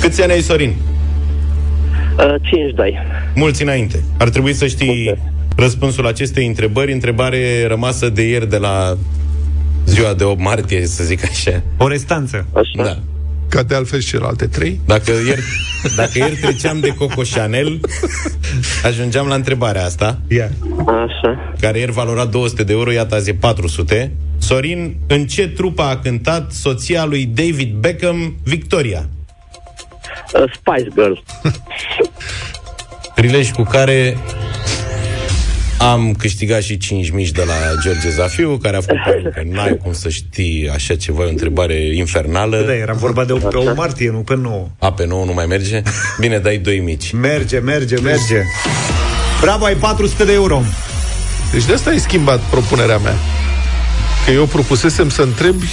Câți 0.00 0.22
ani 0.22 0.32
ai, 0.32 0.40
Sorin? 0.40 0.74
Uh, 2.18 2.34
52. 2.42 2.98
Mulți 3.34 3.62
înainte. 3.62 4.02
Ar 4.18 4.28
trebui 4.28 4.52
să 4.52 4.66
știi 4.66 5.18
răspunsul 5.56 6.06
acestei 6.06 6.46
întrebări, 6.46 6.92
întrebare 6.92 7.66
rămasă 7.66 8.08
de 8.08 8.22
ieri 8.22 8.48
de 8.50 8.56
la 8.56 8.96
ziua 9.86 10.14
de 10.14 10.24
8 10.24 10.40
martie, 10.40 10.86
să 10.86 11.04
zic 11.04 11.24
așa. 11.24 11.62
O 11.76 11.88
restanță. 11.88 12.46
Așa. 12.52 12.82
Da. 12.84 12.98
Ca 13.48 13.62
de 13.62 13.74
altfel 13.74 14.00
și 14.00 14.08
celelalte 14.08 14.46
trei. 14.46 14.80
Dacă 14.86 15.10
ieri, 15.26 15.42
dacă 15.96 16.10
ieri 16.14 16.36
treceam 16.36 16.80
de 16.80 16.88
Coco 16.88 17.22
Chanel, 17.34 17.80
ajungeam 18.84 19.26
la 19.26 19.34
întrebarea 19.34 19.84
asta, 19.84 20.18
Ia. 20.28 20.50
Așa. 20.86 21.54
care 21.60 21.78
ieri 21.78 21.92
valora 21.92 22.24
200 22.24 22.64
de 22.64 22.72
euro, 22.72 22.92
iată 22.92 23.14
azi 23.14 23.30
e 23.30 23.34
400. 23.34 24.12
Sorin, 24.38 24.96
în 25.06 25.26
ce 25.26 25.48
trupă 25.48 25.82
a 25.82 25.96
cântat 25.98 26.52
soția 26.52 27.04
lui 27.04 27.26
David 27.26 27.72
Beckham, 27.74 28.36
Victoria? 28.42 29.08
Uh, 30.34 30.52
Spice 30.52 30.88
Girl. 30.94 31.12
Prilej 33.14 33.50
cu 33.50 33.62
care 33.62 34.16
am 35.78 36.14
câștigat 36.18 36.62
și 36.62 36.76
5 36.76 37.10
mici 37.10 37.30
de 37.30 37.42
la 37.46 37.80
George 37.82 38.10
Zafiu, 38.10 38.58
care 38.62 38.76
a 38.76 38.80
făcut 38.80 39.02
pariu 39.04 39.30
că 39.34 39.42
n-ai 39.44 39.76
cum 39.82 39.92
să 39.92 40.08
știi 40.08 40.70
așa 40.74 40.96
ceva, 40.96 41.22
e 41.22 41.26
o 41.26 41.28
întrebare 41.28 41.94
infernală. 41.94 42.62
Da, 42.66 42.74
era 42.74 42.92
vorba 42.92 43.24
de 43.24 43.32
8, 43.32 43.48
pe 43.48 43.56
8 43.56 43.76
martie, 43.76 44.10
nu 44.10 44.18
pe 44.18 44.36
9. 44.36 44.68
A, 44.78 44.92
pe 44.92 45.06
9 45.06 45.24
nu 45.24 45.32
mai 45.32 45.46
merge? 45.46 45.82
Bine, 46.20 46.38
dai 46.38 46.58
2 46.58 46.78
mici. 46.78 47.12
Merge, 47.12 47.58
merge, 47.58 48.00
merge. 48.00 48.42
Bravo, 49.40 49.64
ai 49.64 49.74
400 49.74 50.24
de 50.24 50.32
euro. 50.32 50.62
Deci 51.52 51.64
de 51.64 51.72
asta 51.72 51.90
ai 51.90 51.98
schimbat 51.98 52.40
propunerea 52.40 52.98
mea. 52.98 53.14
Că 54.24 54.30
eu 54.30 54.44
propusesem 54.44 55.08
să 55.08 55.22
întrebi 55.22 55.66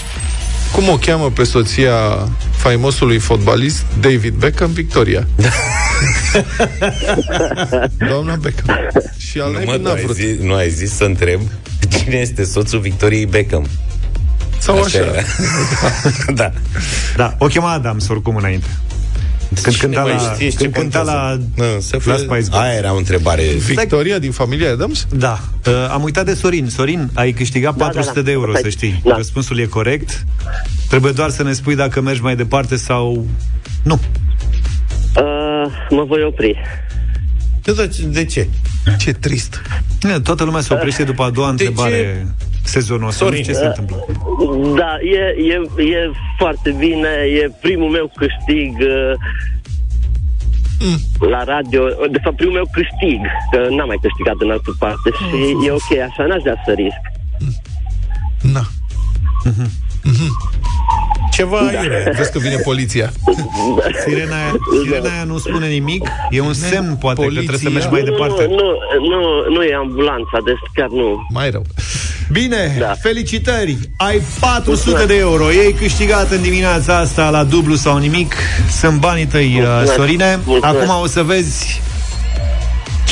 cum 0.74 0.90
o 0.90 0.98
cheamă 0.98 1.32
pe 1.32 1.44
soția 1.44 2.28
faimosului 2.56 3.20
fotbalist 3.20 3.84
David 4.00 4.34
Beckham 4.34 4.72
Victoria. 4.72 5.28
Doamna 8.10 8.36
Beckham. 8.36 8.78
Și 9.18 9.40
al 9.40 9.48
Nu, 9.52 9.54
naibii 9.54 9.72
mă, 9.72 9.78
nu 9.78 9.84
n-a 9.84 9.94
ai, 9.94 10.02
vrut. 10.04 10.16
zis, 10.16 10.38
nu 10.40 10.54
ai 10.54 10.70
zis 10.70 10.96
să 10.96 11.04
întreb 11.04 11.42
cine 11.90 12.16
este 12.16 12.44
soțul 12.44 12.80
Victoriei 12.80 13.26
Beckham. 13.26 13.68
Sau 14.60 14.82
așa. 14.82 14.98
era. 14.98 15.12
da. 16.42 16.52
Da, 17.16 17.36
o 17.40 17.46
chema 17.46 17.72
Adams 17.72 18.08
oricum 18.08 18.36
înainte. 18.36 18.68
Când 19.62 19.76
Cine 19.76 19.88
cânta 19.94 20.02
mai 20.10 20.14
la, 20.26 20.34
știe 20.34 20.50
ce 20.50 20.56
când 20.58 20.74
cânta 20.74 20.98
contează? 21.00 21.12
la, 21.58 21.64
Nu, 21.74 21.80
se 21.80 21.98
la 22.06 22.14
fă- 22.14 22.18
Spice 22.18 22.34
Girls. 22.42 22.50
Aia 22.52 22.74
era 22.74 22.94
o 22.94 22.98
întrebare. 22.98 23.44
Victoria 23.44 24.20
din 24.20 24.32
familia 24.32 24.72
Adams? 24.72 25.08
Da. 25.16 25.40
Uh, 25.68 25.74
am 25.92 26.04
uitat 26.04 26.26
de 26.26 26.34
Sorin. 26.34 26.68
Sorin, 26.70 27.10
ai 27.14 27.32
câștigat 27.32 27.76
Da, 27.76 27.84
400 27.84 28.14
da, 28.14 28.20
da. 28.20 28.26
de 28.26 28.32
euro, 28.32 28.52
Perfect. 28.52 28.72
să 28.80 28.86
știi. 28.86 29.02
Da. 29.06 29.16
Răspunsul 29.16 29.60
e 29.60 29.66
corect. 29.66 30.24
Trebuie 30.90 31.12
doar 31.12 31.30
să 31.30 31.44
ne 31.44 31.54
spui 31.54 31.76
dacă 31.76 32.02
mergi 32.02 32.22
mai 32.22 32.36
departe 32.36 32.76
sau 32.76 33.26
nu. 33.84 34.00
Uh, 35.16 35.72
mă 35.90 36.04
voi 36.08 36.24
opri. 36.24 36.62
De, 37.64 37.90
de 38.06 38.26
ce? 38.26 38.48
Ce 38.98 39.12
trist. 39.14 39.62
Ne, 40.02 40.20
Toată 40.20 40.44
lumea 40.44 40.62
se 40.62 40.74
oprește 40.74 41.04
după 41.04 41.24
a 41.24 41.30
doua 41.30 41.50
întrebare 41.50 42.28
sezonul 42.64 43.08
ăsta. 43.08 43.24
Nu 43.26 43.30
Sorin. 43.30 43.44
știu 43.44 43.54
ce 43.54 43.60
se 43.60 43.66
întâmplă. 43.66 44.06
Da, 44.76 44.98
e, 45.02 45.24
e, 45.54 45.84
e 45.84 46.12
foarte 46.38 46.76
bine, 46.78 47.10
e 47.42 47.52
primul 47.62 47.90
meu 47.90 48.12
câștig 48.16 48.72
uh, 48.80 49.14
la 51.30 51.44
radio, 51.44 51.84
de 52.12 52.20
fapt 52.24 52.36
primul 52.36 52.54
meu 52.54 52.70
câștig, 52.72 53.20
că 53.52 53.60
n-am 53.76 53.88
mai 53.88 54.00
câștigat 54.02 54.36
în 54.40 54.52
altă 54.52 54.72
parte 54.80 55.10
și 55.18 55.66
e 55.68 55.72
ok, 55.72 55.92
așa 56.10 56.26
n-aș 56.26 56.42
vrea 56.42 56.62
să 56.66 56.72
risc. 56.72 57.04
Na. 58.54 58.64
Ceva 61.32 61.70
da. 61.74 61.82
iure. 61.84 62.14
Vezi 62.18 62.32
că 62.32 62.40
vine 62.40 62.56
poliția. 62.56 63.12
Sirena 64.06 64.36
aia, 64.36 64.54
sirena 64.84 65.10
aia 65.14 65.24
nu 65.24 65.38
spune 65.38 65.68
nimic. 65.68 66.08
E 66.30 66.40
un 66.42 66.54
semn, 66.54 66.96
poate, 67.00 67.22
că 67.22 67.28
trebuie 67.28 67.58
să 67.58 67.64
Poliția. 67.64 67.70
mergi 67.70 67.88
mai 67.92 68.02
nu, 68.02 68.06
departe. 68.12 68.46
Nu, 68.48 68.56
nu, 69.10 69.20
nu, 69.22 69.54
nu 69.56 69.64
e 69.64 69.74
ambulanța, 69.76 70.38
deci 70.46 70.58
chiar 70.74 70.88
nu. 70.90 71.28
Mai 71.30 71.50
rău. 71.50 71.66
Bine, 72.32 72.76
Da. 72.80 72.94
felicitări! 73.02 73.78
Ai 73.98 74.22
400 74.40 75.06
de 75.06 75.16
euro. 75.18 75.52
Ei 75.52 75.74
câștigat 75.74 76.32
în 76.32 76.42
dimineața 76.42 76.98
asta 76.98 77.30
la 77.30 77.44
dublu 77.44 77.76
sau 77.76 77.98
nimic. 77.98 78.36
Sunt 78.80 79.00
banii 79.00 79.26
tăi, 79.26 79.46
uh, 79.46 79.62
Mulțumesc. 79.66 79.94
Sorine. 79.94 80.40
Mulțumesc. 80.46 80.82
Acum 80.82 81.02
o 81.04 81.08
să 81.08 81.24
vezi 81.24 81.82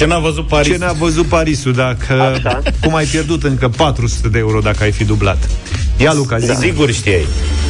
Ce 0.01 0.07
n-a 0.07 0.19
văzut 0.19 0.47
Paris? 0.47 0.71
ce 0.71 0.77
ne-a 0.77 0.91
văzut 0.91 1.25
Parisul. 1.25 1.73
Dacă, 1.73 2.13
Așa. 2.13 2.61
cum 2.81 2.95
ai 2.95 3.05
pierdut 3.05 3.43
încă 3.43 3.69
400 3.69 4.27
de 4.27 4.37
euro 4.37 4.59
dacă 4.59 4.83
ai 4.83 4.91
fi 4.91 5.03
dublat. 5.03 5.49
Ia, 5.97 6.13
Luca, 6.13 6.37
zi. 6.37 6.47
Da. 6.47 6.53
Sigur 6.53 6.91
știai. 6.91 7.25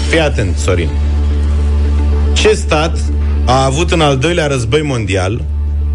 Fii 0.10 0.20
atent, 0.20 0.58
Sorin. 0.58 0.90
Ce 2.34 2.54
stat 2.54 2.98
a 3.46 3.64
avut 3.66 3.92
în 3.92 4.02
al 4.02 4.18
doilea 4.18 4.48
război 4.48 4.82
mondial 4.82 5.44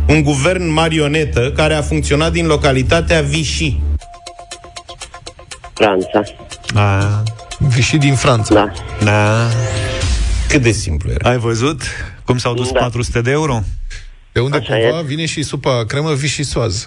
un 0.09 0.23
guvern 0.23 0.73
marionetă 0.73 1.53
care 1.57 1.75
a 1.75 1.83
funcționat 1.83 2.33
din 2.33 2.47
localitatea 2.47 3.21
Vichy? 3.21 3.79
Franța. 5.75 6.23
A, 6.75 7.23
Vichy 7.59 7.99
din 7.99 8.15
Franța. 8.15 8.55
Da. 8.55 8.73
na. 9.05 9.49
Cât 10.49 10.63
de 10.63 10.71
simplu 10.71 11.11
era. 11.11 11.31
Ai 11.31 11.39
văzut 11.39 11.83
cum 12.25 12.39
s-au 12.39 12.55
dus 12.55 12.71
Da. 12.73 12.79
400 12.79 13.21
de 13.21 13.31
euro? 13.31 13.63
De 14.37 14.43
unde 14.43 14.57
Așa 14.57 14.75
cumva 14.77 14.99
e. 14.99 15.03
vine 15.03 15.27
și 15.27 15.43
supa 15.43 15.85
cremă 15.85 16.13
vișisoază. 16.15 16.85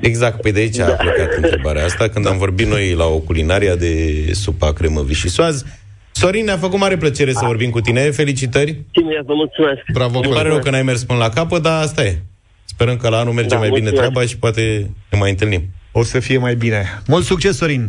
Exact, 0.00 0.40
pe 0.40 0.50
de 0.50 0.60
aici 0.60 0.78
a 0.78 0.84
plecat 0.84 1.32
întrebarea 1.36 1.84
asta 1.84 2.08
când 2.08 2.26
am 2.26 2.38
vorbit 2.38 2.66
noi 2.66 2.94
la 2.94 3.04
o 3.04 3.18
culinaria 3.18 3.74
de 3.76 4.24
supa 4.32 4.72
cremă 4.72 5.02
vișisoaz. 5.02 5.64
Sorin, 6.12 6.44
ne-a 6.44 6.56
făcut 6.56 6.78
mare 6.78 6.96
plăcere 6.96 7.32
să 7.32 7.44
vorbim 7.44 7.70
cu 7.70 7.80
tine. 7.80 8.00
Felicitări. 8.10 8.70
Și 8.70 9.02
mie 9.02 9.22
vă 9.26 9.34
mulțumesc. 9.34 9.80
Bravo, 9.92 10.18
Îmi 10.22 10.32
pare 10.32 10.48
rău 10.48 10.58
că 10.58 10.70
n-ai 10.70 10.82
mers 10.82 11.04
până 11.04 11.18
la 11.18 11.28
capăt, 11.28 11.62
dar 11.62 11.82
asta 11.82 12.04
e. 12.04 12.18
Sperăm 12.64 12.96
că 12.96 13.08
la 13.08 13.18
anul 13.18 13.32
merge 13.32 13.48
Da, 13.54 13.56
mai 13.58 13.68
bine 13.68 13.80
mulțumesc. 13.80 14.10
treaba 14.10 14.28
și 14.28 14.36
poate 14.38 14.90
ne 15.10 15.18
mai 15.18 15.30
întâlnim. 15.30 15.62
O 15.92 16.02
să 16.02 16.20
fie 16.20 16.38
mai 16.38 16.54
bine. 16.54 17.00
Mult 17.06 17.24
succes, 17.24 17.56
Sorin! 17.56 17.88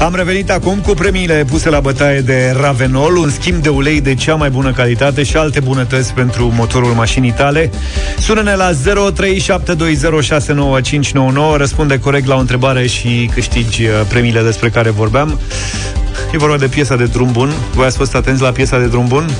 Am 0.00 0.14
revenit 0.14 0.50
acum 0.50 0.78
cu 0.78 0.94
premiile 0.94 1.44
puse 1.50 1.70
la 1.70 1.80
bătaie 1.80 2.20
de 2.20 2.54
Ravenol, 2.60 3.16
un 3.16 3.30
schimb 3.30 3.62
de 3.62 3.68
ulei 3.68 4.00
de 4.00 4.14
cea 4.14 4.34
mai 4.34 4.50
bună 4.50 4.72
calitate 4.72 5.22
și 5.22 5.36
alte 5.36 5.60
bunătăți 5.60 6.12
pentru 6.12 6.52
motorul 6.56 6.92
mașinii 6.92 7.32
tale. 7.32 7.70
Sună-ne 8.18 8.54
la 8.54 8.70
0372069599, 8.72 8.76
răspunde 11.56 11.98
corect 11.98 12.26
la 12.26 12.34
o 12.34 12.38
întrebare 12.38 12.86
și 12.86 13.30
câștigi 13.34 13.82
uh, 13.82 13.90
premiile 14.08 14.42
despre 14.42 14.68
care 14.68 14.90
vorbeam. 14.90 15.40
E 16.32 16.38
vorba 16.38 16.56
de 16.56 16.66
piesa 16.66 16.96
de 16.96 17.04
drum 17.04 17.32
bun. 17.32 17.52
Voi 17.74 17.86
ați 17.86 17.96
fost 17.96 18.14
atenți 18.14 18.42
la 18.42 18.50
piesa 18.50 18.78
de 18.78 18.86
drum 18.86 19.06
bun? 19.06 19.30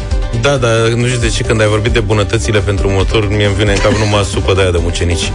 Da, 0.43 0.57
dar 0.57 0.73
nu 0.97 1.07
știu 1.07 1.19
de 1.21 1.29
ce 1.29 1.43
când 1.43 1.61
ai 1.61 1.67
vorbit 1.67 1.93
de 1.93 2.01
bunătățile 2.01 2.59
pentru 2.59 2.91
motor, 2.91 3.29
mie 3.29 3.47
îmi 3.47 3.55
vine 3.55 3.71
în 3.73 3.79
cap 3.83 3.93
numai 3.93 4.25
supă 4.33 4.55
de 4.55 4.61
aia 4.61 4.71
de 4.71 4.79
mucenici. 4.81 5.33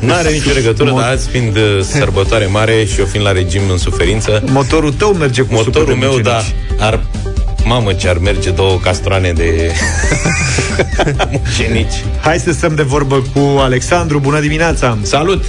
N-are 0.00 0.30
nicio 0.30 0.50
legătură, 0.54 0.92
Mo- 0.92 0.96
dar 1.00 1.08
azi 1.10 1.28
fiind 1.28 1.56
uh, 1.56 1.80
sărbătoare 1.82 2.46
mare 2.46 2.84
și 2.84 2.98
eu 3.00 3.04
fiind 3.04 3.26
la 3.26 3.32
regim 3.32 3.62
în 3.70 3.78
suferință, 3.78 4.42
Motorul 4.46 4.92
tău 4.92 5.12
merge 5.12 5.42
cu 5.42 5.48
supă 5.56 5.62
motorul 5.64 5.86
de 5.88 5.94
meu, 6.06 6.08
mucenici. 6.12 6.54
da, 6.78 6.86
ar 6.86 7.00
Mamă, 7.64 7.92
ce 7.92 8.08
ar 8.08 8.18
merge 8.18 8.50
două 8.50 8.78
castroane 8.78 9.32
de 9.32 9.72
mucenici. 11.32 12.04
Hai 12.20 12.38
să 12.38 12.52
stăm 12.52 12.74
de 12.74 12.82
vorbă 12.82 13.22
cu 13.34 13.40
Alexandru. 13.58 14.18
Bună 14.18 14.40
dimineața! 14.40 14.98
Salut! 15.02 15.44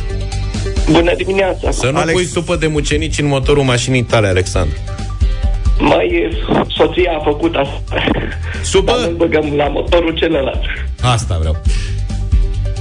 Bună 0.92 1.14
dimineața! 1.18 1.72
Să 1.72 1.90
nu 1.92 1.98
Alex- 1.98 2.12
pui 2.14 2.26
supă 2.26 2.56
de 2.56 2.68
mucenici 2.68 3.18
în 3.20 3.28
motorul 3.28 3.64
mașinii 3.64 4.04
tale, 4.04 4.28
Alexandru. 4.28 4.78
Mai 5.80 6.30
soția 6.78 7.12
a 7.20 7.24
făcut 7.24 7.56
asta. 7.56 8.04
Supă? 8.64 8.92
Dar 8.92 9.00
noi 9.00 9.14
băgăm 9.18 9.54
la 9.56 9.68
motorul 9.68 10.14
celălalt. 10.14 10.62
Asta 11.02 11.38
vreau. 11.40 11.58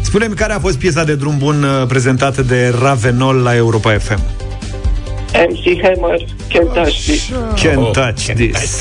Spune-mi 0.02 0.34
care 0.34 0.52
a 0.52 0.58
fost 0.58 0.78
piesa 0.78 1.04
de 1.04 1.14
drum 1.14 1.38
bun 1.38 1.62
uh, 1.62 1.86
prezentată 1.88 2.42
de 2.42 2.74
Ravenol 2.82 3.36
la 3.36 3.54
Europa 3.56 3.98
FM. 3.98 4.20
MC 5.48 5.82
Hammer, 5.82 6.18
Can't 6.48 6.72
Touch 6.74 7.00
This. 7.04 7.30
Can't 7.54 7.76
Oh, 7.76 7.90
touch 7.90 8.30
can't 8.30 8.34
this. 8.36 8.80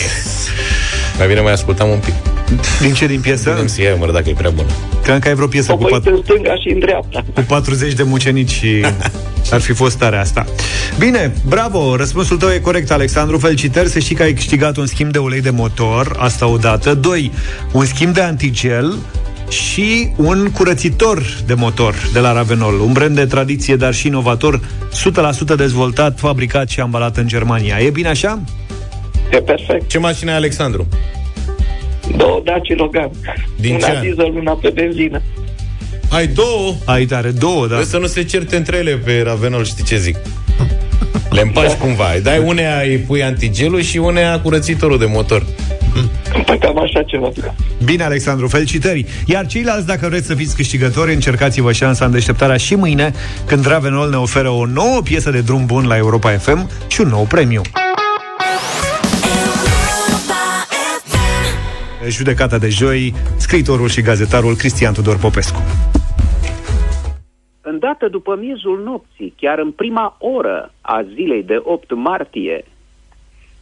Mai 1.17 1.27
bine 1.27 1.39
mai 1.39 1.51
ascultam 1.51 1.89
un 1.89 1.99
pic. 1.99 2.13
Din 2.81 2.93
ce 2.93 3.05
din 3.07 3.19
piesă? 3.19 3.53
Din 3.55 3.63
MC 3.63 3.89
Hammer, 3.89 4.09
dacă 4.09 4.29
e 4.29 4.33
prea 4.33 4.49
bună. 4.49 4.67
Cream 5.03 5.19
că 5.19 5.27
ai 5.27 5.33
vreo 5.35 5.47
piesă 5.47 5.71
O 5.71 5.77
cu, 5.77 5.83
uit 5.83 5.93
pat- 5.93 6.05
în 6.05 6.19
stânga 6.23 6.55
și 6.55 6.69
în 6.69 6.79
dreapta. 6.79 7.23
cu 7.33 7.41
40 7.47 7.93
de 7.93 8.03
mucenici 8.03 8.51
și 8.51 8.85
ar 9.51 9.59
fi 9.61 9.73
fost 9.73 9.97
tare 9.97 10.17
asta. 10.17 10.45
Bine, 10.99 11.33
bravo, 11.47 11.95
răspunsul 11.95 12.37
tău 12.37 12.49
e 12.49 12.57
corect, 12.59 12.91
Alexandru. 12.91 13.37
Felicitări, 13.37 13.89
să 13.89 13.99
știi 13.99 14.15
că 14.15 14.23
ai 14.23 14.33
câștigat 14.33 14.77
un 14.77 14.85
schimb 14.85 15.11
de 15.11 15.17
ulei 15.17 15.41
de 15.41 15.49
motor, 15.49 16.15
asta 16.19 16.47
odată. 16.47 16.93
Doi, 16.93 17.31
un 17.71 17.85
schimb 17.85 18.13
de 18.13 18.21
antigel 18.21 18.95
și 19.49 20.09
un 20.15 20.51
curățitor 20.51 21.23
de 21.45 21.53
motor 21.53 21.95
de 22.13 22.19
la 22.19 22.33
Ravenol, 22.33 22.79
un 22.79 22.91
brand 22.91 23.15
de 23.15 23.25
tradiție, 23.25 23.75
dar 23.75 23.93
și 23.93 24.07
inovator, 24.07 24.59
100% 25.53 25.55
dezvoltat, 25.57 26.19
fabricat 26.19 26.69
și 26.69 26.79
ambalat 26.79 27.17
în 27.17 27.27
Germania. 27.27 27.77
E 27.79 27.89
bine 27.89 28.07
așa? 28.07 28.39
E 29.31 29.37
perfect. 29.37 29.87
Ce 29.89 29.97
mașină 29.97 30.31
ai, 30.31 30.37
Alexandru? 30.37 30.87
Două 32.17 32.41
Daci 32.43 32.75
Logan. 32.77 33.09
Din 33.55 33.73
una 33.75 33.87
ce 33.87 33.95
an? 33.95 34.01
diesel, 34.01 34.33
una 34.35 34.51
pe 34.51 34.69
benzină. 34.69 35.21
Ai 36.09 36.27
două? 36.27 36.73
Ai 36.85 37.05
tare, 37.05 37.29
două, 37.29 37.67
da. 37.67 37.75
Vezi 37.75 37.89
să 37.89 37.97
nu 37.97 38.05
se 38.05 38.23
certe 38.23 38.55
între 38.55 38.77
ele 38.77 38.91
pe 38.91 39.21
Ravenol, 39.25 39.65
știi 39.65 39.83
ce 39.83 39.97
zic? 39.97 40.15
Le 41.29 41.41
împaci 41.41 41.69
da. 41.69 41.75
cumva. 41.75 42.13
Îi 42.13 42.21
dai 42.21 42.39
unea 42.45 42.81
îi 42.81 42.97
pui 42.97 43.23
antigelul 43.23 43.81
și 43.81 43.97
unea 43.97 44.39
curățitorul 44.39 44.97
de 44.97 45.05
motor. 45.05 45.45
Păi 46.45 46.57
cam 46.57 46.79
așa 46.79 47.03
ceva. 47.03 47.31
Bine, 47.83 48.03
Alexandru, 48.03 48.47
felicitări! 48.47 49.05
Iar 49.25 49.45
ceilalți, 49.45 49.85
dacă 49.85 50.07
vreți 50.07 50.27
să 50.27 50.33
fiți 50.33 50.55
câștigători, 50.55 51.13
încercați-vă 51.13 51.71
șansa 51.71 52.05
în 52.05 52.11
deșteptarea 52.11 52.57
și 52.57 52.75
mâine, 52.75 53.13
când 53.45 53.67
Ravenol 53.67 54.09
ne 54.09 54.15
oferă 54.15 54.49
o 54.49 54.65
nouă 54.65 55.01
piesă 55.03 55.31
de 55.31 55.41
drum 55.41 55.65
bun 55.65 55.87
la 55.87 55.97
Europa 55.97 56.31
FM 56.31 56.69
și 56.87 57.01
un 57.01 57.07
nou 57.07 57.23
premiu. 57.23 57.61
Judecata 62.09 62.57
de 62.57 62.69
joi, 62.69 63.13
scriitorul 63.37 63.87
și 63.87 64.01
gazetarul 64.01 64.55
Cristian 64.55 64.93
Tudor 64.93 65.17
Popescu. 65.17 65.61
Îndată 67.61 68.07
după 68.07 68.35
miezul 68.35 68.81
nopții, 68.83 69.33
chiar 69.37 69.59
în 69.59 69.71
prima 69.71 70.17
oră 70.19 70.73
a 70.81 71.03
zilei 71.13 71.43
de 71.43 71.59
8 71.63 71.93
martie, 71.95 72.65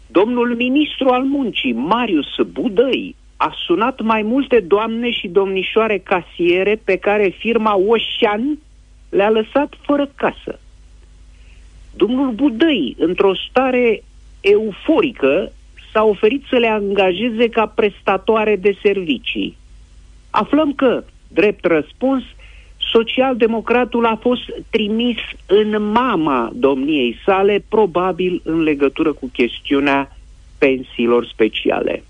domnul 0.07 0.55
ministru 0.55 1.09
al 1.09 1.23
muncii, 1.23 1.71
Marius 1.71 2.35
Budăi, 2.51 3.15
a 3.37 3.53
sunat 3.65 4.01
mai 4.01 4.21
multe 4.21 4.59
doamne 4.59 5.11
și 5.11 5.27
domnișoare 5.27 5.97
casiere 5.97 6.81
pe 6.83 6.95
care 6.95 7.35
firma 7.37 7.75
Oșan 7.75 8.59
le-a 9.09 9.29
lăsat 9.29 9.73
fără 9.81 10.11
casă. 10.15 10.59
Domnul 11.95 12.31
Budăi, 12.31 12.95
într-o 12.99 13.35
stare 13.49 14.03
euforică, 14.41 15.51
s-a 15.93 16.03
oferit 16.03 16.43
să 16.49 16.55
le 16.55 16.67
angajeze 16.67 17.49
ca 17.49 17.65
prestatoare 17.65 18.55
de 18.55 18.77
servicii. 18.81 19.57
Aflăm 20.29 20.73
că, 20.73 21.03
drept 21.27 21.65
răspuns, 21.65 22.23
socialdemocratul 22.77 24.05
a 24.05 24.15
fost 24.15 24.41
trimis 24.69 25.17
în 25.45 25.91
mama 25.91 26.51
domniei 26.53 27.17
sale, 27.25 27.63
probabil 27.69 28.41
în 28.43 28.61
legătură 28.61 29.13
cu 29.13 29.29
chestiunea 29.33 30.17
pensiilor 30.57 31.25
speciale. 31.25 32.03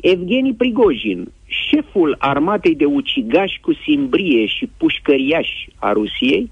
Evgeni 0.00 0.54
Prigojin, 0.54 1.28
șeful 1.46 2.16
armatei 2.18 2.74
de 2.74 2.84
ucigași 2.84 3.60
cu 3.60 3.72
simbrie 3.74 4.46
și 4.46 4.70
pușcăriași 4.76 5.68
a 5.78 5.92
Rusiei, 5.92 6.50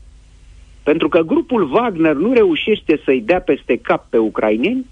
pentru 0.87 1.09
că 1.09 1.21
grupul 1.21 1.73
Wagner 1.73 2.15
nu 2.15 2.33
reușește 2.33 3.01
să-i 3.05 3.21
dea 3.21 3.41
peste 3.41 3.77
cap 3.77 4.07
pe 4.09 4.19
ucraineni, 4.19 4.87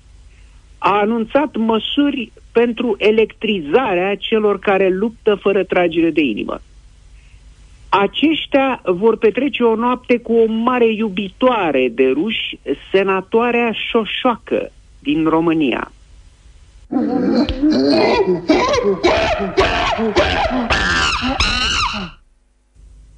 a 0.79 0.99
anunțat 0.99 1.57
măsuri 1.57 2.33
pentru 2.53 2.95
electrizarea 2.99 4.17
celor 4.17 4.59
care 4.59 4.89
luptă 4.89 5.35
fără 5.35 5.65
tragere 5.65 6.11
de 6.11 6.21
inimă. 6.21 6.61
Aceștia 7.89 8.81
vor 8.85 9.17
petrece 9.17 9.63
o 9.63 9.75
noapte 9.75 10.19
cu 10.19 10.33
o 10.33 10.47
mare 10.47 10.93
iubitoare 10.93 11.89
de 11.89 12.07
ruși, 12.15 12.59
senatoarea 12.93 13.73
Șoșoacă 13.73 14.73
din 14.99 15.25
România. 15.25 15.93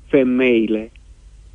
Femeile, 0.08 0.90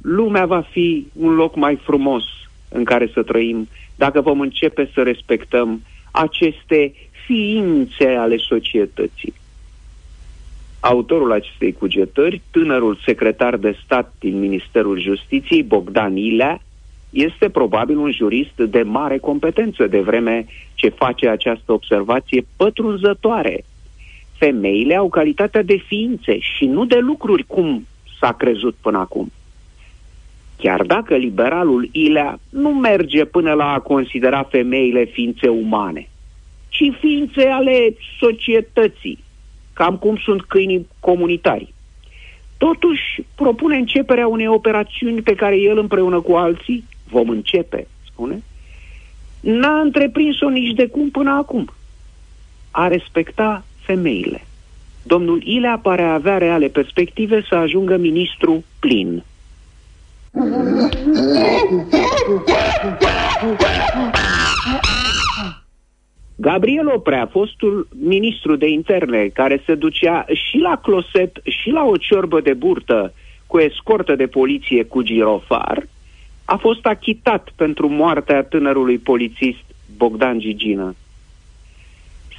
lumea 0.02 0.46
va 0.46 0.62
fi 0.62 1.08
un 1.14 1.34
loc 1.34 1.56
mai 1.56 1.76
frumos 1.76 2.24
în 2.70 2.84
care 2.84 3.10
să 3.14 3.24
trăim 3.24 3.68
dacă 3.96 4.22
vom 4.22 4.40
începe 4.40 4.90
să 4.94 5.02
respectăm 5.02 5.82
aceste 6.12 6.94
ființe 7.26 8.08
ale 8.08 8.38
societății. 8.38 9.34
Autorul 10.80 11.32
acestei 11.32 11.74
cugetări, 11.74 12.42
tânărul 12.52 12.98
secretar 13.06 13.58
de 13.58 13.78
stat 13.84 14.14
din 14.20 14.40
Ministerul 14.40 15.00
Justiției, 15.00 15.64
Bogdan 15.64 16.16
Ilea, 16.16 16.62
este 17.10 17.50
probabil 17.50 17.98
un 17.98 18.12
jurist 18.12 18.56
de 18.56 18.82
mare 18.82 19.18
competență, 19.18 19.88
de 19.88 20.00
vreme 20.00 20.46
ce 20.74 20.90
face 20.90 21.28
această 21.28 21.72
observație 21.72 22.46
pătrunzătoare. 22.58 23.64
Femeile 24.38 24.96
au 24.96 25.10
calitatea 25.10 25.64
de 25.64 25.76
ființe 25.76 26.40
și 26.40 26.66
nu 26.66 26.86
de 26.86 26.98
lucruri, 26.98 27.44
cum 27.44 27.88
s-a 28.20 28.34
crezut 28.34 28.76
până 28.82 28.98
acum. 28.98 29.32
Chiar 30.62 30.82
dacă 30.82 31.16
liberalul 31.16 31.90
Ilea 31.92 32.40
nu 32.50 32.70
merge 32.70 33.26
până 33.26 33.54
la 33.54 33.74
a 33.74 33.80
considera 33.80 34.44
femeile 34.44 35.04
ființe 35.04 35.48
umane, 35.48 36.10
ci 36.70 36.92
ființe 37.00 37.48
ale 37.48 37.96
societății, 38.20 39.24
cam 39.74 39.98
cum 39.98 40.18
sunt 40.18 40.42
câinii 40.42 40.88
comunitari. 41.00 41.74
Totuși, 42.58 43.24
propune 43.36 43.78
începerea 43.78 44.28
unei 44.28 44.48
operațiuni 44.48 45.22
pe 45.22 45.36
care 45.36 45.58
el 45.58 45.78
împreună 45.78 46.20
cu 46.22 46.34
alții, 46.34 46.84
vom 47.10 47.30
începe, 47.30 47.88
spune, 48.12 48.44
n-a 49.40 49.80
întreprins-o 49.80 50.50
nici 50.50 50.76
de 50.76 50.88
cum 50.88 51.10
până 51.10 51.32
acum. 51.32 51.74
A 52.72 52.88
respecta 52.88 53.66
femeile. 53.80 54.46
Domnul 55.04 55.42
Ilea 55.44 55.80
pare 55.82 56.02
a 56.02 56.14
avea 56.14 56.38
reale 56.38 56.68
perspective 56.68 57.46
să 57.50 57.56
ajungă 57.56 57.98
ministru 57.98 58.64
plin. 58.80 59.24
Gabriel 66.36 66.88
Oprea, 66.88 67.28
fostul 67.32 67.88
ministru 68.06 68.56
de 68.56 68.68
interne, 68.68 69.28
care 69.28 69.62
se 69.66 69.76
ducea 69.76 70.26
și 70.34 70.58
la 70.58 70.80
closet 70.84 71.40
și 71.44 71.70
la 71.70 71.84
o 71.84 71.98
ciorbă 71.98 72.42
de 72.42 72.54
burtă 72.54 73.14
cu 73.48 73.60
escortă 73.60 74.16
de 74.16 74.28
poliție 74.28 74.84
cu 74.84 75.02
girofar, 75.02 75.88
a 76.46 76.56
fost 76.56 76.86
achitat 76.86 77.50
pentru 77.56 77.88
moartea 77.88 78.44
tânărului 78.44 78.98
polițist 78.98 79.64
Bogdan 79.98 80.40
Gigină. 80.40 80.96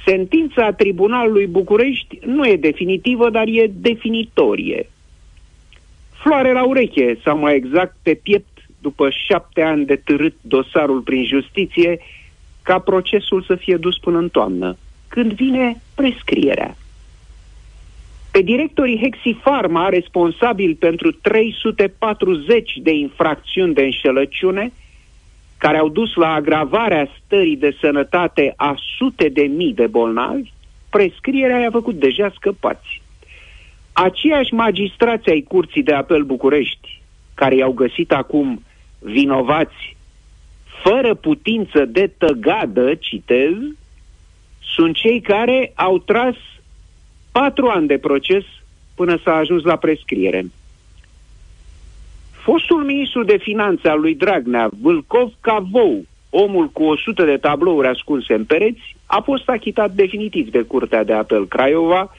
Sentința 0.05 0.71
Tribunalului 0.71 1.47
București 1.47 2.19
nu 2.25 2.45
e 2.47 2.55
definitivă, 2.55 3.29
dar 3.29 3.47
e 3.47 3.71
definitorie. 3.73 4.89
Floare 6.23 6.53
la 6.53 6.63
ureche, 6.63 7.19
sau 7.23 7.37
mai 7.37 7.55
exact 7.55 7.95
pe 8.03 8.13
piept, 8.13 8.57
după 8.81 9.09
șapte 9.27 9.61
ani 9.61 9.85
de 9.85 9.95
târât 9.95 10.35
dosarul 10.41 10.99
prin 11.01 11.25
justiție, 11.25 11.99
ca 12.61 12.79
procesul 12.79 13.41
să 13.41 13.55
fie 13.55 13.77
dus 13.77 13.97
până 13.97 14.17
în 14.17 14.29
toamnă, 14.29 14.77
când 15.07 15.31
vine 15.33 15.81
prescrierea. 15.95 16.75
Pe 18.31 18.41
directorii 18.41 18.99
Hexifarma, 19.01 19.89
responsabil 19.89 20.75
pentru 20.79 21.11
340 21.11 22.71
de 22.81 22.91
infracțiuni 22.91 23.73
de 23.73 23.81
înșelăciune, 23.81 24.71
care 25.57 25.77
au 25.77 25.89
dus 25.89 26.15
la 26.15 26.33
agravarea 26.33 27.07
stării 27.25 27.57
de 27.57 27.75
sănătate 27.79 28.53
a 28.55 28.75
sute 28.97 29.29
de 29.29 29.41
mii 29.41 29.73
de 29.73 29.87
bolnavi, 29.87 30.51
prescrierea 30.89 31.59
i-a 31.59 31.71
făcut 31.71 31.95
deja 31.95 32.31
scăpați. 32.35 33.02
Aceiași 33.93 34.53
magistrați 34.53 35.29
ai 35.29 35.41
Curții 35.41 35.83
de 35.83 35.93
Apel 35.93 36.23
București, 36.23 37.01
care 37.33 37.55
i-au 37.55 37.71
găsit 37.71 38.11
acum 38.11 38.63
vinovați 38.99 39.95
fără 40.83 41.13
putință 41.13 41.85
de 41.85 42.11
tăgadă, 42.17 42.95
citez, 42.95 43.53
sunt 44.75 44.95
cei 44.95 45.21
care 45.21 45.71
au 45.75 45.97
tras 45.97 46.35
patru 47.31 47.67
ani 47.67 47.87
de 47.87 47.97
proces 47.97 48.43
până 48.95 49.19
s-a 49.23 49.35
ajuns 49.35 49.63
la 49.63 49.75
prescriere. 49.75 50.45
Fostul 52.31 52.83
ministru 52.83 53.23
de 53.23 53.37
finanțe 53.37 53.87
al 53.87 53.99
lui 53.99 54.15
Dragnea, 54.15 54.69
Vâlcov 54.81 55.31
Cavou, 55.41 56.05
omul 56.29 56.69
cu 56.69 56.83
100 56.83 57.23
de 57.23 57.37
tablouri 57.37 57.87
ascunse 57.87 58.33
în 58.33 58.45
pereți, 58.45 58.95
a 59.05 59.19
fost 59.19 59.49
achitat 59.49 59.91
definitiv 59.91 60.51
de 60.51 60.61
Curtea 60.61 61.03
de 61.03 61.13
Apel 61.13 61.47
Craiova 61.47 62.11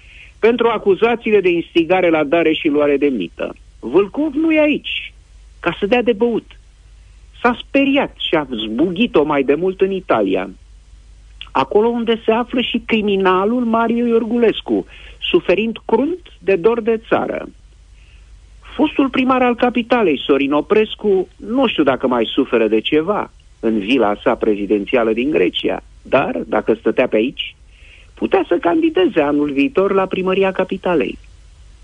pentru 0.47 0.69
acuzațiile 0.69 1.41
de 1.41 1.49
instigare 1.49 2.09
la 2.11 2.25
dare 2.25 2.53
și 2.53 2.69
luare 2.69 2.97
de 2.97 3.07
mită. 3.07 3.55
Vâlcov 3.81 4.35
nu 4.35 4.53
e 4.53 4.61
aici, 4.61 5.13
ca 5.61 5.77
să 5.79 5.87
dea 5.87 6.03
de 6.03 6.13
băut. 6.13 6.61
S-a 7.43 7.59
speriat 7.67 8.15
și 8.29 8.35
a 8.35 8.47
zbugit-o 8.51 9.23
mai 9.23 9.43
de 9.43 9.55
mult 9.55 9.81
în 9.81 9.91
Italia. 9.91 10.51
Acolo 11.53 11.89
unde 11.89 12.21
se 12.25 12.33
află 12.33 12.61
și 12.61 12.83
criminalul 12.87 13.65
Mario 13.65 14.07
Iorgulescu, 14.07 14.87
suferind 15.31 15.77
crunt 15.85 16.21
de 16.39 16.57
dor 16.57 16.81
de 16.81 17.01
țară. 17.09 17.49
Fostul 18.75 19.09
primar 19.09 19.43
al 19.43 19.55
capitalei, 19.55 20.23
Sorin 20.27 20.53
Oprescu, 20.53 21.29
nu 21.37 21.67
știu 21.67 21.83
dacă 21.83 22.07
mai 22.07 22.25
suferă 22.25 22.69
de 22.69 22.81
ceva 22.81 23.31
în 23.61 23.79
vila 23.79 24.15
sa 24.23 24.35
prezidențială 24.35 25.13
din 25.13 25.31
Grecia, 25.31 25.83
dar, 26.03 26.41
dacă 26.47 26.75
stătea 26.75 27.09
pe 27.09 27.17
aici, 27.17 27.55
putea 28.15 28.45
să 28.49 28.57
candideze 28.61 29.21
anul 29.21 29.53
viitor 29.53 29.93
la 29.93 30.07
primăria 30.07 30.53
capitalei. 30.53 31.19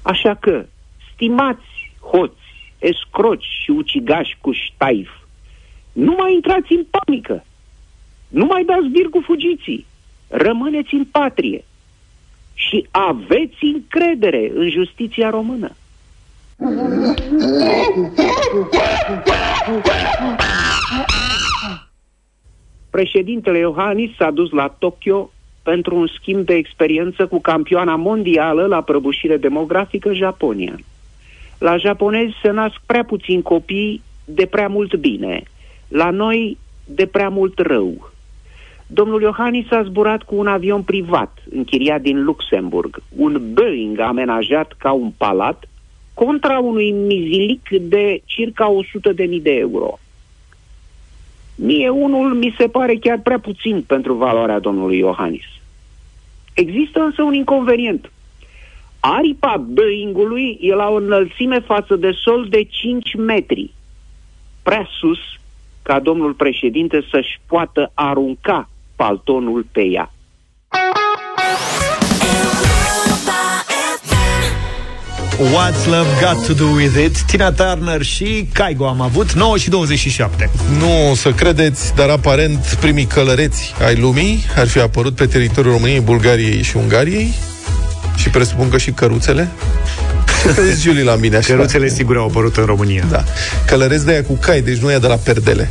Așa 0.02 0.34
că, 0.34 0.64
stimați 1.12 1.92
hoți, 2.00 2.74
escroci 2.78 3.46
și 3.62 3.70
ucigași 3.70 4.36
cu 4.40 4.52
ștaif, 4.52 5.08
nu 5.92 6.14
mai 6.18 6.34
intrați 6.34 6.72
în 6.72 6.84
panică, 6.90 7.44
nu 8.28 8.44
mai 8.44 8.64
dați 8.64 8.88
bir 8.88 9.08
cu 9.08 9.20
fugiții, 9.24 9.86
rămâneți 10.28 10.94
în 10.94 11.04
patrie 11.04 11.64
și 12.54 12.86
aveți 12.90 13.64
încredere 13.64 14.50
în 14.54 14.70
justiția 14.70 15.30
română. 15.30 15.74
Președintele 22.90 23.58
Iohannis 23.58 24.16
s-a 24.16 24.30
dus 24.30 24.50
la 24.50 24.68
Tokyo 24.68 25.30
pentru 25.70 25.96
un 25.96 26.06
schimb 26.06 26.44
de 26.44 26.54
experiență 26.54 27.26
cu 27.26 27.40
campioana 27.40 27.96
mondială 27.96 28.66
la 28.66 28.80
prăbușire 28.80 29.36
demografică 29.36 30.12
Japonia. 30.12 30.78
La 31.58 31.76
japonezi 31.76 32.34
se 32.42 32.50
nasc 32.50 32.76
prea 32.86 33.04
puțini 33.04 33.42
copii 33.42 34.02
de 34.24 34.46
prea 34.46 34.68
mult 34.68 34.96
bine, 34.96 35.42
la 35.88 36.10
noi 36.10 36.58
de 36.84 37.06
prea 37.06 37.28
mult 37.28 37.58
rău. 37.58 38.10
Domnul 38.86 39.22
Iohannis 39.22 39.70
a 39.70 39.82
zburat 39.82 40.22
cu 40.22 40.36
un 40.36 40.46
avion 40.46 40.82
privat 40.82 41.38
închiriat 41.50 42.00
din 42.00 42.24
Luxemburg, 42.24 43.02
un 43.16 43.40
Boeing 43.52 43.98
amenajat 43.98 44.72
ca 44.78 44.92
un 44.92 45.12
palat, 45.16 45.68
contra 46.14 46.58
unui 46.58 46.90
mizilic 46.90 47.68
de 47.68 48.22
circa 48.24 48.72
100.000 49.14 49.42
de 49.42 49.50
euro. 49.50 49.98
Mie 51.54 51.88
unul 51.88 52.34
mi 52.34 52.54
se 52.58 52.66
pare 52.68 52.94
chiar 52.96 53.20
prea 53.22 53.38
puțin 53.38 53.82
pentru 53.86 54.14
valoarea 54.14 54.58
domnului 54.58 54.98
Iohannis. 54.98 55.59
Există 56.54 57.00
însă 57.00 57.22
un 57.22 57.34
inconvenient. 57.34 58.10
Aripa 59.00 59.56
Boeingului 59.56 60.58
e 60.60 60.74
la 60.74 60.88
o 60.88 60.94
înălțime 60.94 61.60
față 61.60 61.96
de 61.96 62.10
sol 62.10 62.46
de 62.48 62.62
5 62.62 63.14
metri. 63.14 63.70
Prea 64.62 64.88
sus 65.00 65.18
ca 65.82 66.00
domnul 66.00 66.32
președinte 66.32 67.06
să-și 67.10 67.40
poată 67.46 67.90
arunca 67.94 68.68
paltonul 68.96 69.66
pe 69.72 69.84
ea. 69.84 70.10
What's 75.40 75.86
Love 75.86 76.08
Got 76.20 76.46
To 76.46 76.52
Do 76.52 76.64
With 76.64 76.96
It 77.04 77.22
Tina 77.22 77.52
Turner 77.52 78.02
și 78.02 78.48
Caigo 78.52 78.86
am 78.86 79.00
avut 79.00 79.32
9 79.32 79.56
și 79.56 79.70
27 79.70 80.50
Nu 80.78 81.14
să 81.14 81.30
credeți, 81.30 81.94
dar 81.94 82.08
aparent 82.08 82.76
primii 82.80 83.04
călăreți 83.04 83.74
ai 83.86 83.96
lumii 83.96 84.44
ar 84.56 84.68
fi 84.68 84.78
apărut 84.78 85.14
pe 85.14 85.26
teritoriul 85.26 85.72
României, 85.72 86.00
Bulgariei 86.00 86.62
și 86.62 86.76
Ungariei 86.76 87.34
și 88.16 88.28
presupun 88.28 88.68
că 88.68 88.78
și 88.78 88.90
căruțele. 88.90 89.48
Ce 90.42 90.62
zici, 90.72 90.82
Julie, 90.82 91.02
la 91.02 91.14
mine 91.14 91.36
așa? 91.36 91.54
Căruțele 91.54 91.88
sigur 91.88 92.16
au 92.16 92.26
apărut 92.26 92.56
în 92.56 92.64
România 92.64 93.04
Da. 93.10 93.24
Călăreți 93.66 94.04
de 94.04 94.10
aia 94.10 94.22
cu 94.22 94.32
cai, 94.32 94.60
deci 94.60 94.78
nu 94.78 94.92
e 94.92 94.98
de 94.98 95.06
la 95.06 95.16
perdele. 95.16 95.70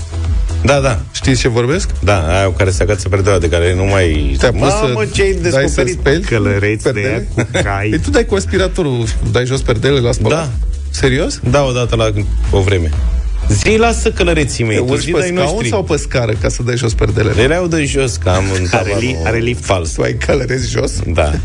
Da, 0.63 0.79
da. 0.79 0.99
Știți 1.11 1.39
ce 1.39 1.47
vorbesc? 1.47 1.89
Da, 2.03 2.35
aia 2.37 2.45
cu 2.45 2.51
care 2.51 2.69
se 2.71 2.83
agață 2.83 3.09
perdeaua, 3.09 3.39
de 3.39 3.49
care 3.49 3.75
nu 3.75 3.83
mai... 3.83 4.35
Te-a 4.39 4.51
pus 4.51 4.59
Mamă, 4.59 5.01
să 5.03 5.09
ce 5.13 5.21
ai 5.21 5.33
dai 5.33 5.51
să 5.51 5.57
descoperit? 5.59 5.99
speli 5.99 6.21
Călăreți 6.23 6.83
de 6.83 6.89
perdele? 6.89 7.07
aia 7.35 7.45
cu 7.45 7.49
cai 7.63 7.87
Păi 7.93 7.99
tu 7.99 8.09
dai 8.09 8.25
cu 8.25 8.35
aspiratorul, 8.35 9.07
dai 9.31 9.45
jos 9.45 9.61
perdele 9.61 9.99
la 9.99 10.11
spălat? 10.11 10.39
Da. 10.39 10.49
Serios? 10.89 11.39
Da, 11.49 11.63
odată 11.63 11.95
la 11.95 12.11
o 12.51 12.61
vreme. 12.61 12.89
Zi, 13.49 13.75
lasă 13.77 14.11
călăreții 14.11 14.63
mei, 14.63 14.75
Te 14.77 14.81
tu 14.83 14.91
urci 14.91 15.03
zi 15.03 15.11
pe 15.11 15.19
dai 15.19 15.27
scaun 15.27 15.45
noștri. 15.49 15.67
sau 15.69 15.83
pe 15.83 15.97
scară 15.97 16.31
ca 16.41 16.49
să 16.49 16.63
dai 16.63 16.77
jos 16.77 16.93
perdelele? 16.93 17.41
Erau 17.41 17.67
de 17.67 17.85
jos, 17.85 18.15
că 18.15 18.29
am 18.29 18.43
în 18.59 18.65
Are, 18.71 18.89
li, 18.99 19.05
tavanul 19.05 19.25
are 19.27 19.37
lift 19.37 19.63
fals. 19.65 19.89
Tu 19.91 20.01
ai 20.01 20.13
călăreți 20.13 20.69
jos? 20.69 20.91
Da. 21.13 21.31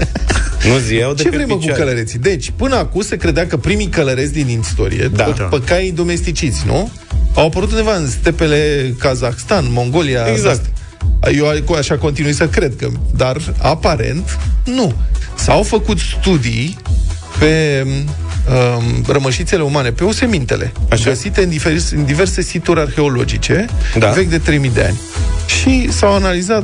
Nu 0.69 0.79
zi, 0.79 0.95
iau 0.95 1.15
de 1.15 1.23
Ce 1.23 1.29
pe 1.29 1.35
vrei 1.37 1.47
mă 1.49 1.53
cu 1.55 1.59
picioare. 1.59 1.81
călăreții? 1.83 2.19
Deci, 2.19 2.53
până 2.57 2.77
acum 2.77 3.01
se 3.03 3.17
credea 3.17 3.47
că 3.47 3.57
primii 3.57 3.87
călăreți 3.87 4.33
din 4.33 4.59
istorie, 4.61 5.11
Da. 5.15 5.25
pe, 5.25 5.43
pe 5.51 5.61
cai 5.67 5.93
domesticiți, 5.95 6.63
nu? 6.67 6.91
Au 7.35 7.47
apărut 7.47 7.71
undeva 7.71 7.97
în 7.97 8.09
stepele 8.11 8.95
Kazahstan, 8.99 9.65
Mongolia. 9.69 10.27
Exact. 10.31 10.55
astea. 10.55 10.71
Eu 11.33 11.47
a- 11.75 11.77
așa 11.79 11.99
continui 11.99 12.33
să 12.33 12.49
cred 12.49 12.77
că, 12.77 12.89
dar 13.17 13.37
aparent 13.59 14.39
nu. 14.65 14.95
S-au 15.35 15.63
făcut 15.63 15.99
studii 15.99 16.77
pe 17.39 17.85
um, 17.87 19.05
rămășițele 19.09 19.63
umane, 19.63 19.91
pe 19.91 20.05
osemintele, 20.05 20.73
Așa. 20.91 21.09
găsite 21.11 21.43
în 21.43 21.49
diverse, 21.49 21.97
în 21.97 22.05
diverse 22.05 22.43
situri 22.43 22.81
arheologice, 22.81 23.67
Da. 23.99 24.11
vechi 24.11 24.29
de 24.29 24.39
3000 24.39 24.71
de 24.75 24.83
ani. 24.85 25.01
Și 25.47 25.93
s-au 25.93 26.15
analizat 26.15 26.63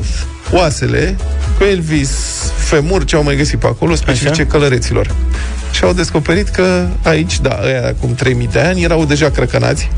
oasele, 0.53 1.16
pelvis, 1.59 2.11
femur, 2.57 3.05
ce 3.05 3.16
au 3.16 3.23
mai 3.23 3.37
găsit 3.37 3.59
pe 3.59 3.66
acolo, 3.66 3.95
specifice 3.95 4.31
Așa. 4.43 4.51
călăreților. 4.51 5.14
Și 5.73 5.85
au 5.85 5.93
descoperit 5.93 6.49
că 6.49 6.87
aici, 7.03 7.41
da, 7.41 7.61
ăia 7.64 7.87
acum 7.87 8.14
3000 8.14 8.49
de 8.53 8.61
ani, 8.61 8.83
erau 8.83 9.05
deja 9.05 9.31
crăcănați. 9.31 9.89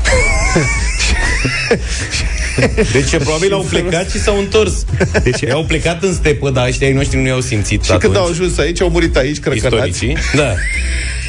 Deci 2.91 3.17
probabil 3.17 3.53
au 3.53 3.65
plecat 3.69 4.09
și 4.09 4.19
s-au 4.19 4.37
întors. 4.37 4.85
Deci 5.23 5.49
au 5.49 5.63
plecat 5.63 6.03
în 6.03 6.13
stepă, 6.13 6.49
dar 6.49 6.67
ăștia 6.67 6.87
ai 6.87 6.93
noștri 6.93 7.21
nu 7.21 7.27
i-au 7.27 7.41
simțit 7.41 7.83
Și 7.83 7.91
când 7.91 8.15
au 8.15 8.27
ajuns 8.27 8.57
aici, 8.57 8.81
au 8.81 8.89
murit 8.89 9.15
aici 9.15 9.39
crăcănați. 9.39 9.89
istoricii. 9.89 10.17
Da. 10.35 10.53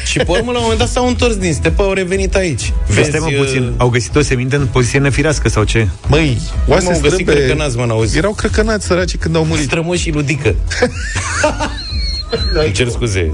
Și 0.05 0.17
pe 0.17 0.25
urmă, 0.27 0.51
la 0.51 0.57
un 0.57 0.61
moment 0.61 0.79
dat, 0.79 0.89
s-au 0.89 1.07
întors 1.07 1.35
din 1.35 1.53
stepă, 1.53 1.83
au 1.83 1.93
revenit 1.93 2.35
aici. 2.35 2.73
Vezi, 2.87 3.07
Stai 3.07 3.19
mă 3.19 3.27
uh, 3.31 3.37
puțin, 3.37 3.73
au 3.77 3.89
găsit 3.89 4.15
o 4.15 4.21
seminte 4.21 4.55
în 4.55 4.67
poziție 4.71 4.99
nefirească 4.99 5.49
sau 5.49 5.63
ce? 5.63 5.87
Măi, 6.07 6.41
oase 6.67 6.83
M-au 6.83 6.99
găsit 7.01 7.19
strâmbe... 7.19 7.33
crăcănați, 7.33 7.77
mă, 7.77 7.85
n-auzi. 7.85 8.17
Erau 8.17 8.33
crăcănați 8.33 8.85
săraci 8.85 9.15
când 9.15 9.35
au 9.35 9.45
murit. 9.45 9.63
Strămoșii 9.63 10.11
ludică. 10.11 10.55
Îmi 12.63 12.71
cer 12.71 12.87
scuze. 12.87 13.31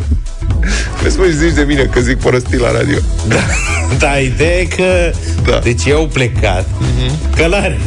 Vezi, 1.01 1.17
mă, 1.17 1.25
zici 1.25 1.53
de 1.53 1.61
mine 1.67 1.83
că 1.83 1.99
zic 1.99 2.17
prostii 2.17 2.57
la 2.57 2.71
radio. 2.71 2.97
Da, 3.97 4.17
ideea 4.17 4.57
e 4.59 4.63
că... 4.65 5.11
Da. 5.45 5.59
Deci 5.63 5.85
ei 5.85 5.93
au 5.93 6.07
plecat. 6.13 6.67
Călare. 7.35 7.79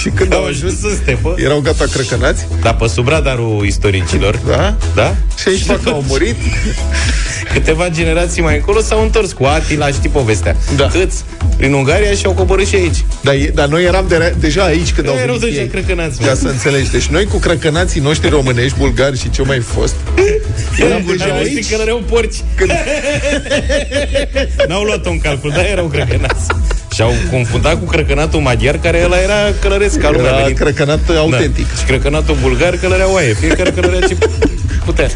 Și 0.00 0.08
când 0.08 0.32
Au 0.34 0.44
ajuns 0.44 0.82
în 0.82 0.94
stepă. 1.02 1.34
Erau 1.38 1.60
gata 1.60 1.84
crăcănați, 1.92 2.46
Dar 2.62 2.74
pe 2.76 2.86
sub 2.88 3.08
radarul 3.08 3.64
istoricilor. 3.66 4.40
da? 4.46 4.76
Da? 4.94 5.14
Și 5.38 5.48
aici 5.48 5.62
fac 5.62 5.86
au 5.86 6.04
murit. 6.08 6.36
Câteva 7.52 7.88
generații 7.88 8.42
mai 8.42 8.54
încolo 8.56 8.80
s-au 8.80 9.02
întors 9.02 9.32
cu 9.32 9.44
Atila, 9.44 9.88
știi 9.88 10.08
povestea. 10.08 10.56
Da. 10.76 10.86
Câți 10.86 11.24
prin 11.56 11.72
Ungaria 11.72 12.12
și 12.12 12.26
au 12.26 12.32
coborât 12.32 12.66
și 12.66 12.74
aici. 12.74 13.04
Dar, 13.22 13.34
e, 13.34 13.50
dar 13.54 13.66
noi 13.68 13.84
eram 13.84 14.04
de, 14.08 14.34
deja 14.38 14.62
aici 14.62 14.92
când 14.92 15.06
Nu 15.06 15.12
au 15.12 15.18
erau 15.18 15.34
venit 15.36 15.48
deja 15.54 15.60
ei. 15.64 15.68
crăcănați, 15.68 16.20
mă. 16.20 16.26
Ca 16.26 16.34
să 16.34 16.46
înțelegi. 16.48 16.90
Deci 16.90 17.06
noi 17.06 17.24
cu 17.24 17.36
crăcănații 17.38 18.00
noștri 18.00 18.28
românești, 18.28 18.78
bulgari 18.78 19.18
și 19.18 19.30
ce 19.30 19.42
mai 19.42 19.58
fost, 19.58 19.94
eram 20.78 21.02
deja 21.06 21.24
Ai 21.24 21.30
aici. 21.38 21.52
văzut 21.54 21.76
că 21.76 21.82
erau 21.82 22.02
porci. 22.08 22.36
Când... 22.56 22.70
N-au 24.68 24.82
luat-o 24.82 25.10
în 25.10 25.18
calcul, 25.20 25.50
dar 25.50 25.64
erau 25.64 25.86
crăcănați. 25.86 26.46
Și-au 26.94 27.12
confundat 27.30 27.78
cu 27.78 27.84
crăcănatul 27.84 28.40
maghiar, 28.40 28.78
care 28.78 29.02
ăla 29.04 29.20
era 29.20 29.34
călăresc 29.60 29.98
ca 29.98 30.10
lumea. 30.10 30.30
Era 30.30 30.40
venit. 30.42 30.58
crăcănat 30.58 30.98
autentic. 31.16 31.66
Da. 31.68 31.74
Și 31.78 31.84
crăcănatul 31.84 32.36
bulgar 32.40 32.74
călărea 32.76 33.12
oaie. 33.12 33.32
Fiecare 33.32 33.70
călărea 33.70 34.00
ce 34.08 34.16
putea. 34.84 35.08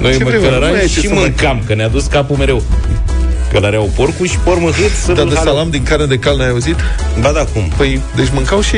Noi 0.00 0.12
Ce 0.16 0.24
mă 0.24 0.30
vreme, 0.30 0.44
nu 0.44 0.58
mai 0.58 0.58
e 0.58 0.60
călăram 0.60 0.78
ce 0.78 0.86
și 0.86 1.00
să 1.00 1.08
mai- 1.14 1.18
mâncam, 1.22 1.62
că 1.66 1.74
ne-a 1.74 1.88
dus 1.88 2.06
capul 2.06 2.36
mereu. 2.36 2.62
Călăreau 3.52 3.90
porcul 3.96 4.26
și 4.26 4.38
pormă 4.38 4.70
hât 4.70 4.90
să 5.04 5.12
Dar 5.12 5.24
de 5.24 5.30
nu 5.34 5.36
salam 5.36 5.70
din 5.70 5.82
carne 5.82 6.04
de 6.06 6.18
cal 6.18 6.36
n-ai 6.36 6.48
auzit? 6.48 6.76
Ba 7.20 7.30
da, 7.32 7.44
cum? 7.44 7.72
Păi, 7.76 8.00
deci 8.16 8.28
mâncau 8.32 8.60
și 8.60 8.76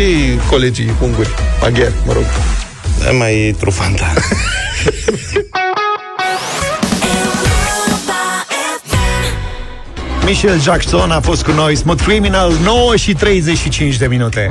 colegii 0.50 0.92
unguri, 1.02 1.28
maghiari, 1.60 1.92
mă 2.06 2.12
rog. 2.12 2.24
Da, 3.04 3.10
mai 3.10 3.54
trufanta. 3.58 4.12
Michel 10.26 10.60
Jackson 10.60 11.10
a 11.10 11.20
fost 11.20 11.44
cu 11.44 11.50
noi 11.50 11.76
Smooth 11.76 12.02
Criminal 12.02 12.52
9 12.62 12.96
și 12.96 13.12
35 13.12 13.96
de 13.96 14.06
minute 14.06 14.50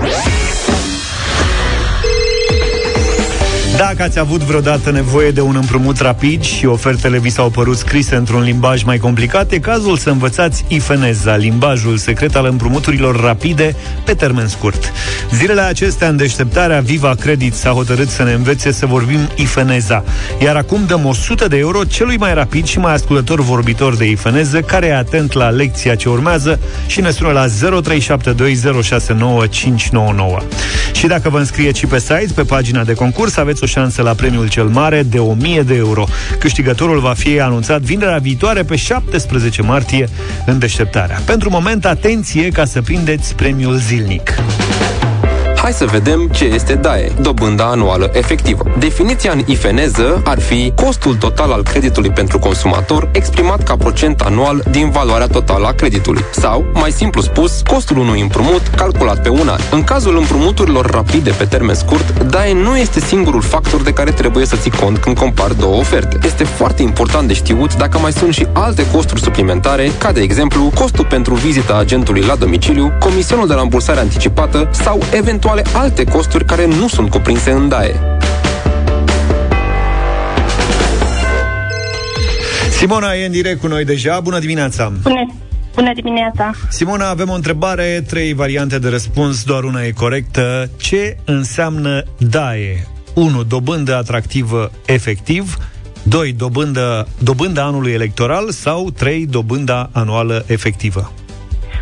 Dacă 3.78 4.04
ați 4.04 4.20
avut 4.20 4.42
vreodată 4.42 4.92
nevoie 4.92 5.32
de 5.32 5.42
un 5.42 5.56
împrumut 5.56 6.00
rapid 6.00 6.44
și 6.44 6.66
ofertele 6.66 7.20
vi 7.20 7.30
s-au 7.30 7.50
părut 7.50 7.78
scrise 7.78 8.16
într-un 8.16 8.42
limbaj 8.42 8.84
mai 8.84 8.98
complicat, 8.98 9.52
e 9.52 9.60
cazul 9.60 9.98
să 9.98 10.10
învățați 10.10 10.66
IFENEZA, 10.68 11.36
limbajul 11.36 11.98
secret 11.98 12.36
al 12.36 12.46
împrumuturilor 12.46 13.22
rapide 13.22 13.76
pe 14.06 14.14
termen 14.14 14.48
scurt. 14.48 14.92
Zilele 15.32 15.62
acestea, 15.62 16.08
în 16.08 16.18
deșteptarea 16.18 16.80
Viva 16.80 17.16
Credit 17.20 17.54
s-a 17.54 17.70
hotărât 17.70 18.10
să 18.10 18.24
ne 18.24 18.32
învețe 18.32 18.72
să 18.72 18.86
vorbim 18.86 19.20
IFENEZA, 19.36 20.04
iar 20.42 20.56
acum 20.56 20.86
dăm 20.88 21.06
100 21.06 21.48
de 21.48 21.58
euro 21.58 21.84
celui 21.84 22.18
mai 22.18 22.34
rapid 22.34 22.66
și 22.66 22.80
mai 22.80 22.94
ascultător 22.94 23.42
vorbitor 23.42 23.96
de 23.96 24.06
IFENEZă, 24.06 24.60
care 24.60 24.86
e 24.86 24.96
atent 24.96 25.34
la 25.34 25.50
lecția 25.50 25.96
ce 25.96 26.10
urmează 26.10 26.60
și 26.88 27.02
ne 27.02 27.12
sună 27.12 27.32
la 27.32 27.46
0372069599. 27.46 27.50
Și 30.94 31.08
dacă 31.08 31.30
vă 31.30 31.38
înscrieți 31.38 31.80
și 31.80 31.86
pe 31.86 32.00
site, 32.00 32.30
pe 32.36 32.44
pagina 32.44 32.84
de 32.84 32.94
concurs, 32.94 33.38
aveți 33.38 33.64
o 33.66 33.68
șansă 33.68 34.02
la 34.02 34.14
premiul 34.14 34.50
cel 34.50 34.68
mare 34.68 35.04
de 35.04 35.20
1000 35.20 35.62
de 35.62 35.76
euro. 35.76 36.06
Câștigătorul 36.40 37.00
va 37.00 37.14
fi 37.14 37.40
anunțat 37.40 37.82
vinerea 37.82 38.18
viitoare 38.18 38.64
pe 38.64 38.76
17 38.76 39.62
martie 39.62 40.10
în 40.46 40.60
deșteptarea. 40.60 41.22
Pentru 41.26 41.50
moment, 41.50 41.86
atenție 41.86 42.50
ca 42.50 42.66
să 42.66 42.82
prindeți 42.82 43.36
premiul 43.36 43.76
zilnic. 43.76 44.34
Hai 45.66 45.74
să 45.74 45.86
vedem 45.86 46.28
ce 46.28 46.46
este 46.46 46.76
DAE, 46.76 47.12
dobânda 47.22 47.66
anuală 47.66 48.10
efectivă. 48.14 48.64
Definiția 48.80 49.32
în 49.32 49.42
ifeneză 49.46 50.22
ar 50.26 50.40
fi 50.40 50.72
costul 50.76 51.16
total 51.16 51.52
al 51.52 51.64
creditului 51.64 52.10
pentru 52.10 52.40
consumator 52.40 53.10
exprimat 53.12 53.64
ca 53.64 53.76
procent 53.76 54.22
anual 54.22 54.64
din 54.72 54.90
valoarea 54.90 55.28
totală 55.28 55.68
a 55.68 55.72
creditului. 55.72 56.24
Sau, 56.32 56.66
mai 56.74 56.92
simplu 56.92 57.22
spus, 57.22 57.62
costul 57.62 57.98
unui 57.98 58.22
împrumut 58.22 58.62
calculat 58.76 59.22
pe 59.22 59.30
un 59.30 59.48
an. 59.48 59.60
În 59.72 59.84
cazul 59.84 60.18
împrumuturilor 60.18 60.86
rapide 60.86 61.32
pe 61.32 61.46
termen 61.46 61.76
scurt, 61.76 62.20
DAE 62.20 62.54
nu 62.54 62.78
este 62.78 63.00
singurul 63.00 63.42
factor 63.42 63.82
de 63.82 63.94
care 63.94 64.12
trebuie 64.12 64.46
să 64.46 64.56
ții 64.56 64.72
cont 64.72 64.98
când 64.98 65.18
compari 65.18 65.60
două 65.60 65.76
oferte. 65.76 66.18
Este 66.24 66.44
foarte 66.44 66.82
important 66.82 67.28
de 67.28 67.34
știut 67.34 67.76
dacă 67.76 68.00
mai 68.00 68.12
sunt 68.12 68.34
și 68.34 68.48
alte 68.54 68.92
costuri 68.92 69.22
suplimentare, 69.22 69.92
ca 69.98 70.12
de 70.12 70.22
exemplu 70.22 70.72
costul 70.76 71.06
pentru 71.06 71.34
vizita 71.34 71.78
agentului 71.78 72.22
la 72.22 72.36
domiciliu, 72.36 72.94
comisionul 73.00 73.48
de 73.48 73.54
rambursare 73.54 74.00
anticipată 74.00 74.70
sau 74.72 75.00
eventuale 75.56 75.86
alte 75.86 76.04
costuri 76.04 76.46
care 76.46 76.66
nu 76.66 76.88
sunt 76.88 77.10
cuprinse 77.10 77.52
în 77.52 77.70
DAE. 77.70 77.96
Simona 82.72 83.14
e 83.14 83.26
în 83.26 83.32
direct 83.32 83.60
cu 83.60 83.68
noi 83.68 83.86
deja. 83.86 84.20
Bună 84.20 84.40
dimineața! 84.40 84.92
Bună, 85.02 85.34
bună 85.76 85.94
dimineața! 85.94 86.52
Simona, 86.70 87.10
avem 87.10 87.30
o 87.30 87.34
întrebare, 87.34 88.04
trei 88.08 88.34
variante 88.34 88.80
de 88.80 88.90
răspuns, 88.90 89.44
doar 89.44 89.64
una 89.64 89.84
e 89.84 89.92
corectă. 89.92 90.70
Ce 90.78 91.18
înseamnă 91.26 92.04
DAE? 92.18 92.88
1. 93.14 93.44
Dobândă 93.44 93.96
atractivă 93.96 94.72
efectiv 94.86 95.58
2. 96.04 96.34
Dobândă, 96.34 97.08
dobânda 97.20 97.64
anului 97.64 97.92
electoral 97.92 98.50
sau 98.50 98.92
3. 98.92 99.26
Dobânda 99.26 99.90
anuală 99.94 100.44
efectivă? 100.48 101.12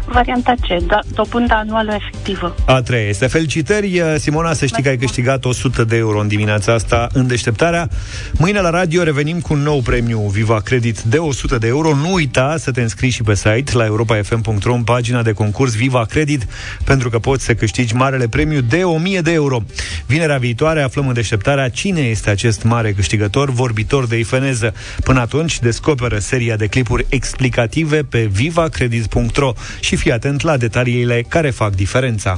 Varianta 0.06 0.54
C, 0.62 0.84
da, 0.88 1.00
dobânda 1.14 1.56
anuală 1.56 1.94
efectivă. 1.94 2.56
A 2.66 2.82
treia 2.82 3.08
este. 3.08 3.28
Felicitări, 3.28 4.02
Simona, 4.18 4.54
să 4.54 4.66
știi 4.66 4.84
că 4.84 4.90
ai 4.90 4.98
câștigat 4.98 5.46
100 5.46 5.84
de 5.84 5.96
euro 5.96 6.20
în 6.20 6.28
dimineața 6.28 6.74
asta 6.74 7.08
în 7.14 7.28
deșteptarea. 7.28 7.90
Mâine 8.32 8.60
la 8.60 8.70
radio 8.70 9.04
revenim 9.04 9.40
cu 9.40 9.54
un 9.54 9.60
nou 9.60 9.82
premiu 9.82 10.20
Viva 10.20 10.60
Credit 10.60 11.02
de 11.02 11.18
100 11.18 11.58
de 11.58 11.68
euro. 11.68 11.96
Nu 11.96 12.14
uita 12.14 12.56
să 12.58 12.72
te 12.72 12.82
înscrii 12.82 13.10
și 13.10 13.24
pe 13.24 13.36
site 13.36 13.72
la 13.74 13.86
europa.fm.ro 13.86 14.74
în 14.74 14.84
pagina 14.84 15.22
de 15.22 15.32
concurs 15.32 15.76
Viva 15.76 16.06
Credit 16.06 16.48
pentru 16.84 17.10
că 17.10 17.20
poți 17.20 17.44
să 17.44 17.54
câștigi 17.54 17.96
marele 17.96 18.28
premiu 18.28 18.62
de 18.62 18.84
1000 18.84 19.22
de 19.22 19.32
euro. 19.32 19.64
Vinerea 20.06 20.38
viitoare 20.38 20.82
aflăm 20.82 21.08
în 21.08 21.14
deșteptarea 21.14 21.70
cine 21.70 22.02
este 22.02 22.30
acest 22.30 22.64
mare 22.64 22.92
câștigător, 22.92 23.50
vorbitor 23.50 24.08
de 24.08 24.18
ifeneză. 24.18 24.74
Până 25.04 25.20
atunci, 25.20 25.60
descoperă 25.60 26.18
seria 26.18 26.56
de 26.56 26.68
clipuri 26.68 27.06
explicative 27.10 28.04
pe 28.04 28.30
vivacredit.ro 28.32 29.54
și 29.80 29.93
fii 29.96 30.12
atent 30.12 30.42
la 30.42 30.58
detaliile 30.58 31.26
care 31.28 31.50
fac 31.50 31.76
diferența. 31.76 32.38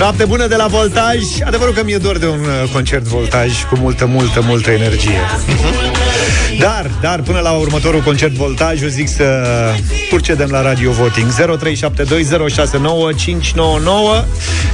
Noapte 0.00 0.24
bună 0.24 0.46
de 0.46 0.56
la 0.56 0.66
Voltaj. 0.66 1.18
Adevărul 1.44 1.74
că 1.74 1.84
mi-e 1.84 1.96
dor 1.96 2.18
de 2.18 2.26
un 2.26 2.38
uh, 2.38 2.70
concert 2.72 3.02
Voltaj 3.02 3.64
Cu 3.64 3.76
multă, 3.76 4.06
multă, 4.06 4.42
multă 4.46 4.70
energie. 4.70 5.20
Dar, 6.58 6.90
dar 7.00 7.20
până 7.20 7.40
la 7.40 7.50
următorul 7.50 8.00
concert 8.00 8.32
Voltaj 8.32 8.82
Eu 8.82 8.88
zic 8.88 9.08
să 9.08 9.24
procedem 10.08 10.48
la 10.50 10.62
Radio 10.62 10.90
Voting. 10.90 11.32
0372069599 11.32 11.36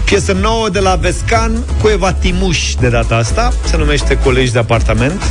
Piesă 0.04 0.32
nouă 0.32 0.68
de 0.68 0.78
la 0.78 0.94
Vescan 0.94 1.52
Cu 1.82 1.88
Eva 1.88 2.12
Timuș 2.12 2.74
de 2.80 2.88
data 2.88 3.16
asta. 3.16 3.52
Se 3.64 3.76
numește 3.76 4.18
Colegi 4.18 4.52
de 4.52 4.58
apartament 4.58 5.22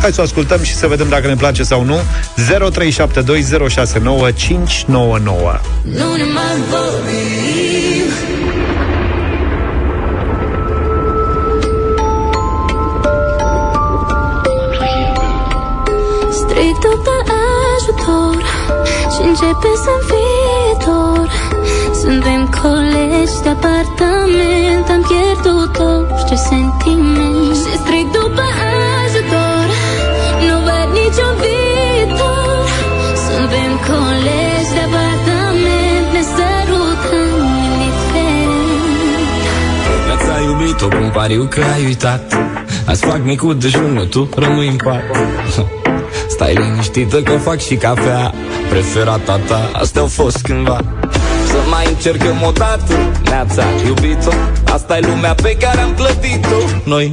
Hai 0.00 0.12
să 0.12 0.20
o 0.20 0.22
ascultăm 0.24 0.62
și 0.62 0.74
să 0.74 0.86
vedem 0.86 1.08
dacă 1.08 1.26
ne 1.26 1.34
place 1.34 1.62
sau 1.62 1.84
nu. 1.84 1.98
0372069599 1.98 2.00
Nu 5.82 6.14
ne 6.16 6.24
mai 6.34 6.56
vorbim. 6.70 8.08
Strig 16.32 16.78
după 16.78 17.14
ajutor 17.74 18.42
Și 19.12 19.20
începe 19.28 19.70
să-mi 19.84 20.04
fie 20.06 20.86
dor. 20.86 21.28
Suntem 22.02 22.40
colegi 22.62 23.42
de 23.42 23.48
apartament 23.48 24.88
Am 24.88 25.02
pierdut 25.08 25.78
orice 25.78 26.34
sentiment. 26.34 27.54
Și 27.54 27.76
strig 27.82 28.06
după 28.10 28.42
ajutor 28.42 28.50
Nu 28.50 28.50
văd 28.58 28.69
niciun 31.10 31.34
viitor 31.42 32.66
Suntem 33.24 33.72
colegi 33.88 34.70
de 34.76 34.82
apartament 34.88 36.06
Ne 36.14 36.22
sărutăm 36.34 37.32
indiferent. 37.66 38.80
Viața 40.06 40.32
ai 40.34 40.44
iubit-o, 40.44 40.88
cum 40.88 41.10
pariu 41.10 41.46
că 41.50 41.60
ai 41.74 41.84
uitat. 41.84 42.36
Azi 42.86 43.04
fac 43.04 43.20
micul 43.24 43.58
dejun, 43.58 43.92
nu 43.92 44.04
tu 44.04 44.28
rămâi 44.36 44.68
în 44.68 44.76
pat. 44.76 45.02
Stai 46.34 46.54
liniștită 46.54 47.22
că 47.22 47.32
fac 47.32 47.58
și 47.60 47.74
cafea. 47.74 48.34
Preferata 48.68 49.40
ta, 49.46 49.70
astea 49.72 50.00
au 50.00 50.06
fost 50.06 50.42
cândva. 50.42 50.80
Să 51.46 51.56
mai 51.70 51.86
încercăm 51.86 52.36
o 52.46 52.50
dată 52.50 52.94
Neața, 53.24 53.64
iubit-o. 53.86 54.30
Asta 54.72 54.96
e 54.96 55.00
lumea 55.06 55.34
pe 55.34 55.56
care 55.60 55.80
am 55.80 55.94
clădit-o 55.94 56.88
Noi 56.90 57.12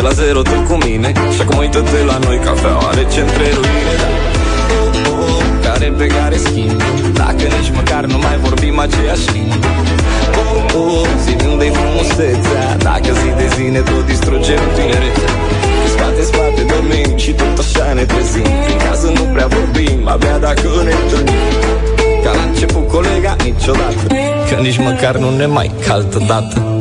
de 0.00 0.06
la 0.06 0.12
zero 0.22 0.42
tu 0.42 0.56
cu 0.68 0.76
mine. 0.86 1.08
Și 1.34 1.40
acum 1.44 1.58
uită-te 1.58 2.00
la 2.10 2.16
noi 2.26 2.38
Cafeaua 2.46 2.90
rece 2.98 3.20
între 3.26 3.46
ruine. 3.56 3.94
Da. 4.02 4.08
oh, 4.78 5.34
oh, 5.34 5.42
Care 5.64 5.88
pe 6.00 6.06
care 6.16 6.36
schimb. 6.46 6.78
Dacă 7.22 7.44
nici 7.56 7.70
măcar 7.78 8.02
nu 8.12 8.18
mai 8.26 8.36
vorbim 8.46 8.76
aceeași 8.86 9.26
limbă. 9.34 9.70
Oh, 10.42 10.80
oh, 10.82 11.08
Zi 11.24 11.32
unde-i 11.52 11.72
frumusețea. 11.78 12.64
Dacă 12.88 13.10
zi 13.20 13.28
de 13.40 13.46
zi 13.54 13.64
ne 13.76 13.82
tot 13.90 14.04
distrugem 14.12 14.62
tinerețea. 14.76 15.32
Că 15.80 15.88
spate, 15.94 16.22
spate 16.30 16.60
dormim 16.72 17.10
și 17.24 17.30
tot 17.40 17.56
așa 17.64 17.86
ne 17.98 18.04
trezim. 18.12 18.48
Prin 18.64 18.78
casă 18.84 19.08
nu 19.18 19.24
prea 19.34 19.48
vorbim, 19.56 20.00
abia 20.14 20.36
dacă 20.46 20.68
ne 20.86 20.92
întâlnim. 21.00 21.42
Ca 22.24 22.30
la 22.38 22.42
început 22.50 22.84
colega 22.94 23.32
niciodată. 23.44 24.04
Că 24.48 24.54
nici 24.66 24.78
măcar 24.88 25.14
nu 25.22 25.28
ne 25.40 25.46
mai 25.46 25.70
caltă 25.86 26.18
dată 26.30 26.79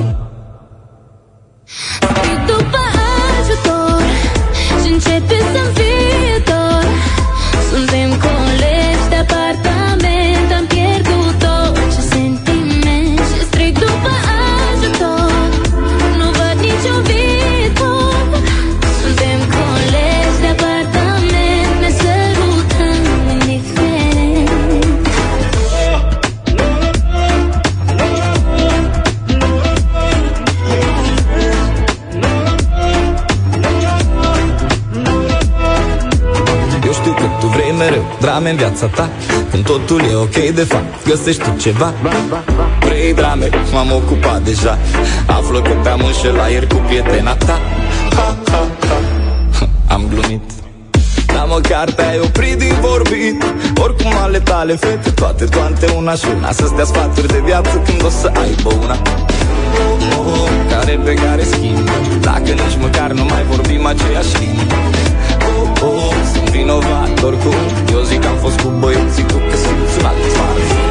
drame 38.50 38.52
în 38.52 38.56
viața 38.56 38.86
ta 38.86 39.10
Când 39.52 39.64
totul 39.66 40.02
e 40.12 40.16
ok 40.16 40.56
de 40.56 40.62
fapt 40.62 41.08
Găsești 41.08 41.42
tu 41.42 41.50
ceva. 41.58 41.94
Vrei 42.80 43.14
drame, 43.14 43.50
m-am 43.72 43.92
ocupat 43.92 44.42
deja 44.42 44.78
Află 45.26 45.62
că 45.62 45.72
te-am 45.84 46.02
înșelat 46.06 46.52
ieri 46.52 46.68
cu 46.68 46.76
prietena 46.76 47.36
ta. 47.36 47.60
Ha, 48.16 48.38
ha, 48.52 48.68
ha. 48.88 48.98
Am 49.88 50.06
glumit. 50.10 50.42
Dar 51.26 51.46
măcar 51.48 51.92
te-ai 51.92 52.20
oprit 52.24 52.58
din 52.58 52.76
vorbit. 52.82 53.46
Oricum 53.82 54.14
ale 54.22 54.40
tale 54.40 54.76
fete 54.76 55.10
Toate, 55.10 55.46
toate 55.46 55.86
una 55.98 56.14
și 56.14 56.26
una 56.38 56.52
Să 56.52 56.66
stea 56.66 56.86
sfaturi 56.86 57.28
de 57.28 57.42
viață 57.46 57.82
când 57.86 58.04
o 58.06 58.10
să 58.10 58.32
aibă 58.42 58.70
una. 58.84 58.98
Oh, 59.02 60.18
oh, 60.18 60.42
oh, 60.42 60.50
Care 60.72 61.00
pe 61.04 61.14
care 61.14 61.44
schimb 61.44 61.90
Dacă 62.22 62.50
nici 62.50 62.78
măcar 62.80 63.12
nu 63.12 63.24
mai 63.24 63.44
vorbim 63.50 63.86
aceeași 63.86 64.36
limbă. 64.40 64.74
oh, 64.74 64.86
oh, 64.86 65.00
Sunt 65.00 65.09
vinovat 66.60 67.24
oricum. 67.24 67.60
Eu 67.92 68.02
zic 68.10 68.20
că 68.20 68.28
am 68.28 68.38
fost 68.46 68.58
cu 68.62 68.70
băieții 68.80 69.24
Tu 69.32 69.38
că 69.50 69.56
simți 69.64 69.98
un 70.00 70.06
alt 70.06 70.22
parfum 70.38 70.88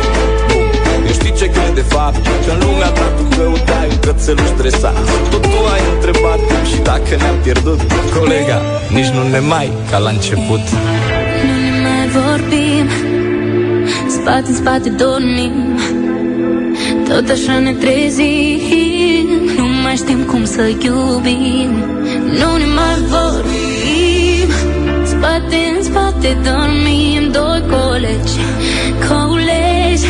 eu 1.09 1.14
știi 1.21 1.33
ce 1.41 1.47
cred 1.55 1.73
de 1.75 1.85
fapt? 1.95 2.23
Că 2.45 2.51
în 2.55 2.59
lumea 2.66 2.91
ta 2.99 3.07
tu 3.16 3.25
căutai 3.37 3.87
un 3.91 3.99
cățeluș 4.05 4.49
stresat 4.57 4.97
Tot 5.31 5.43
tu 5.43 5.61
ai 5.75 5.83
întrebat 5.95 6.41
Și 6.71 6.79
dacă 6.83 7.12
ne-am 7.21 7.39
pierdut. 7.43 7.81
Colega, 8.19 8.59
nici 8.97 9.11
nu 9.16 9.23
ne 9.35 9.39
mai 9.39 9.73
ca 9.91 9.99
la 9.99 10.11
început. 10.11 10.64
Nu 11.47 11.55
ne 11.64 11.73
mai 11.87 12.05
vorbim. 12.19 12.87
Spate 14.16 14.49
în 14.49 14.55
spate 14.55 14.89
dormim. 14.89 15.55
Tot 17.09 17.29
așa 17.29 17.59
ne 17.59 17.73
trezim. 17.73 19.29
Nu 19.57 19.64
mai 19.83 19.97
știm 19.97 20.21
cum 20.31 20.45
să 20.45 20.62
iubim. 20.85 21.71
Nu 22.41 22.49
ne 22.61 22.69
mai 22.79 22.97
vorbim 23.12 23.78
Spate 25.39 25.57
în 25.76 25.82
spate 25.82 26.36
dormim 26.43 27.30
Doi 27.30 27.62
colegi. 27.70 28.39
Colegi, 29.09 30.07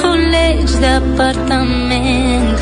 colegi 0.00 0.78
de 0.78 0.86
apartament 0.86 2.58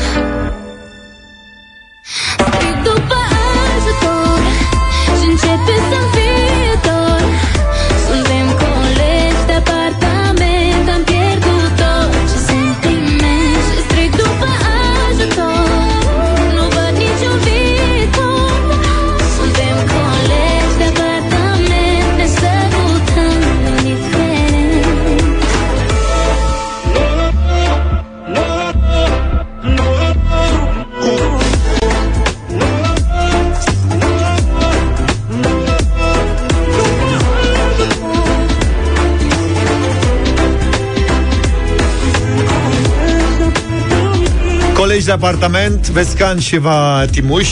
de 45.09 45.15
apartament, 45.15 45.89
Vescan 45.89 46.39
și 46.39 46.57
va 46.57 47.05
Timuș 47.11 47.49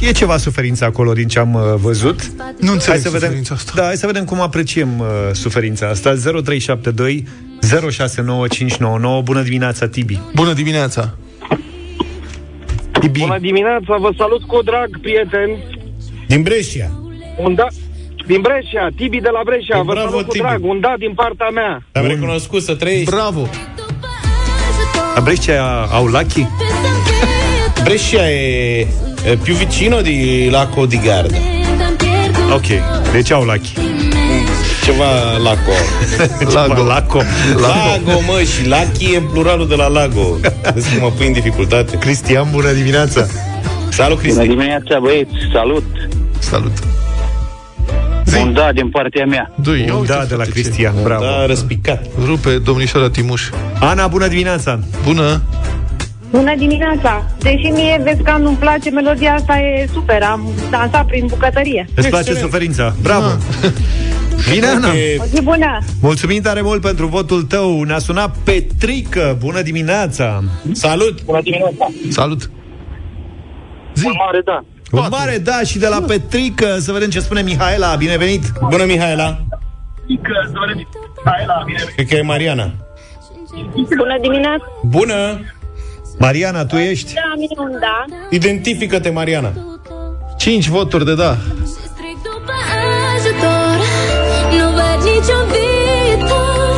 E 0.00 0.12
ceva 0.12 0.36
suferință 0.36 0.84
acolo 0.84 1.12
din 1.12 1.28
ce 1.28 1.38
am 1.38 1.54
uh, 1.54 1.62
văzut 1.76 2.26
Nu 2.58 2.72
înțeleg 2.72 2.86
hai 2.86 2.98
să 2.98 3.10
vedem, 3.10 3.20
suferința 3.20 3.54
asta. 3.54 3.72
Da, 3.74 3.82
hai 3.82 3.96
să 3.96 4.06
vedem 4.06 4.24
cum 4.24 4.40
apreciem 4.40 4.98
uh, 4.98 5.06
suferința 5.32 5.88
asta 5.88 6.10
0372 6.10 7.24
069599 7.90 9.22
Bună 9.22 9.42
dimineața, 9.42 9.88
Tibi 9.88 10.20
Bună 10.34 10.52
dimineața 10.52 11.14
Tibi 13.00 13.18
Bună 13.18 13.38
dimineața, 13.38 13.96
vă 13.96 14.10
salut 14.16 14.42
cu 14.42 14.62
drag, 14.62 15.00
prieteni. 15.00 15.64
Din 16.26 16.42
Brescia. 16.42 16.90
Un 17.38 17.54
da... 17.54 17.66
Din 18.26 18.40
Brescia, 18.40 18.88
Tibi 18.96 19.20
de 19.20 19.28
la 19.32 19.40
Brescia, 19.44 19.78
E 19.78 19.82
vă 19.82 19.92
bravo, 19.92 20.08
salut 20.08 20.26
cu 20.26 20.32
Tibi. 20.32 20.44
drag, 20.44 20.64
un 20.64 20.80
da 20.80 20.94
din 20.98 21.12
partea 21.14 21.48
mea. 21.48 21.82
Te-am 21.92 22.06
recunoscut 22.06 22.62
să 22.62 22.74
trăiești. 22.74 23.10
Bravo! 23.10 23.48
La 25.14 25.20
Brescia 25.20 25.88
au 25.92 26.04
Lucky? 26.06 26.46
Brescia 27.82 28.28
e, 28.28 28.86
e 29.24 29.36
più 29.36 29.54
vicino 29.54 30.00
di 30.00 30.48
Laco 30.50 30.86
di 30.86 30.98
Garda. 30.98 31.36
Ok, 32.52 32.68
deci 33.12 33.30
au 33.30 33.44
Lucky 33.44 33.72
Ceva 34.84 35.38
Laco. 35.38 35.72
Lago. 36.52 36.82
Laco. 36.82 37.22
Lago, 37.56 38.20
mă, 38.26 38.42
și 38.42 38.68
Lucky 38.68 39.14
e 39.14 39.20
pluralul 39.32 39.68
de 39.68 39.74
la 39.74 39.86
Lago. 39.86 40.38
Vezi 40.74 40.88
cum 40.90 41.00
mă 41.00 41.10
pui 41.10 41.26
în 41.26 41.32
dificultate. 41.32 41.98
Cristian, 41.98 42.48
bună 42.50 42.70
dimineața! 42.72 43.26
Salut, 43.88 44.18
Cristi! 44.18 44.38
Bună 44.38 44.50
dimineața, 44.52 44.98
băieți, 45.00 45.32
salut! 45.52 45.84
Salut! 46.38 46.72
Un 48.40 48.52
da 48.52 48.72
din 48.72 48.88
partea 48.88 49.24
mea. 49.26 49.52
Doi, 49.62 49.90
Un 49.98 50.06
da 50.06 50.24
de 50.28 50.34
la 50.34 50.44
Cristian, 50.44 50.94
bravo 51.02 51.24
Da, 51.24 51.46
răspicat. 51.46 52.06
Rupe 52.26 52.50
domnișoara 52.50 53.10
Timuș. 53.10 53.42
Ana, 53.80 54.06
bună 54.06 54.26
dimineața! 54.26 54.78
Bună! 55.04 55.42
Bună 56.30 56.54
dimineața! 56.56 57.26
Deși 57.38 57.70
mie 57.70 58.00
vezi 58.02 58.22
că 58.22 58.36
nu-mi 58.38 58.56
place 58.56 58.90
melodia 58.90 59.34
asta, 59.34 59.58
e 59.58 59.88
super. 59.92 60.22
Am 60.22 60.48
dansat 60.70 61.06
prin 61.06 61.26
bucătărie. 61.26 61.88
Îți 61.94 62.08
place 62.08 62.34
suferința? 62.34 62.94
Bravo! 63.02 63.26
Bine, 64.52 64.66
Ana! 64.66 64.88
O 65.18 65.24
zi 65.24 65.42
bună! 65.42 65.78
Mulțumim 66.00 66.42
tare 66.42 66.60
mult 66.60 66.80
pentru 66.80 67.06
votul 67.06 67.42
tău. 67.42 67.82
Ne-a 67.82 67.98
sunat 67.98 68.36
Petrică. 68.44 69.36
Bună 69.38 69.62
dimineața! 69.62 70.42
Salut! 70.72 71.24
Bună 71.24 71.40
dimineața! 71.42 71.86
Salut! 72.08 72.50
Zi. 73.94 74.06
Un 74.06 74.12
mare 74.26 74.40
da. 74.44 74.64
Un 74.92 75.06
mare 75.10 75.38
da 75.38 75.60
și 75.64 75.78
de 75.78 75.86
la 75.86 76.00
Petrică. 76.06 76.76
Să 76.78 76.92
vedem 76.92 77.10
ce 77.10 77.20
spune 77.20 77.42
Mihaela. 77.42 77.94
Bine 77.94 78.16
venit! 78.16 78.42
Bună, 78.68 78.84
Mihaela! 78.84 79.38
Hai 81.24 81.44
la 81.46 81.62
bine. 81.66 81.78
Cred 81.94 82.06
că 82.06 82.14
e 82.14 82.22
Mariana. 82.22 82.72
Bună 83.96 84.18
dimineața! 84.20 84.64
Bună! 84.82 85.40
Mariana, 86.20 86.64
tu 86.64 86.76
ești? 86.76 87.14
Da, 87.14 87.32
mine 87.36 87.54
un 87.58 87.78
da. 87.80 88.04
Identifică-te, 88.30 89.10
Mariana. 89.10 89.52
5 90.36 90.68
voturi 90.68 91.04
de 91.04 91.14
da. 91.14 91.36
ajutor 93.16 93.76
Nu 94.58 94.66
văd 94.78 94.98
niciun 95.08 95.44
viitor 95.54 96.76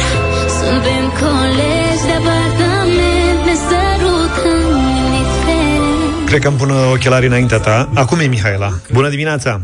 Suntem 0.59 1.05
colegi 1.21 2.05
de 2.09 2.17
apartament 2.21 3.41
Ne 3.47 3.55
sărutăm 3.67 4.79
indiferent 4.97 6.27
Cred 6.27 6.41
că 6.41 6.49
îmi 6.49 6.57
pun 6.57 6.71
ochelarii 6.93 7.29
înaintea 7.29 7.59
ta. 7.59 7.89
Acum 7.95 8.19
e 8.19 8.27
Mihaela. 8.27 8.71
Bună 8.93 9.09
dimineața! 9.09 9.61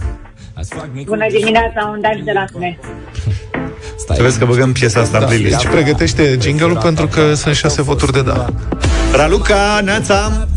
Bună 1.05 1.27
dimineața, 1.31 1.91
un 1.95 2.01
da 2.01 2.11
și 2.11 2.23
de 2.23 2.33
la 2.33 2.45
tine. 4.05 4.17
Să 4.17 4.23
vezi 4.23 4.39
că 4.39 4.45
băgăm 4.45 4.73
piesa 4.73 5.01
asta 5.01 5.19
în 5.19 5.25
playlist. 5.27 5.57
Deci 5.57 5.67
pregătește 5.71 6.39
jingle 6.43 6.79
pentru 6.83 7.07
că 7.07 7.35
sunt 7.35 7.55
6 7.55 7.83
voturi 7.83 8.13
de 8.13 8.23
da. 8.23 8.47
Raluca, 9.13 9.81
Neața! 9.85 10.49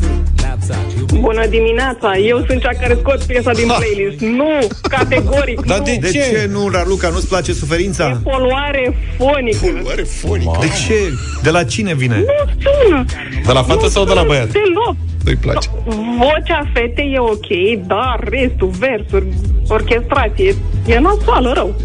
Bună 1.20 1.46
dimineața! 1.48 2.18
Eu 2.18 2.44
sunt 2.48 2.62
cea 2.62 2.70
care 2.82 2.98
scot 3.00 3.24
piesa 3.24 3.52
din 3.52 3.68
playlist. 3.78 4.20
Nu, 4.20 4.68
categoric, 4.82 5.66
Dar 5.66 5.78
nu. 5.78 5.84
de, 5.84 5.98
de 6.02 6.10
ce 6.10 6.50
nu, 6.52 6.70
Raluca? 6.70 7.10
Nu-ți 7.10 7.28
place 7.28 7.54
suferința? 7.54 8.22
Poluare 8.24 8.98
fonică. 9.18 9.66
Poluare 9.66 10.02
fonică? 10.02 10.58
De 10.60 10.68
ce? 10.88 11.14
De 11.42 11.50
la 11.50 11.64
cine 11.64 11.94
vine? 11.94 12.18
Nu 12.18 12.52
sună. 12.62 13.06
De 13.46 13.52
la 13.52 13.64
fată 13.64 13.80
Nu 13.82 13.88
sau 13.90 14.04
de 14.04 14.10
la 14.14 14.16
sună 14.16 14.32
băiat? 14.32 14.52
Deloc. 14.52 14.96
Nu-i 15.24 15.36
place. 15.36 15.70
Vocea 16.18 16.70
fetei 16.74 17.12
e 17.14 17.20
ok, 17.20 17.50
dar 17.88 18.20
restul, 18.30 18.70
versuri, 18.80 19.26
orchestrație, 19.68 20.56
e 20.86 21.00
nasoală 21.00 21.52
rău. 21.56 21.76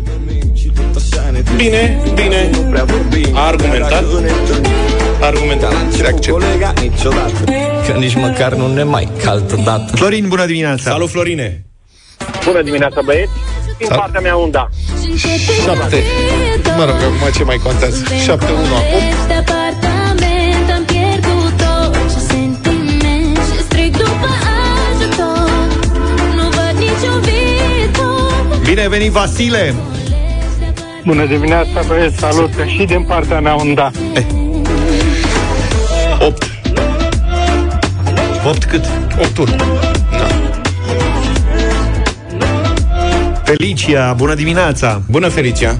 Bine, 1.57 1.99
bine. 2.15 2.51
Argumentat. 3.35 4.05
Argumentat. 5.21 5.73
Colega 6.31 6.73
niciodată 6.81 7.45
Că 7.87 7.93
nici 7.99 8.15
măcar 8.15 8.55
nu 8.55 8.73
ne 8.75 8.83
mai 8.83 9.09
ca 9.23 9.31
altă 9.31 9.57
dată 9.65 9.97
Florin, 9.97 10.29
bună 10.29 10.47
dimineața! 10.47 10.91
Salut, 10.91 11.11
Florine! 11.11 11.65
Bună 12.45 12.63
dimineața, 12.63 13.01
băieți. 13.05 13.31
Din 13.79 13.87
Salut. 13.87 14.03
partea 14.03 14.21
mea 14.21 14.37
un 14.37 14.51
da. 14.51 14.69
7. 15.65 16.03
Mă 16.77 16.85
rog, 16.85 16.95
acum 16.95 17.33
ce 17.37 17.43
mai 17.45 17.57
contează? 17.63 18.05
7-1 18.05 18.29
acum. 18.29 18.39
de 19.27 19.33
apartament 19.33 20.71
Am 20.77 20.85
pierdut 20.85 21.57
tot 21.57 21.93
ce 22.13 22.19
sentiment 22.19 23.37
Și 23.37 23.63
strig 23.63 23.97
după 23.97 24.29
ajutor 24.89 25.51
Nu 26.37 26.43
văd 26.43 26.79
niciun 26.79 27.21
viitor 27.21 28.59
Bine 28.65 28.81
ai 28.81 28.89
venit, 28.89 29.11
Vasile! 29.11 29.75
Bună 31.07 31.27
dimineața, 31.27 31.83
băieți, 31.87 32.19
salut! 32.19 32.51
Și 32.67 32.85
din 32.85 33.03
partea 33.03 33.41
mea 33.41 33.55
un 33.55 33.75
da. 33.75 33.91
8 36.19 36.45
8 38.47 38.65
cât? 38.65 38.85
8 39.21 39.39
1. 39.39 39.57
Da. 39.57 40.27
Felicia, 43.45 44.13
bună 44.13 44.35
dimineața! 44.35 45.03
Bună, 45.11 45.29
Felicia! 45.29 45.77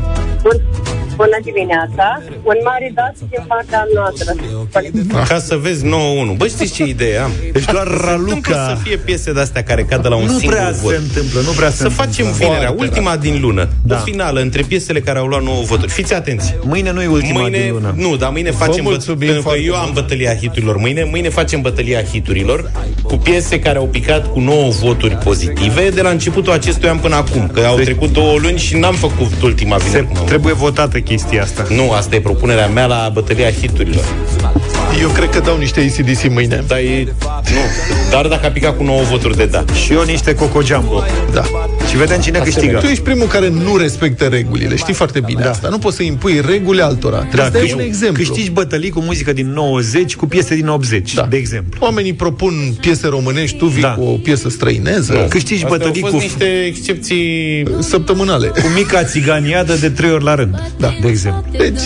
Bună 1.17 1.39
dimineața. 1.43 2.23
Un 2.43 2.55
mare 2.65 2.93
dat 2.95 3.15
din 3.31 3.45
partea 3.49 3.85
noastră. 3.95 4.35
Ca 5.29 5.39
să 5.39 5.57
vezi 5.57 5.85
9-1. 5.85 5.89
Bă, 6.37 6.47
știți 6.47 6.73
ce 6.73 6.85
idee 6.85 7.19
am? 7.19 7.31
Deci 7.53 7.65
doar 7.65 7.87
Se 7.87 7.93
Raluca- 8.07 8.19
întâmplă 8.19 8.55
să 8.69 8.77
fie 8.83 8.97
piese 8.97 9.33
de-astea 9.33 9.63
care 9.63 9.83
cad 9.85 10.03
de 10.03 10.09
la 10.09 10.17
un 10.17 10.25
Nu 10.25 10.31
singur 10.39 10.53
prea 10.55 10.71
vot. 10.83 10.91
se 10.91 10.97
întâmplă, 10.97 11.41
nu 11.41 11.51
prea 11.51 11.71
se 11.71 11.77
Să 11.77 11.83
întâmplă. 11.83 12.05
facem 12.05 12.33
vinerea, 12.33 12.67
Foarte 12.67 12.83
ultima 12.85 13.09
rar. 13.11 13.19
din 13.19 13.39
lună. 13.41 13.69
Da. 13.85 13.95
O 13.97 13.99
finală 13.99 14.41
între 14.41 14.63
piesele 14.69 15.01
care 15.01 15.19
au 15.19 15.27
luat 15.27 15.43
9 15.43 15.63
voturi. 15.63 15.91
Fiți 15.93 16.15
atenți. 16.15 16.55
Mâine 16.63 16.93
nu 16.93 17.03
e 17.03 17.07
ultima 17.07 17.41
mâine, 17.41 17.59
din 17.59 17.73
lună. 17.73 17.95
Nu, 17.97 18.17
dar 18.17 18.31
mâine 18.31 18.51
Vă 18.51 18.57
facem 18.57 18.81
bă- 18.85 18.89
mulțumim 18.89 19.19
pentru 19.19 19.37
că 19.37 19.43
foarte 19.49 19.63
eu 19.65 19.75
am 19.75 19.81
mult. 19.83 19.95
bătălia 19.95 20.35
hiturilor. 20.37 20.77
Mâine, 20.77 21.05
mâine 21.05 21.29
facem 21.29 21.61
bătălia 21.61 22.03
hiturilor 22.03 22.71
cu 23.03 23.17
piese 23.17 23.59
care 23.61 23.79
au 23.79 23.87
picat 23.87 24.33
cu 24.33 24.41
9 24.41 24.69
voturi 24.71 25.15
pozitive 25.17 25.89
de 25.91 26.03
la 26.03 26.09
începutul 26.11 26.53
acestui 26.53 26.89
an 26.89 26.99
până 26.99 27.15
acum. 27.15 27.51
Că 27.53 27.61
au 27.61 27.77
trecut 27.77 28.13
două 28.13 28.39
luni 28.39 28.59
și 28.59 28.77
n-am 28.77 28.95
făcut 28.95 29.43
ultima 29.43 29.77
vineri. 29.77 29.95
Se, 29.97 30.03
cum 30.03 30.17
am 30.19 30.25
trebuie 30.25 30.53
votată 30.53 31.01
chestia 31.07 31.43
asta. 31.43 31.67
Nu, 31.69 31.93
asta 31.93 32.15
e 32.15 32.21
propunerea 32.21 32.67
mea 32.67 32.87
la 32.87 33.11
bătălia 33.13 33.51
hiturilor. 33.51 34.05
Eu 35.01 35.09
cred 35.09 35.29
că 35.31 35.41
dau 35.41 35.57
niște 35.59 35.81
ACDC 35.81 36.29
mâine. 36.33 36.65
Dar 36.67 36.79
e... 36.79 37.15
Nu, 37.25 37.61
dar 38.11 38.27
dacă 38.27 38.47
a 38.47 38.51
picat 38.51 38.77
cu 38.77 38.83
9 38.83 39.03
voturi 39.03 39.37
de 39.37 39.45
da. 39.47 39.65
Și 39.85 39.93
eu 39.93 40.03
niște 40.03 40.35
Coco 40.35 40.63
Jumbo. 40.63 41.03
Da. 41.33 41.43
Și 41.91 41.97
vedem 41.97 42.21
cine 42.21 42.39
câștigă. 42.39 42.79
Tu 42.79 42.87
ești 42.87 43.03
primul 43.03 43.27
care 43.27 43.49
nu 43.49 43.77
respectă 43.77 44.25
regulile. 44.25 44.77
Știi 44.77 44.95
foarte 44.95 45.21
bine 45.21 45.43
da. 45.43 45.51
asta. 45.51 45.69
Nu 45.69 45.79
poți 45.79 45.97
să 45.97 46.03
impui 46.03 46.41
reguli 46.47 46.81
altora. 46.81 47.17
Trebuie 47.19 47.45
să 47.45 47.51
dai 47.51 47.61
câștigi- 47.61 47.75
un 47.75 47.81
exemplu. 47.81 48.23
Câștigi 48.25 48.51
bătălii 48.51 48.91
cu 48.91 49.01
muzică 49.01 49.33
din 49.33 49.53
90 49.53 50.17
cu 50.17 50.27
piese 50.27 50.55
din 50.55 50.69
80, 50.69 51.15
da. 51.15 51.27
de 51.31 51.37
exemplu. 51.37 51.79
Oamenii 51.83 52.13
propun 52.13 52.77
piese 52.81 53.07
românești, 53.09 53.57
tu 53.57 53.67
vii 53.67 53.83
da. 53.83 53.89
cu 53.95 54.03
o 54.05 54.13
piesă 54.23 54.49
străineză. 54.49 55.13
Nu. 55.13 55.19
Câștigi 55.29 55.65
Astea 55.65 55.77
bătălii 55.79 56.03
au 56.03 56.09
fost 56.11 56.23
cu- 56.25 56.29
niște 56.29 56.65
excepții 56.67 57.63
săptămânale. 57.79 58.47
Cu 58.47 58.61
mica 58.75 59.05
țiganiadă 59.05 59.75
de 59.75 59.89
trei 59.91 60.11
ori 60.13 60.25
la 60.25 60.35
rând, 60.35 60.73
da. 60.79 60.95
de 61.01 61.09
exemplu. 61.09 61.43
Deci, 61.59 61.81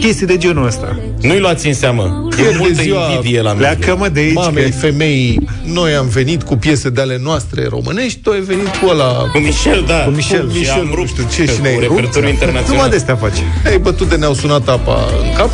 chestii 0.00 0.26
de 0.26 0.36
genul 0.36 0.66
ăsta. 0.66 0.98
Nu-i 1.20 1.38
luați 1.38 1.66
în 1.66 1.74
seamă. 1.74 2.28
E 2.38 2.40
Ieri 2.42 2.52
de 2.52 2.58
multă 2.58 2.82
ziua 2.82 3.10
invidie 3.10 3.40
la 3.40 3.52
mine. 3.52 3.66
Pleacă 3.76 3.96
mă 3.98 4.08
de 4.08 4.20
aici. 4.20 4.34
mamei, 4.34 4.70
că- 4.70 4.76
femei, 4.76 5.38
noi 5.64 5.94
am 5.94 6.06
venit 6.08 6.42
cu 6.42 6.56
piese 6.56 6.90
de 6.90 7.00
ale 7.00 7.18
noastre 7.22 7.66
românești, 7.68 8.18
tu 8.22 8.30
ai 8.30 8.40
venit 8.40 8.66
cu 8.68 8.86
ăla... 8.88 9.12
Cu 9.32 9.38
Michel, 9.38 9.84
da. 9.86 9.94
Cu 9.98 10.10
Michel, 10.10 10.40
Cu 10.40 10.46
Michel, 10.52 10.64
și 10.64 10.70
am 10.70 10.86
nu 10.86 10.94
rupt 10.94 11.08
știu 11.08 11.24
ce, 11.34 11.44
și 11.52 11.56
cu 11.56 11.62
ne-ai 11.62 11.74
rupt. 11.78 11.88
repertoriu 11.96 12.28
internațional. 12.28 12.74
Numai 12.74 12.88
de 12.90 12.96
astea 12.96 13.16
face. 13.16 13.42
Ai 13.66 13.78
bătut 13.78 14.08
de 14.08 14.16
ne-au 14.16 14.34
sunat 14.34 14.68
apa 14.68 14.98
în 15.22 15.32
cap. 15.36 15.50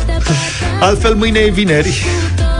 Altfel, 0.79 1.13
mâine 1.15 1.39
e 1.39 1.49
vineri. 1.49 2.05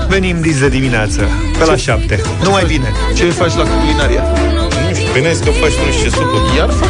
Venim 0.10 0.42
dis 0.42 0.60
de 0.60 0.70
dimineață, 0.70 1.22
pe 1.58 1.66
la 1.66 1.76
7. 1.76 2.22
Nu 2.44 2.50
mai 2.52 2.64
bine. 2.68 2.92
Ce 3.16 3.24
faci 3.24 3.56
la 3.56 3.64
culinaria? 3.64 4.24
Nu 4.90 4.96
știu, 4.96 5.12
bine 5.14 5.30
că 5.30 5.50
faci 5.50 5.72
tu 5.72 5.86
nu 5.86 5.92
știu 5.92 6.04
ce 6.10 6.16
sucuri. 6.16 6.58
Iar 6.58 6.70
fac. 6.70 6.90